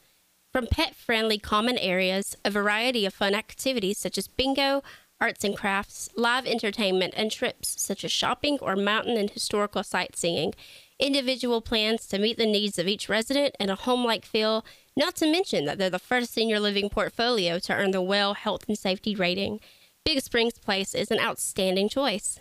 From 0.52 0.66
pet 0.66 0.96
friendly 0.96 1.38
common 1.38 1.78
areas, 1.78 2.36
a 2.44 2.50
variety 2.50 3.06
of 3.06 3.14
fun 3.14 3.36
activities 3.36 3.98
such 3.98 4.18
as 4.18 4.26
bingo, 4.26 4.82
arts 5.20 5.44
and 5.44 5.56
crafts, 5.56 6.08
live 6.16 6.44
entertainment, 6.44 7.14
and 7.16 7.30
trips 7.30 7.80
such 7.80 8.02
as 8.02 8.10
shopping 8.10 8.58
or 8.60 8.74
mountain 8.74 9.16
and 9.16 9.30
historical 9.30 9.84
sightseeing, 9.84 10.54
individual 10.98 11.60
plans 11.60 12.06
to 12.06 12.18
meet 12.18 12.38
the 12.38 12.46
needs 12.46 12.78
of 12.78 12.88
each 12.88 13.08
resident, 13.08 13.54
and 13.60 13.70
a 13.70 13.74
home 13.74 14.04
like 14.04 14.24
feel, 14.24 14.64
not 14.96 15.14
to 15.16 15.30
mention 15.30 15.64
that 15.64 15.78
they're 15.78 15.90
the 15.90 15.98
first 15.98 16.32
senior 16.32 16.58
living 16.58 16.90
portfolio 16.90 17.58
to 17.60 17.74
earn 17.74 17.92
the 17.92 18.02
WELL 18.02 18.34
Health 18.34 18.64
and 18.68 18.76
Safety 18.76 19.14
rating. 19.14 19.60
Big 20.04 20.20
Springs 20.20 20.58
Place 20.58 20.94
is 20.94 21.10
an 21.10 21.20
outstanding 21.20 21.88
choice. 21.88 22.40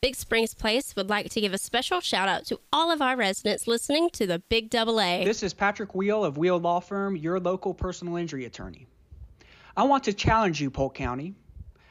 Big 0.00 0.14
Springs 0.14 0.54
Place 0.54 0.94
would 0.94 1.10
like 1.10 1.28
to 1.30 1.40
give 1.40 1.52
a 1.52 1.58
special 1.58 2.00
shout 2.00 2.28
out 2.28 2.46
to 2.46 2.60
all 2.72 2.92
of 2.92 3.02
our 3.02 3.16
residents 3.16 3.66
listening 3.66 4.08
to 4.10 4.26
the 4.28 4.38
Big 4.38 4.70
Double 4.70 5.00
A. 5.00 5.24
This 5.24 5.42
is 5.42 5.52
Patrick 5.52 5.94
Wheel 5.94 6.24
of 6.24 6.38
Wheel 6.38 6.58
Law 6.58 6.78
Firm, 6.78 7.16
your 7.16 7.40
local 7.40 7.74
personal 7.74 8.16
injury 8.16 8.44
attorney. 8.44 8.86
I 9.76 9.82
want 9.82 10.04
to 10.04 10.12
challenge 10.12 10.60
you, 10.60 10.70
Polk 10.70 10.94
County. 10.94 11.34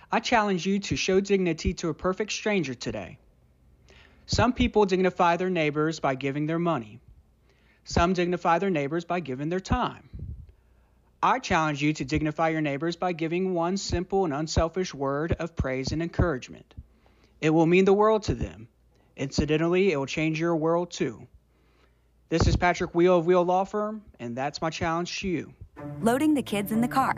I 0.09 0.22
challenge 0.22 0.65
you 0.65 0.80
to 0.80 0.95
show 0.95 1.20
dignity 1.20 1.74
to 1.76 1.89
a 1.89 1.93
perfect 1.93 2.32
stranger 2.32 2.74
today. 2.74 3.20
Some 4.28 4.51
people 4.51 4.86
dignify 4.86 5.38
their 5.38 5.49
neighbors 5.49 6.01
by 6.01 6.15
giving 6.15 6.47
their 6.47 6.59
money. 6.59 6.99
Some 7.86 8.11
dignify 8.11 8.59
their 8.59 8.69
neighbors 8.69 9.05
by 9.05 9.21
giving 9.21 9.47
their 9.47 9.61
time. 9.61 10.09
I 11.23 11.39
challenge 11.39 11.82
you 11.82 11.93
to 11.93 12.05
dignify 12.05 12.49
your 12.49 12.59
neighbors 12.59 12.97
by 12.97 13.13
giving 13.13 13.53
one 13.53 13.78
simple 13.78 14.25
and 14.25 14.34
unselfish 14.34 14.93
word 14.93 15.32
of 15.32 15.55
praise 15.55 15.93
and 15.93 16.03
encouragement. 16.03 16.75
It 17.39 17.51
will 17.51 17.65
mean 17.65 17.86
the 17.86 17.93
world 17.93 18.23
to 18.23 18.36
them. 18.36 18.67
Incidentally, 19.15 19.93
it 19.93 19.97
will 19.97 20.05
change 20.05 20.39
your 20.39 20.57
world 20.57 20.91
too. 20.91 21.25
This 22.28 22.47
is 22.47 22.57
Patrick 22.57 22.93
Wheel 22.93 23.17
of 23.17 23.25
Wheel 23.25 23.45
Law 23.45 23.63
Firm, 23.63 24.03
and 24.19 24.36
that's 24.36 24.61
my 24.61 24.69
challenge 24.69 25.21
to 25.21 25.30
you. 25.30 25.53
Loading 26.01 26.34
the 26.34 26.41
kids 26.41 26.71
in 26.71 26.82
the 26.82 26.88
car, 26.88 27.15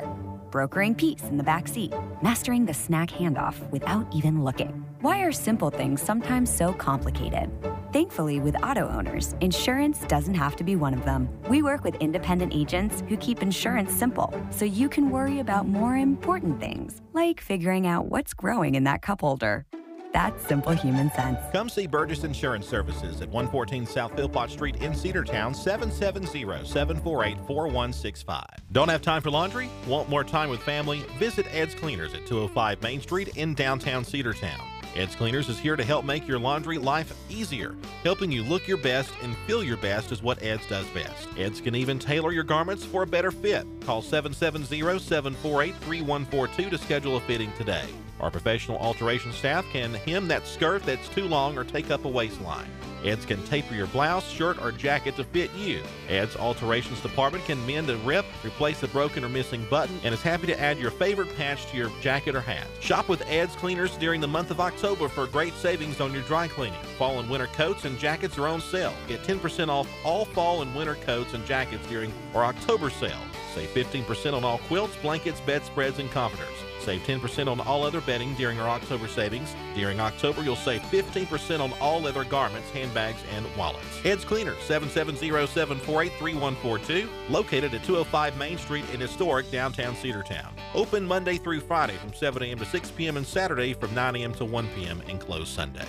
brokering 0.51 0.95
peace 0.95 1.23
in 1.23 1.37
the 1.37 1.43
back 1.43 1.67
seat, 1.67 1.93
mastering 2.21 2.65
the 2.65 2.73
snack 2.73 3.09
handoff 3.09 3.69
without 3.71 4.07
even 4.13 4.43
looking. 4.43 4.85
Why 5.01 5.19
are 5.19 5.31
simple 5.31 5.69
things 5.69 6.01
sometimes 6.01 6.49
so 6.53 6.73
complicated? 6.73 7.51
Thankfully, 7.91 8.39
with 8.39 8.55
auto 8.63 8.87
owners, 8.87 9.35
insurance 9.41 9.99
doesn't 10.07 10.35
have 10.35 10.55
to 10.57 10.63
be 10.63 10.75
one 10.75 10.93
of 10.93 11.05
them. 11.05 11.29
We 11.49 11.61
work 11.61 11.83
with 11.83 11.95
independent 11.95 12.53
agents 12.53 13.03
who 13.09 13.17
keep 13.17 13.41
insurance 13.41 13.91
simple 13.91 14.33
so 14.49 14.65
you 14.65 14.89
can 14.89 15.09
worry 15.09 15.39
about 15.39 15.67
more 15.67 15.97
important 15.97 16.59
things, 16.59 17.01
like 17.13 17.41
figuring 17.41 17.87
out 17.87 18.05
what's 18.05 18.33
growing 18.33 18.75
in 18.75 18.83
that 18.85 19.01
cup 19.01 19.21
holder. 19.21 19.65
That's 20.11 20.43
simple 20.47 20.71
human 20.73 21.11
sense. 21.11 21.37
Come 21.51 21.69
see 21.69 21.85
Burgess 21.85 22.23
Insurance 22.23 22.67
Services 22.67 23.21
at 23.21 23.29
114 23.29 23.85
South 23.85 24.15
Philpott 24.15 24.49
Street 24.49 24.77
in 24.77 24.93
Cedartown, 24.93 25.55
770-748-4165. 25.55 28.43
Don't 28.71 28.89
have 28.89 29.03
time 29.03 29.21
for 29.21 29.29
laundry? 29.29 29.69
Want 29.87 30.09
more 30.09 30.23
time 30.23 30.49
with 30.49 30.61
family? 30.61 31.03
Visit 31.19 31.45
Ed's 31.53 31.75
Cleaners 31.75 32.13
at 32.13 32.25
205 32.25 32.81
Main 32.81 33.01
Street 33.01 33.37
in 33.37 33.53
downtown 33.53 34.03
Cedartown. 34.03 34.59
Ed's 34.95 35.15
Cleaners 35.15 35.49
is 35.49 35.59
here 35.59 35.75
to 35.75 35.83
help 35.83 36.03
make 36.03 36.27
your 36.27 36.39
laundry 36.39 36.79
life 36.79 37.13
easier. 37.29 37.75
Helping 38.03 38.31
you 38.31 38.41
look 38.43 38.67
your 38.67 38.77
best 38.77 39.11
and 39.21 39.37
feel 39.45 39.63
your 39.63 39.77
best 39.77 40.11
is 40.11 40.23
what 40.23 40.41
Ed's 40.41 40.65
does 40.67 40.87
best. 40.87 41.27
Ed's 41.37 41.61
can 41.61 41.75
even 41.75 41.99
tailor 41.99 42.31
your 42.31 42.43
garments 42.43 42.83
for 42.83 43.03
a 43.03 43.07
better 43.07 43.29
fit. 43.29 43.67
Call 43.85 44.01
770-748-3142 44.01 46.69
to 46.71 46.77
schedule 46.79 47.17
a 47.17 47.21
fitting 47.21 47.53
today. 47.53 47.85
Our 48.19 48.31
professional 48.31 48.77
alteration 48.79 49.31
staff 49.31 49.65
can 49.71 49.93
hem 49.93 50.27
that 50.27 50.45
skirt 50.45 50.83
that's 50.83 51.07
too 51.09 51.25
long 51.25 51.57
or 51.57 51.63
take 51.63 51.91
up 51.91 52.05
a 52.05 52.09
waistline. 52.09 52.67
Eds 53.03 53.25
can 53.25 53.41
taper 53.45 53.73
your 53.73 53.87
blouse, 53.87 54.27
shirt, 54.29 54.61
or 54.61 54.71
jacket 54.71 55.15
to 55.15 55.23
fit 55.23 55.51
you. 55.53 55.81
Ed's 56.09 56.35
Alterations 56.35 56.99
Department 57.01 57.45
can 57.45 57.65
mend 57.65 57.89
a 57.89 57.95
rip, 57.97 58.25
replace 58.43 58.83
a 58.83 58.87
broken 58.89 59.23
or 59.23 59.29
missing 59.29 59.65
button, 59.69 59.97
and 60.03 60.13
is 60.13 60.21
happy 60.21 60.47
to 60.47 60.59
add 60.59 60.77
your 60.77 60.91
favorite 60.91 61.33
patch 61.37 61.65
to 61.67 61.77
your 61.77 61.89
jacket 62.01 62.35
or 62.35 62.41
hat. 62.41 62.67
Shop 62.81 63.07
with 63.07 63.25
Ed's 63.27 63.55
Cleaners 63.55 63.95
during 63.97 64.19
the 64.19 64.27
month 64.27 64.51
of 64.51 64.59
October 64.59 65.07
for 65.07 65.27
great 65.27 65.53
savings 65.53 66.01
on 66.01 66.13
your 66.13 66.23
dry 66.23 66.47
cleaning. 66.47 66.81
Fall 66.97 67.19
and 67.19 67.29
winter 67.29 67.47
coats 67.47 67.85
and 67.85 67.97
jackets 67.97 68.37
are 68.37 68.47
on 68.47 68.59
sale. 68.59 68.93
Get 69.07 69.23
10% 69.23 69.69
off 69.69 69.87
all 70.03 70.25
fall 70.25 70.61
and 70.61 70.75
winter 70.75 70.95
coats 70.95 71.33
and 71.33 71.45
jackets 71.45 71.87
during 71.87 72.11
our 72.33 72.43
October 72.43 72.89
sale. 72.89 73.21
Save 73.55 73.69
15% 73.69 74.33
on 74.33 74.43
all 74.43 74.59
quilts, 74.67 74.95
blankets, 74.97 75.39
bedspreads, 75.41 75.99
and 75.99 76.11
comforters. 76.11 76.47
Save 76.89 77.21
10% 77.21 77.47
on 77.47 77.59
all 77.59 77.83
other 77.83 78.01
bedding 78.01 78.33
during 78.33 78.59
our 78.59 78.67
October 78.67 79.07
savings. 79.07 79.55
During 79.75 79.99
October, 79.99 80.41
you'll 80.41 80.55
save 80.55 80.81
15% 80.81 81.59
on 81.59 81.71
all 81.73 82.01
leather 82.01 82.23
garments, 82.23 82.71
handbags, 82.71 83.21
and 83.35 83.45
wallets. 83.55 83.85
Ed's 84.03 84.25
Cleaner, 84.25 84.55
770-748-3142, 84.67 87.07
located 87.29 87.75
at 87.75 87.83
205 87.83 88.37
Main 88.39 88.57
Street 88.57 88.85
in 88.91 88.99
historic 88.99 89.51
downtown 89.51 89.93
Cedartown. 89.93 90.49
Open 90.73 91.05
Monday 91.05 91.37
through 91.37 91.59
Friday 91.59 91.95
from 91.97 92.11
7 92.11 92.41
a.m. 92.41 92.57
to 92.57 92.65
6 92.65 92.91
p.m. 92.97 93.17
and 93.17 93.27
Saturday 93.27 93.75
from 93.75 93.93
9 93.93 94.15
a.m. 94.15 94.33
to 94.33 94.43
1 94.43 94.67
p.m. 94.69 95.03
and 95.07 95.19
closed 95.19 95.49
Sunday. 95.49 95.85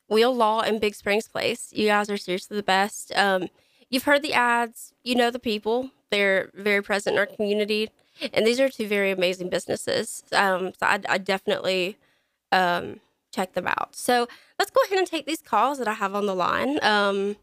Wheel 0.07 0.35
Law 0.35 0.61
and 0.61 0.81
Big 0.81 0.95
Springs 0.95 1.27
Place. 1.27 1.71
You 1.71 1.85
guys 1.85 2.09
are 2.09 2.17
seriously 2.17 2.57
the 2.57 2.63
best. 2.63 3.15
Um, 3.15 3.49
you've 3.91 4.05
heard 4.05 4.23
the 4.23 4.33
ads. 4.33 4.95
You 5.03 5.13
know 5.13 5.29
the 5.29 5.37
people. 5.37 5.91
They're 6.09 6.49
very 6.55 6.81
present 6.81 7.13
in 7.13 7.19
our 7.19 7.27
community, 7.27 7.91
and 8.33 8.47
these 8.47 8.59
are 8.59 8.67
two 8.67 8.87
very 8.87 9.11
amazing 9.11 9.49
businesses. 9.49 10.23
Um, 10.33 10.73
so 10.79 10.87
I, 10.87 11.01
I 11.07 11.19
definitely 11.19 11.97
um, 12.51 12.99
check 13.31 13.53
them 13.53 13.67
out. 13.67 13.95
So 13.95 14.27
let's 14.57 14.71
go 14.71 14.81
ahead 14.85 14.97
and 14.97 15.07
take 15.07 15.25
these 15.25 15.41
calls 15.41 15.77
that 15.79 15.87
I 15.87 15.93
have 15.93 16.15
on 16.15 16.25
the 16.25 16.35
line. 16.35 16.79
Um, 16.83 17.35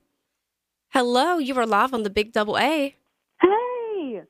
hello, 0.90 1.38
you 1.38 1.56
are 1.58 1.66
live 1.66 1.94
on 1.94 2.02
the 2.02 2.10
Big 2.10 2.32
Double 2.32 2.58
A. 2.58 2.94
Hey, 3.40 4.20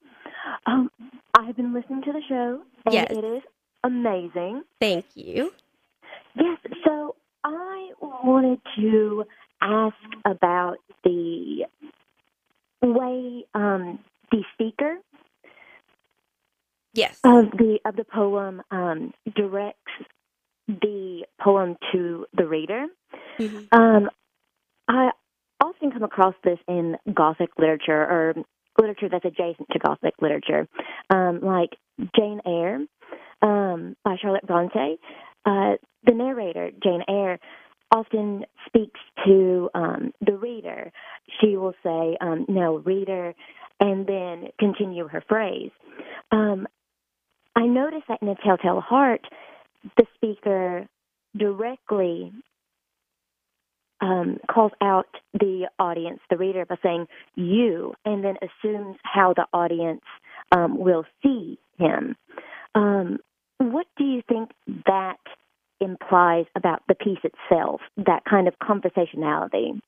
um, 0.67 0.91
I've 1.39 1.57
been 1.57 1.73
listening 1.75 2.03
to 2.03 2.13
the 2.13 2.23
show, 2.29 2.63
and 2.85 2.95
Yes. 2.95 3.11
it 3.11 3.25
is 3.25 3.43
amazing. 3.85 4.63
Thank 4.81 5.07
you. 5.15 5.53
Yes, 6.35 6.59
so 6.85 7.17
I 7.45 7.91
wanted 8.01 8.61
to 8.77 9.25
ask 9.61 9.95
about 10.25 10.77
the 11.05 11.65
way 12.83 13.45
um, 13.55 13.99
the 14.31 14.43
speaker 14.55 14.99
Yes. 16.93 17.21
of 17.25 17.51
the 17.53 17.79
of 17.85 17.97
the 17.97 18.05
poem 18.05 18.63
um, 18.71 19.13
directs 19.35 19.81
the 20.69 21.23
poem 21.41 21.77
to 21.93 22.27
the 22.37 22.47
reader. 22.47 22.87
Um, 23.73 24.11
I 24.89 25.11
often 25.63 25.91
come 25.91 26.03
across 26.03 26.35
this 26.45 26.59
in 26.69 26.97
Gothic 27.13 27.51
literature 27.59 27.93
or 28.03 28.35
literature 28.79 29.09
that's 29.11 29.25
adjacent 29.25 29.69
to 29.73 29.79
Gothic 29.79 30.15
literature, 30.21 30.69
um, 31.11 31.41
like 31.43 31.71
Jane 32.17 32.41
Eyre 32.47 32.81
um, 33.43 33.97
by 34.05 34.17
Charlotte 34.21 34.47
Bronte. 34.47 34.99
Uh, 35.45 35.77
the 36.05 36.15
narrator, 36.15 36.71
Jane 36.83 37.03
Eyre, 37.09 37.39
often 37.95 38.45
speaks 38.67 39.01
to 39.25 39.71
um, 39.75 40.13
the 40.21 40.37
reader. 40.37 40.93
She 41.41 41.57
will 41.57 41.75
say, 41.83 42.17
um, 42.21 42.45
"No, 42.49 42.79
reader," 42.79 43.35
and 43.81 44.07
then 44.07 44.49
continue 44.59 45.07
her 45.09 45.23
phrase. 45.29 45.71
Um, 46.33 46.67
I 47.55 47.67
noticed 47.67 48.05
that 48.09 48.21
in 48.21 48.29
A 48.29 48.35
Telltale 48.35 48.81
Heart, 48.81 49.23
the 49.97 50.07
speaker 50.15 50.87
directly 51.37 52.33
um, 54.01 54.39
calls 54.51 54.73
out 54.83 55.07
the 55.33 55.69
audience, 55.79 56.21
the 56.31 56.37
reader, 56.37 56.65
by 56.67 56.77
saying 56.83 57.07
you, 57.35 57.95
and 58.05 58.25
then 58.25 58.37
assumes 58.43 58.97
how 59.03 59.33
the 59.35 59.47
audience 59.53 60.03
um, 60.53 60.79
will 60.79 61.05
see 61.23 61.59
him. 61.79 62.17
Um, 62.75 63.19
what 63.59 63.87
do 63.97 64.05
you 64.05 64.23
think 64.29 64.51
that 64.87 65.19
implies 65.81 66.47
about 66.55 66.83
the 66.89 66.95
piece 66.95 67.19
itself, 67.25 67.81
that 67.97 68.25
kind 68.29 68.49
of 68.49 68.55
conversationality? 68.59 69.81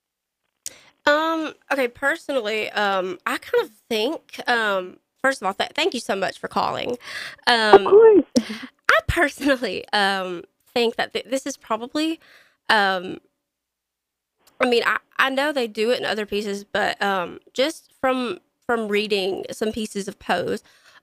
Um, 1.07 1.55
okay, 1.73 1.89
personally, 1.89 2.71
um, 2.71 3.19
I 3.27 3.39
kind 3.39 3.65
of 3.65 3.71
think, 3.89 4.41
um, 4.47 4.99
first 5.23 5.41
of 5.41 5.47
all, 5.47 5.55
th- 5.55 5.71
thank 5.75 5.95
you 5.95 6.01
so 6.01 6.15
much 6.15 6.39
for 6.39 6.49
calling. 6.49 6.99
Um, 7.47 7.87
of 7.87 7.93
course. 7.93 8.25
I 8.99 9.03
personally 9.07 9.85
um, 9.93 10.43
think 10.75 10.97
that 10.97 11.13
th- 11.13 11.27
this 11.27 11.47
is 11.47 11.57
probably, 11.57 12.21
um, 12.69 13.19
I 14.61 14.69
mean, 14.69 14.83
I, 14.85 14.99
I 15.19 15.31
know 15.31 15.53
they 15.53 15.69
do 15.69 15.91
it 15.91 16.01
in 16.01 16.05
other 16.05 16.27
pieces, 16.27 16.65
but 16.65 17.01
um, 17.03 17.39
just 17.53 17.93
from 18.01 18.39
from 18.67 18.89
reading 18.89 19.47
some 19.51 19.73
pieces 19.73 20.09
of 20.09 20.19
Poe's, 20.19 20.63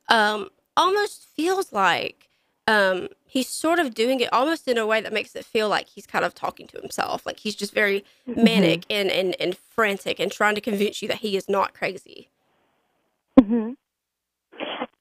um, 0.10 0.50
almost 0.78 1.26
feels 1.26 1.74
like 1.74 2.30
um, 2.68 3.08
he's 3.26 3.48
sort 3.48 3.80
of 3.80 3.96
doing 3.96 4.20
it 4.20 4.32
almost 4.32 4.68
in 4.68 4.78
a 4.78 4.86
way 4.86 5.02
that 5.02 5.12
makes 5.12 5.36
it 5.36 5.44
feel 5.44 5.68
like 5.68 5.88
he's 5.88 6.06
kind 6.06 6.24
of 6.24 6.36
talking 6.36 6.68
to 6.68 6.80
himself. 6.80 7.26
Like 7.26 7.40
he's 7.40 7.56
just 7.56 7.74
very 7.74 8.06
manic 8.28 8.86
and, 8.90 9.10
and, 9.10 9.36
and 9.40 9.58
frantic 9.58 10.20
and 10.20 10.32
trying 10.32 10.54
to 10.54 10.62
convince 10.62 11.02
you 11.02 11.08
that 11.08 11.18
he 11.18 11.36
is 11.36 11.50
not 11.50 11.74
crazy. 11.74 12.30
Mm-hmm. 13.40 13.72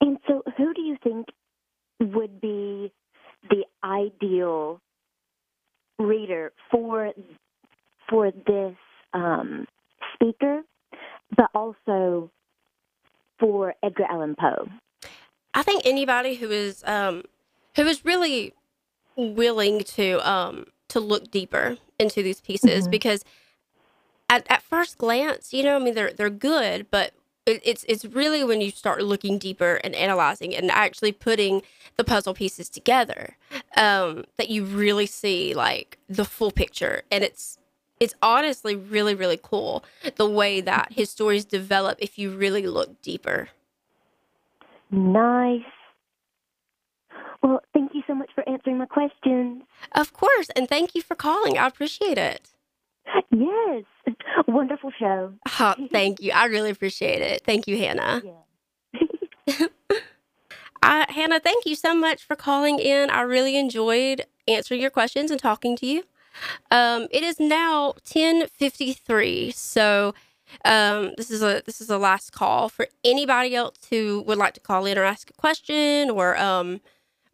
And 0.01 0.17
so, 0.27 0.43
who 0.57 0.73
do 0.73 0.81
you 0.81 0.97
think 1.03 1.27
would 1.99 2.41
be 2.41 2.91
the 3.49 3.63
ideal 3.83 4.81
reader 5.99 6.51
for 6.71 7.11
for 8.09 8.31
this 8.31 8.75
um, 9.13 9.65
speaker, 10.13 10.61
but 11.35 11.49
also 11.53 12.29
for 13.39 13.73
Edgar 13.83 14.05
Allan 14.09 14.35
Poe? 14.39 14.67
I 15.53 15.63
think 15.63 15.83
anybody 15.85 16.35
who 16.35 16.51
is 16.51 16.83
um, 16.85 17.23
who 17.75 17.83
is 17.83 18.03
really 18.03 18.53
willing 19.15 19.83
to 19.83 20.29
um, 20.29 20.67
to 20.89 20.99
look 20.99 21.31
deeper 21.31 21.77
into 21.97 22.21
these 22.21 22.41
pieces 22.41 22.87
because 22.87 23.23
at, 24.29 24.45
at 24.49 24.61
first 24.61 24.97
glance, 24.97 25.53
you 25.53 25.63
know, 25.63 25.75
I 25.75 25.79
mean, 25.79 25.93
they're 25.93 26.11
they're 26.13 26.29
good, 26.29 26.87
but 26.91 27.13
it's 27.45 27.85
it's 27.87 28.05
really 28.05 28.43
when 28.43 28.61
you 28.61 28.71
start 28.71 29.03
looking 29.03 29.37
deeper 29.37 29.75
and 29.83 29.95
analyzing 29.95 30.55
and 30.55 30.71
actually 30.71 31.11
putting 31.11 31.61
the 31.97 32.03
puzzle 32.03 32.33
pieces 32.33 32.69
together 32.69 33.37
um, 33.77 34.25
that 34.37 34.49
you 34.49 34.65
really 34.65 35.05
see 35.05 35.53
like 35.53 35.97
the 36.09 36.25
full 36.25 36.51
picture, 36.51 37.03
and 37.11 37.23
it's 37.23 37.59
it's 37.99 38.15
honestly 38.21 38.75
really 38.75 39.15
really 39.15 39.39
cool 39.41 39.83
the 40.15 40.29
way 40.29 40.59
that 40.61 40.93
his 40.93 41.09
stories 41.09 41.45
develop 41.45 41.97
if 41.99 42.17
you 42.17 42.31
really 42.35 42.67
look 42.67 43.01
deeper. 43.01 43.49
Nice. 44.91 45.61
Well, 47.43 47.61
thank 47.73 47.93
you 47.93 48.01
so 48.07 48.15
much 48.15 48.31
for 48.33 48.47
answering 48.49 48.79
my 48.79 48.87
questions. 48.87 49.61
Of 49.91 50.13
course, 50.13 50.49
and 50.55 50.67
thank 50.67 50.95
you 50.95 51.01
for 51.01 51.15
calling. 51.15 51.57
I 51.57 51.67
appreciate 51.67 52.17
it. 52.17 52.54
Yes. 53.31 53.83
Wonderful 54.47 54.91
show. 54.97 55.33
Oh, 55.59 55.75
thank 55.91 56.21
you. 56.21 56.31
I 56.31 56.45
really 56.45 56.69
appreciate 56.69 57.21
it. 57.21 57.43
Thank 57.45 57.67
you, 57.67 57.77
Hannah. 57.77 58.21
I, 60.83 61.05
Hannah, 61.09 61.39
thank 61.39 61.65
you 61.65 61.75
so 61.75 61.95
much 61.95 62.23
for 62.23 62.35
calling 62.35 62.79
in. 62.79 63.09
I 63.09 63.21
really 63.21 63.57
enjoyed 63.57 64.25
answering 64.47 64.81
your 64.81 64.89
questions 64.89 65.31
and 65.31 65.39
talking 65.39 65.75
to 65.77 65.85
you. 65.85 66.03
Um, 66.71 67.07
it 67.11 67.23
is 67.23 67.39
now 67.39 67.93
10:53, 68.05 69.53
so 69.53 70.13
um, 70.65 71.13
this 71.15 71.31
is 71.31 71.41
a 71.41 71.61
this 71.65 71.79
is 71.79 71.89
a 71.89 71.97
last 71.97 72.33
call 72.33 72.67
for 72.67 72.87
anybody 73.05 73.55
else 73.55 73.77
who 73.89 74.23
would 74.27 74.37
like 74.37 74.53
to 74.55 74.59
call 74.59 74.85
in 74.85 74.97
or 74.97 75.03
ask 75.03 75.29
a 75.29 75.33
question 75.33 76.09
or 76.09 76.37
um, 76.37 76.81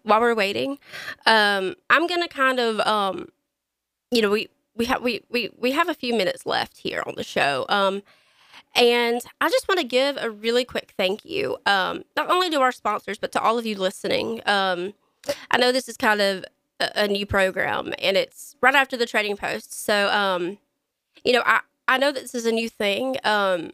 while 0.02 0.20
we're 0.20 0.34
waiting, 0.34 0.78
um, 1.26 1.74
I'm 1.90 2.06
gonna 2.06 2.28
kind 2.28 2.60
of 2.60 2.78
um, 2.80 3.28
you 4.10 4.22
know, 4.22 4.30
we 4.30 4.48
we 4.76 4.86
have 4.86 5.02
we, 5.02 5.22
we 5.30 5.50
we 5.58 5.72
have 5.72 5.88
a 5.88 5.94
few 5.94 6.14
minutes 6.14 6.46
left 6.46 6.78
here 6.78 7.02
on 7.06 7.14
the 7.16 7.24
show. 7.24 7.66
Um, 7.68 8.02
and 8.74 9.22
I 9.40 9.48
just 9.48 9.68
want 9.68 9.80
to 9.80 9.86
give 9.86 10.18
a 10.20 10.30
really 10.30 10.64
quick 10.64 10.92
thank 10.96 11.24
you, 11.24 11.56
um, 11.66 12.04
not 12.16 12.30
only 12.30 12.50
to 12.50 12.60
our 12.60 12.72
sponsors, 12.72 13.18
but 13.18 13.32
to 13.32 13.40
all 13.40 13.58
of 13.58 13.64
you 13.64 13.76
listening. 13.76 14.42
Um, 14.46 14.92
I 15.50 15.56
know 15.56 15.72
this 15.72 15.88
is 15.88 15.96
kind 15.96 16.20
of 16.20 16.44
a, 16.80 17.08
new 17.08 17.26
program, 17.26 17.94
and 17.98 18.16
it's 18.16 18.56
right 18.60 18.74
after 18.74 18.96
the 18.96 19.06
Trading 19.06 19.36
Post. 19.36 19.72
So, 19.72 20.08
um, 20.10 20.58
you 21.24 21.32
know, 21.32 21.42
I 21.44 21.60
I 21.88 21.98
know 21.98 22.12
this 22.12 22.34
is 22.34 22.46
a 22.46 22.52
new 22.52 22.68
thing, 22.68 23.16
um, 23.24 23.72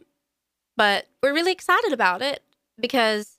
but 0.77 1.07
we're 1.21 1.33
really 1.33 1.51
excited 1.51 1.91
about 1.91 2.21
it 2.21 2.43
because 2.79 3.37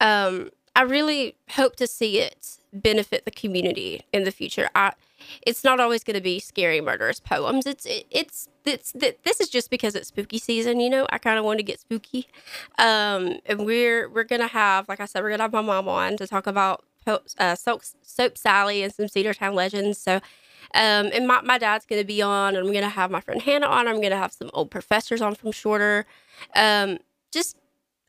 um, 0.00 0.50
I 0.74 0.82
really 0.82 1.36
hope 1.50 1.76
to 1.76 1.86
see 1.86 2.18
it 2.18 2.58
benefit 2.72 3.24
the 3.24 3.30
community 3.30 4.02
in 4.12 4.24
the 4.24 4.30
future. 4.30 4.68
I, 4.74 4.92
it's 5.46 5.64
not 5.64 5.80
always 5.80 6.04
going 6.04 6.14
to 6.14 6.20
be 6.20 6.38
scary, 6.38 6.80
murderous 6.80 7.20
poems. 7.20 7.66
It's 7.66 7.86
it, 7.86 8.06
it's 8.10 8.48
it's 8.64 8.92
th- 8.92 9.18
this 9.24 9.40
is 9.40 9.48
just 9.48 9.70
because 9.70 9.94
it's 9.94 10.08
spooky 10.08 10.38
season. 10.38 10.80
You 10.80 10.90
know, 10.90 11.06
I 11.10 11.18
kind 11.18 11.38
of 11.38 11.44
want 11.44 11.58
to 11.58 11.62
get 11.62 11.80
spooky, 11.80 12.28
um, 12.78 13.38
and 13.46 13.64
we're 13.64 14.08
we're 14.08 14.24
gonna 14.24 14.48
have, 14.48 14.88
like 14.88 15.00
I 15.00 15.06
said, 15.06 15.22
we're 15.22 15.30
gonna 15.30 15.44
have 15.44 15.52
my 15.52 15.62
mom 15.62 15.88
on 15.88 16.16
to 16.18 16.26
talk 16.26 16.46
about 16.46 16.84
uh, 17.06 17.54
soap, 17.54 17.82
Sally 18.36 18.82
and 18.82 18.92
some 18.92 19.06
Cedartown 19.06 19.54
legends. 19.54 19.98
So. 19.98 20.20
Um, 20.74 21.10
and 21.14 21.28
my, 21.28 21.40
my 21.42 21.58
dad's 21.58 21.86
going 21.86 22.02
to 22.02 22.06
be 22.06 22.20
on, 22.20 22.56
and 22.56 22.66
I'm 22.66 22.72
going 22.72 22.84
to 22.84 22.90
have 22.90 23.10
my 23.10 23.20
friend 23.20 23.40
Hannah 23.40 23.68
on. 23.68 23.86
I'm 23.86 23.96
going 23.96 24.10
to 24.10 24.16
have 24.16 24.32
some 24.32 24.50
old 24.52 24.70
professors 24.70 25.22
on 25.22 25.36
from 25.36 25.52
Shorter. 25.52 26.06
Um, 26.56 26.98
just 27.32 27.56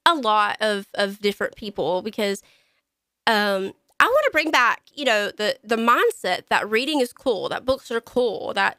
a 0.07 0.15
lot 0.15 0.57
of, 0.59 0.87
of 0.95 1.21
different 1.21 1.55
people 1.55 2.01
because 2.01 2.41
um, 3.27 3.73
I 3.99 4.05
want 4.05 4.25
to 4.25 4.31
bring 4.31 4.51
back, 4.51 4.83
you 4.93 5.05
know, 5.05 5.31
the 5.31 5.57
the 5.63 5.75
mindset 5.75 6.47
that 6.49 6.69
reading 6.69 6.99
is 7.01 7.11
cool, 7.13 7.49
that 7.49 7.65
books 7.65 7.91
are 7.91 8.01
cool, 8.01 8.53
that 8.53 8.77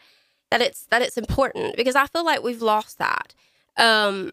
that 0.50 0.60
it's 0.60 0.86
that 0.86 1.02
it's 1.02 1.18
important 1.18 1.76
because 1.76 1.96
I 1.96 2.06
feel 2.06 2.24
like 2.24 2.42
we've 2.42 2.62
lost 2.62 2.98
that. 2.98 3.34
Um, 3.76 4.32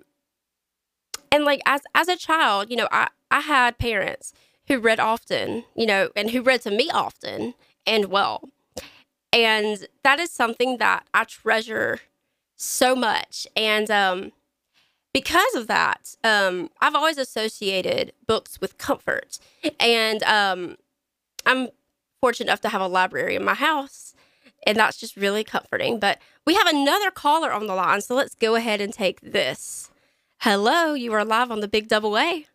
and 1.31 1.43
like 1.43 1.61
as 1.65 1.81
as 1.93 2.07
a 2.07 2.15
child, 2.15 2.69
you 2.69 2.77
know, 2.77 2.87
I 2.91 3.09
I 3.31 3.41
had 3.41 3.77
parents 3.77 4.33
who 4.67 4.79
read 4.79 4.99
often, 4.99 5.65
you 5.75 5.85
know, 5.85 6.09
and 6.15 6.31
who 6.31 6.41
read 6.41 6.61
to 6.61 6.71
me 6.71 6.89
often 6.89 7.53
and 7.85 8.05
well. 8.05 8.49
And 9.31 9.87
that 10.03 10.19
is 10.19 10.31
something 10.31 10.77
that 10.77 11.05
I 11.13 11.25
treasure 11.25 11.99
so 12.55 12.95
much. 12.95 13.47
And 13.55 13.91
um 13.91 14.31
because 15.15 15.55
of 15.55 15.67
that, 15.67 16.13
um, 16.25 16.69
I've 16.81 16.93
always 16.93 17.17
associated 17.17 18.11
books 18.27 18.59
with 18.59 18.77
comfort. 18.77 19.39
And 19.79 20.21
um, 20.23 20.75
I'm 21.45 21.69
fortunate 22.19 22.49
enough 22.49 22.59
to 22.61 22.69
have 22.69 22.81
a 22.81 22.87
library 22.87 23.37
in 23.37 23.45
my 23.45 23.53
house, 23.53 24.13
and 24.67 24.77
that's 24.77 24.97
just 24.97 25.15
really 25.15 25.45
comforting. 25.45 26.01
But 26.01 26.19
we 26.45 26.55
have 26.55 26.67
another 26.67 27.11
caller 27.11 27.53
on 27.53 27.65
the 27.65 27.75
line, 27.75 28.01
so 28.01 28.13
let's 28.13 28.35
go 28.35 28.55
ahead 28.55 28.81
and 28.81 28.91
take 28.91 29.21
this. 29.21 29.89
Hello, 30.39 30.95
you 30.95 31.13
are 31.13 31.23
live 31.23 31.49
on 31.49 31.61
the 31.61 31.69
Big 31.69 31.87
Double 31.87 32.17
A. 32.17 32.45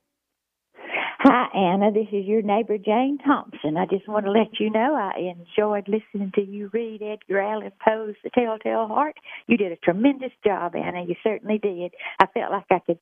Hi, 1.23 1.49
Anna. 1.55 1.93
This 1.93 2.07
is 2.13 2.25
your 2.25 2.41
neighbor, 2.41 2.79
Jane 2.79 3.19
Thompson. 3.19 3.77
I 3.77 3.85
just 3.85 4.09
want 4.09 4.25
to 4.25 4.33
let 4.33 4.59
you 4.59 4.71
know 4.71 4.95
I 4.95 5.35
enjoyed 5.37 5.87
listening 5.87 6.33
to 6.35 6.41
you 6.41 6.71
read 6.73 7.03
Edgar 7.03 7.43
Allan 7.43 7.73
Poe's 7.87 8.15
The 8.25 8.31
Telltale 8.31 8.87
Heart. 8.87 9.17
You 9.47 9.59
did 9.59 9.71
a 9.71 9.77
tremendous 9.77 10.31
job, 10.43 10.75
Anna. 10.75 11.05
You 11.07 11.15
certainly 11.23 11.59
did. 11.59 11.93
I 12.21 12.27
felt 12.33 12.51
like 12.51 12.65
I 12.71 12.79
could 12.79 12.99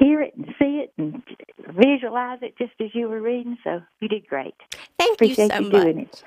hear 0.00 0.20
it 0.20 0.34
and 0.36 0.46
see 0.58 0.82
it 0.82 0.92
and 0.98 1.22
visualize 1.68 2.40
it 2.42 2.58
just 2.58 2.72
as 2.80 2.88
you 2.92 3.08
were 3.08 3.22
reading, 3.22 3.56
so 3.62 3.80
you 4.00 4.08
did 4.08 4.26
great. 4.26 4.54
Thank 4.98 5.14
Appreciate 5.14 5.44
you 5.44 5.58
so 5.58 5.60
you 5.60 5.70
doing 5.70 5.96
much. 5.96 6.22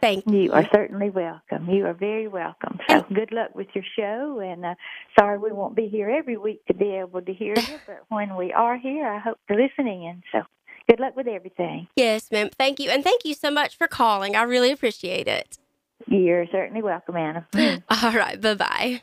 Thank 0.00 0.26
you. 0.28 0.52
are 0.52 0.66
certainly 0.72 1.10
welcome. 1.10 1.68
You 1.68 1.86
are 1.86 1.94
very 1.94 2.28
welcome. 2.28 2.78
So 2.88 3.04
good 3.12 3.32
luck 3.32 3.54
with 3.54 3.68
your 3.74 3.84
show, 3.96 4.40
and 4.40 4.64
uh, 4.64 4.74
sorry 5.18 5.38
we 5.38 5.52
won't 5.52 5.74
be 5.74 5.88
here 5.88 6.08
every 6.08 6.36
week 6.36 6.64
to 6.66 6.74
be 6.74 6.90
able 6.90 7.22
to 7.22 7.32
hear 7.32 7.54
you, 7.56 7.78
but 7.86 8.04
when 8.08 8.36
we 8.36 8.52
are 8.52 8.78
here, 8.78 9.06
I 9.06 9.18
hope 9.18 9.38
you're 9.48 9.60
listening 9.60 10.04
in. 10.04 10.22
So 10.32 10.42
good 10.88 11.00
luck 11.00 11.16
with 11.16 11.26
everything. 11.26 11.88
Yes, 11.96 12.30
ma'am. 12.30 12.50
Thank 12.56 12.78
you. 12.80 12.90
And 12.90 13.02
thank 13.02 13.24
you 13.24 13.34
so 13.34 13.50
much 13.50 13.76
for 13.76 13.88
calling. 13.88 14.36
I 14.36 14.42
really 14.42 14.70
appreciate 14.70 15.26
it. 15.26 15.58
You're 16.06 16.46
certainly 16.52 16.82
welcome, 16.82 17.16
Anna. 17.16 17.46
All 17.90 18.12
right. 18.12 18.40
Bye 18.40 18.54
bye. 18.54 19.02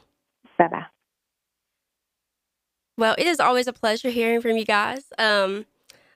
Bye 0.58 0.68
bye. 0.68 0.86
Well, 2.98 3.16
it 3.18 3.28
is 3.28 3.41
always 3.41 3.68
a 3.68 3.74
pleasure 3.74 4.10
hearing 4.10 4.41
from 4.41 4.56
you 4.56 4.66
guys. 4.66 5.04
Um, 5.18 5.66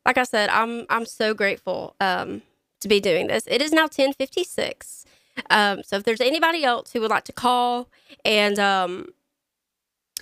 like 0.06 0.18
I 0.18 0.24
said, 0.24 0.50
I'm 0.50 0.86
I'm 0.90 1.06
so 1.06 1.34
grateful 1.34 1.96
um, 2.00 2.42
to 2.82 2.88
be 2.88 3.00
doing 3.00 3.28
this. 3.28 3.44
It 3.48 3.62
is 3.62 3.72
now 3.72 3.88
10:56. 3.88 5.06
Um, 5.50 5.84
so 5.84 5.98
if 5.98 6.04
there's 6.04 6.22
anybody 6.22 6.64
else 6.64 6.94
who 6.94 7.02
would 7.02 7.12
like 7.12 7.24
to 7.26 7.34
call 7.34 7.90
and 8.26 8.58
um, 8.60 9.08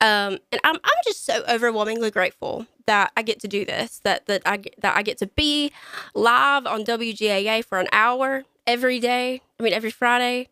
Um, 0.00 0.38
and 0.52 0.60
I'm 0.62 0.76
I'm 0.76 1.02
just 1.04 1.24
so 1.24 1.42
overwhelmingly 1.48 2.10
grateful 2.10 2.66
that 2.86 3.12
I 3.16 3.22
get 3.22 3.40
to 3.40 3.48
do 3.48 3.64
this. 3.64 3.98
That 4.00 4.26
that 4.26 4.42
I 4.46 4.58
that 4.78 4.96
I 4.96 5.02
get 5.02 5.18
to 5.18 5.26
be 5.26 5.72
live 6.14 6.66
on 6.66 6.84
WGAA 6.84 7.64
for 7.64 7.80
an 7.80 7.88
hour 7.92 8.44
every 8.66 9.00
day. 9.00 9.42
I 9.58 9.62
mean 9.62 9.72
every 9.72 9.90
Friday. 9.90 10.48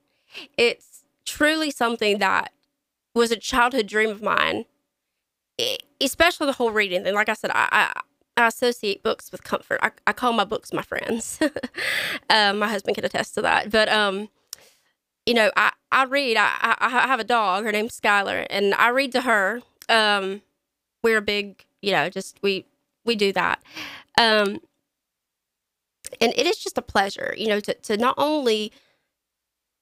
It's 0.57 0.95
truly 1.26 1.70
something 1.70 2.18
that 2.18 2.52
was 3.14 3.30
a 3.30 3.36
childhood 3.36 3.86
dream 3.86 4.10
of 4.10 4.22
mine. 4.22 4.64
E- 5.58 5.78
especially 6.00 6.46
the 6.46 6.52
whole 6.54 6.70
reading 6.70 7.02
thing. 7.04 7.14
Like 7.14 7.28
I 7.28 7.34
said, 7.34 7.50
I 7.54 7.68
I, 7.72 8.00
I 8.42 8.46
associate 8.48 9.02
books 9.02 9.32
with 9.32 9.44
comfort. 9.44 9.80
I, 9.82 9.90
I 10.06 10.12
call 10.12 10.32
my 10.32 10.44
books 10.44 10.72
my 10.72 10.82
friends. 10.82 11.38
um, 12.30 12.58
my 12.60 12.68
husband 12.68 12.96
can 12.96 13.04
attest 13.04 13.34
to 13.34 13.42
that. 13.42 13.70
But 13.70 13.88
um, 13.88 14.28
you 15.24 15.34
know, 15.34 15.50
I, 15.56 15.72
I 15.92 16.04
read. 16.04 16.36
I, 16.36 16.50
I 16.62 16.76
I 16.80 17.06
have 17.06 17.20
a 17.20 17.24
dog. 17.24 17.64
Her 17.64 17.72
name's 17.72 17.98
Skylar, 17.98 18.46
and 18.50 18.74
I 18.74 18.90
read 18.90 19.12
to 19.12 19.22
her. 19.22 19.62
Um, 19.88 20.42
we're 21.02 21.18
a 21.18 21.22
big, 21.22 21.64
you 21.82 21.92
know, 21.92 22.08
just 22.10 22.38
we 22.42 22.66
we 23.04 23.16
do 23.16 23.32
that. 23.32 23.62
Um, 24.20 24.60
and 26.20 26.32
it 26.36 26.46
is 26.46 26.58
just 26.58 26.78
a 26.78 26.82
pleasure, 26.82 27.34
you 27.36 27.48
know, 27.48 27.60
to 27.60 27.74
to 27.74 27.96
not 27.96 28.14
only 28.18 28.72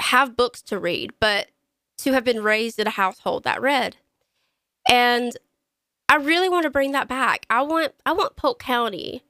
have 0.00 0.36
books 0.36 0.62
to 0.62 0.78
read, 0.78 1.12
but 1.20 1.48
to 1.98 2.12
have 2.12 2.24
been 2.24 2.42
raised 2.42 2.78
in 2.78 2.86
a 2.86 2.90
household 2.90 3.44
that 3.44 3.60
read. 3.60 3.96
And 4.88 5.36
I 6.08 6.16
really 6.16 6.48
want 6.48 6.64
to 6.64 6.70
bring 6.70 6.92
that 6.92 7.08
back. 7.08 7.46
I 7.48 7.62
want 7.62 7.92
I 8.04 8.12
want 8.12 8.36
Polk 8.36 8.58
County 8.58 9.22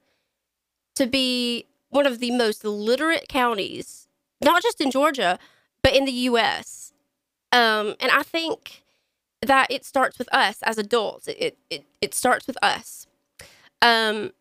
to 0.95 1.05
be 1.05 1.65
one 1.89 2.05
of 2.05 2.19
the 2.19 2.31
most 2.31 2.63
literate 2.65 3.27
counties, 3.29 4.07
not 4.43 4.61
just 4.61 4.81
in 4.81 4.91
Georgia, 4.91 5.39
but 5.81 5.93
in 5.95 6.05
the 6.05 6.11
US. 6.11 6.93
Um, 7.51 7.95
and 7.99 8.11
I 8.11 8.23
think 8.23 8.83
that 9.41 9.67
it 9.69 9.85
starts 9.85 10.17
with 10.17 10.33
us 10.33 10.57
as 10.63 10.77
adults. 10.77 11.27
It 11.27 11.57
it 11.69 11.85
it 12.01 12.13
starts 12.13 12.47
with 12.47 12.57
us. 12.61 13.07
Um, 13.81 14.31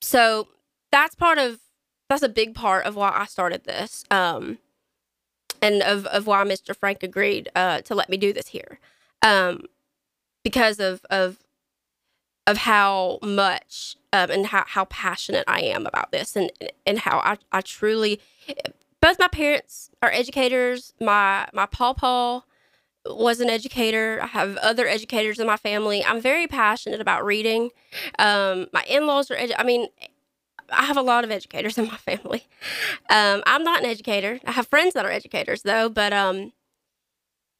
so 0.00 0.48
that's 0.92 1.14
part 1.14 1.38
of 1.38 1.58
that's 2.08 2.22
a 2.22 2.28
big 2.28 2.54
part 2.54 2.84
of 2.86 2.94
why 2.94 3.12
I 3.14 3.26
started 3.26 3.64
this. 3.64 4.04
Um, 4.10 4.58
and 5.62 5.82
of, 5.82 6.06
of 6.06 6.26
why 6.26 6.42
Mr. 6.44 6.74
Frank 6.74 7.02
agreed 7.02 7.48
uh, 7.54 7.80
to 7.82 7.94
let 7.94 8.08
me 8.08 8.16
do 8.16 8.32
this 8.32 8.48
here, 8.48 8.78
um, 9.22 9.62
because 10.42 10.80
of 10.80 11.04
of 11.10 11.38
of 12.46 12.56
how 12.56 13.18
much 13.22 13.96
um, 14.12 14.30
and 14.30 14.46
how, 14.46 14.64
how 14.66 14.86
passionate 14.86 15.44
I 15.46 15.60
am 15.60 15.86
about 15.86 16.12
this, 16.12 16.34
and 16.34 16.50
and 16.86 17.00
how 17.00 17.18
I, 17.18 17.36
I 17.52 17.60
truly, 17.60 18.20
both 19.00 19.18
my 19.18 19.28
parents 19.28 19.90
are 20.02 20.10
educators. 20.10 20.94
My 21.00 21.48
my 21.52 21.66
pawpaw 21.66 22.40
was 23.04 23.40
an 23.40 23.50
educator. 23.50 24.18
I 24.22 24.26
have 24.28 24.56
other 24.58 24.86
educators 24.86 25.38
in 25.38 25.46
my 25.46 25.56
family. 25.56 26.04
I'm 26.04 26.20
very 26.20 26.46
passionate 26.46 27.00
about 27.00 27.24
reading. 27.24 27.70
Um, 28.18 28.66
my 28.72 28.82
in 28.88 29.06
laws 29.06 29.30
are. 29.30 29.36
Edu- 29.36 29.54
I 29.58 29.64
mean, 29.64 29.88
I 30.70 30.84
have 30.84 30.96
a 30.96 31.02
lot 31.02 31.24
of 31.24 31.30
educators 31.30 31.78
in 31.78 31.86
my 31.86 31.96
family. 31.96 32.44
Um, 33.10 33.42
I'm 33.46 33.62
not 33.62 33.80
an 33.80 33.86
educator. 33.86 34.40
I 34.44 34.52
have 34.52 34.68
friends 34.68 34.94
that 34.94 35.04
are 35.04 35.10
educators 35.10 35.62
though, 35.62 35.88
but 35.88 36.12
um, 36.12 36.52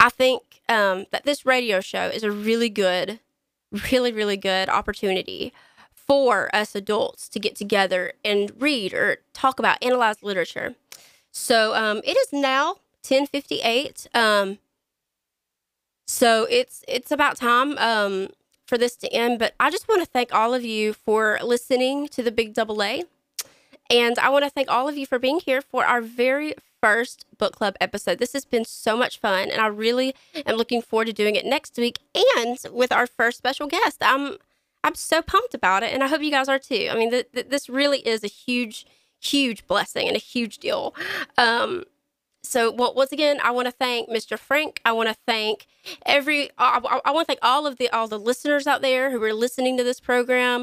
I 0.01 0.11
think 0.11 0.61
um, 0.69 1.07
that 1.11 1.25
this 1.25 1.45
radio 1.47 1.81
show 1.81 2.07
is 2.07 2.23
a 2.23 2.31
really 2.31 2.69
good, 2.69 3.21
really, 3.91 4.13
really 4.13 4.37
good 4.37 4.69
opportunity 4.69 5.53
for 5.95 6.55
us 6.55 6.75
adults 6.75 7.29
to 7.29 7.39
get 7.39 7.55
together 7.55 8.13
and 8.25 8.53
read 8.59 8.95
or 8.95 9.19
talk 9.33 9.59
about 9.59 9.83
analyze 9.83 10.23
literature. 10.23 10.75
So 11.31 11.75
um, 11.75 11.99
it 12.05 12.17
is 12.17 12.33
now 12.33 12.77
1058. 13.07 14.07
Um, 14.15 14.59
so 16.07 16.47
it's 16.49 16.83
it's 16.89 17.13
about 17.13 17.37
time 17.37 17.77
um, 17.77 18.29
for 18.69 18.79
this 18.79 18.95
to 18.97 19.13
end. 19.13 19.39
But 19.39 19.55
I 19.59 19.71
just 19.71 19.89
want 19.89 20.03
to 20.03 20.07
thank 20.07 20.33
all 20.33 20.55
of 20.55 20.65
you 20.65 20.93
for 20.93 21.39
listening 21.43 22.09
to 22.09 22.23
the 22.23 22.31
Big 22.31 22.55
Double 22.55 22.83
A. 22.83 23.05
And 23.91 24.19
I 24.19 24.29
want 24.29 24.45
to 24.45 24.51
thank 24.51 24.71
all 24.71 24.89
of 24.89 24.99
you 24.99 25.07
for 25.07 25.19
being 25.19 25.41
here 25.41 25.63
for 25.63 25.87
our 25.87 26.03
very 26.03 26.55
first 26.81 27.25
book 27.39 27.55
club 27.57 27.75
episode. 27.81 28.19
This 28.19 28.35
has 28.35 28.45
been 28.45 28.65
so 28.65 28.97
much 28.97 29.19
fun, 29.19 29.51
and 29.51 29.61
I 29.61 29.67
really 29.67 30.15
am 30.47 30.57
looking 30.57 30.83
forward 30.83 31.07
to 31.07 31.13
doing 31.13 31.35
it 31.35 31.47
next 31.47 31.77
week 31.79 31.99
and 32.37 32.59
with 32.71 32.93
our 32.93 33.07
first 33.07 33.39
special 33.39 33.67
guest. 33.67 33.99
I'm 34.03 34.37
I'm 34.85 34.95
so 34.95 35.23
pumped 35.23 35.55
about 35.55 35.83
it, 35.83 35.93
and 35.93 36.05
I 36.05 36.09
hope 36.09 36.23
you 36.23 36.31
guys 36.31 36.49
are 36.49 36.59
too. 36.59 36.89
I 36.91 36.97
mean, 36.97 37.11
th- 37.11 37.33
th- 37.33 37.49
this 37.49 37.69
really 37.69 37.99
is 38.07 38.23
a 38.23 38.29
huge, 38.29 38.87
huge 39.19 39.67
blessing 39.67 40.07
and 40.07 40.17
a 40.17 40.21
huge 40.21 40.59
deal. 40.59 40.95
Um, 41.37 41.85
so 42.43 42.71
well, 42.71 42.95
once 42.95 43.13
again, 43.13 43.41
I 43.43 43.51
want 43.51 43.67
to 43.67 43.73
thank 43.73 44.09
Mr. 44.09 44.39
Frank. 44.39 44.81
I 44.85 44.93
want 44.93 45.09
to 45.09 45.17
thank 45.27 45.67
every. 46.07 46.51
I, 46.57 47.01
I, 47.05 47.11
want 47.11 47.27
to 47.27 47.33
thank 47.33 47.41
all 47.43 47.67
of 47.67 47.79
the 47.79 47.89
all 47.91 48.07
the 48.07 48.19
listeners 48.19 48.67
out 48.67 48.81
there 48.81 49.11
who 49.11 49.23
are 49.23 49.35
listening 49.35 49.77
to 49.77 49.85
this 49.85 50.01
program. 50.01 50.63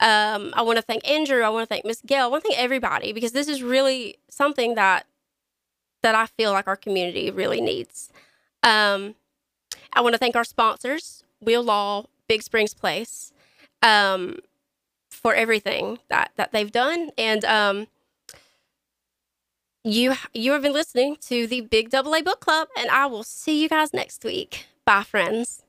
Um, 0.00 0.52
I 0.54 0.62
want 0.62 0.76
to 0.76 0.82
thank 0.82 1.08
Andrew. 1.08 1.42
I 1.42 1.48
want 1.48 1.68
to 1.68 1.74
thank 1.74 1.84
Miss 1.84 2.02
Gail. 2.02 2.24
I 2.24 2.26
want 2.28 2.44
to 2.44 2.50
thank 2.50 2.60
everybody 2.60 3.12
because 3.12 3.32
this 3.32 3.48
is 3.48 3.62
really 3.62 4.18
something 4.28 4.74
that 4.74 5.06
that 6.02 6.14
I 6.14 6.26
feel 6.26 6.52
like 6.52 6.68
our 6.68 6.76
community 6.76 7.30
really 7.30 7.60
needs. 7.60 8.12
Um, 8.62 9.14
I 9.94 10.02
want 10.02 10.14
to 10.14 10.18
thank 10.18 10.36
our 10.36 10.44
sponsors, 10.44 11.24
Wheel 11.40 11.62
Law, 11.62 12.04
Big 12.28 12.42
Springs 12.42 12.74
Place, 12.74 13.32
um, 13.82 14.40
for 15.10 15.34
everything 15.34 15.98
that 16.10 16.32
that 16.36 16.52
they've 16.52 16.72
done 16.72 17.10
and. 17.16 17.44
Um, 17.44 17.86
you 19.84 20.14
you 20.32 20.52
have 20.52 20.62
been 20.62 20.72
listening 20.72 21.16
to 21.22 21.46
the 21.46 21.60
Big 21.62 21.90
Double 21.90 22.14
A 22.14 22.22
Book 22.22 22.40
Club, 22.40 22.68
and 22.78 22.90
I 22.90 23.06
will 23.06 23.24
see 23.24 23.60
you 23.62 23.68
guys 23.68 23.92
next 23.92 24.24
week. 24.24 24.66
Bye, 24.86 25.04
friends. 25.04 25.63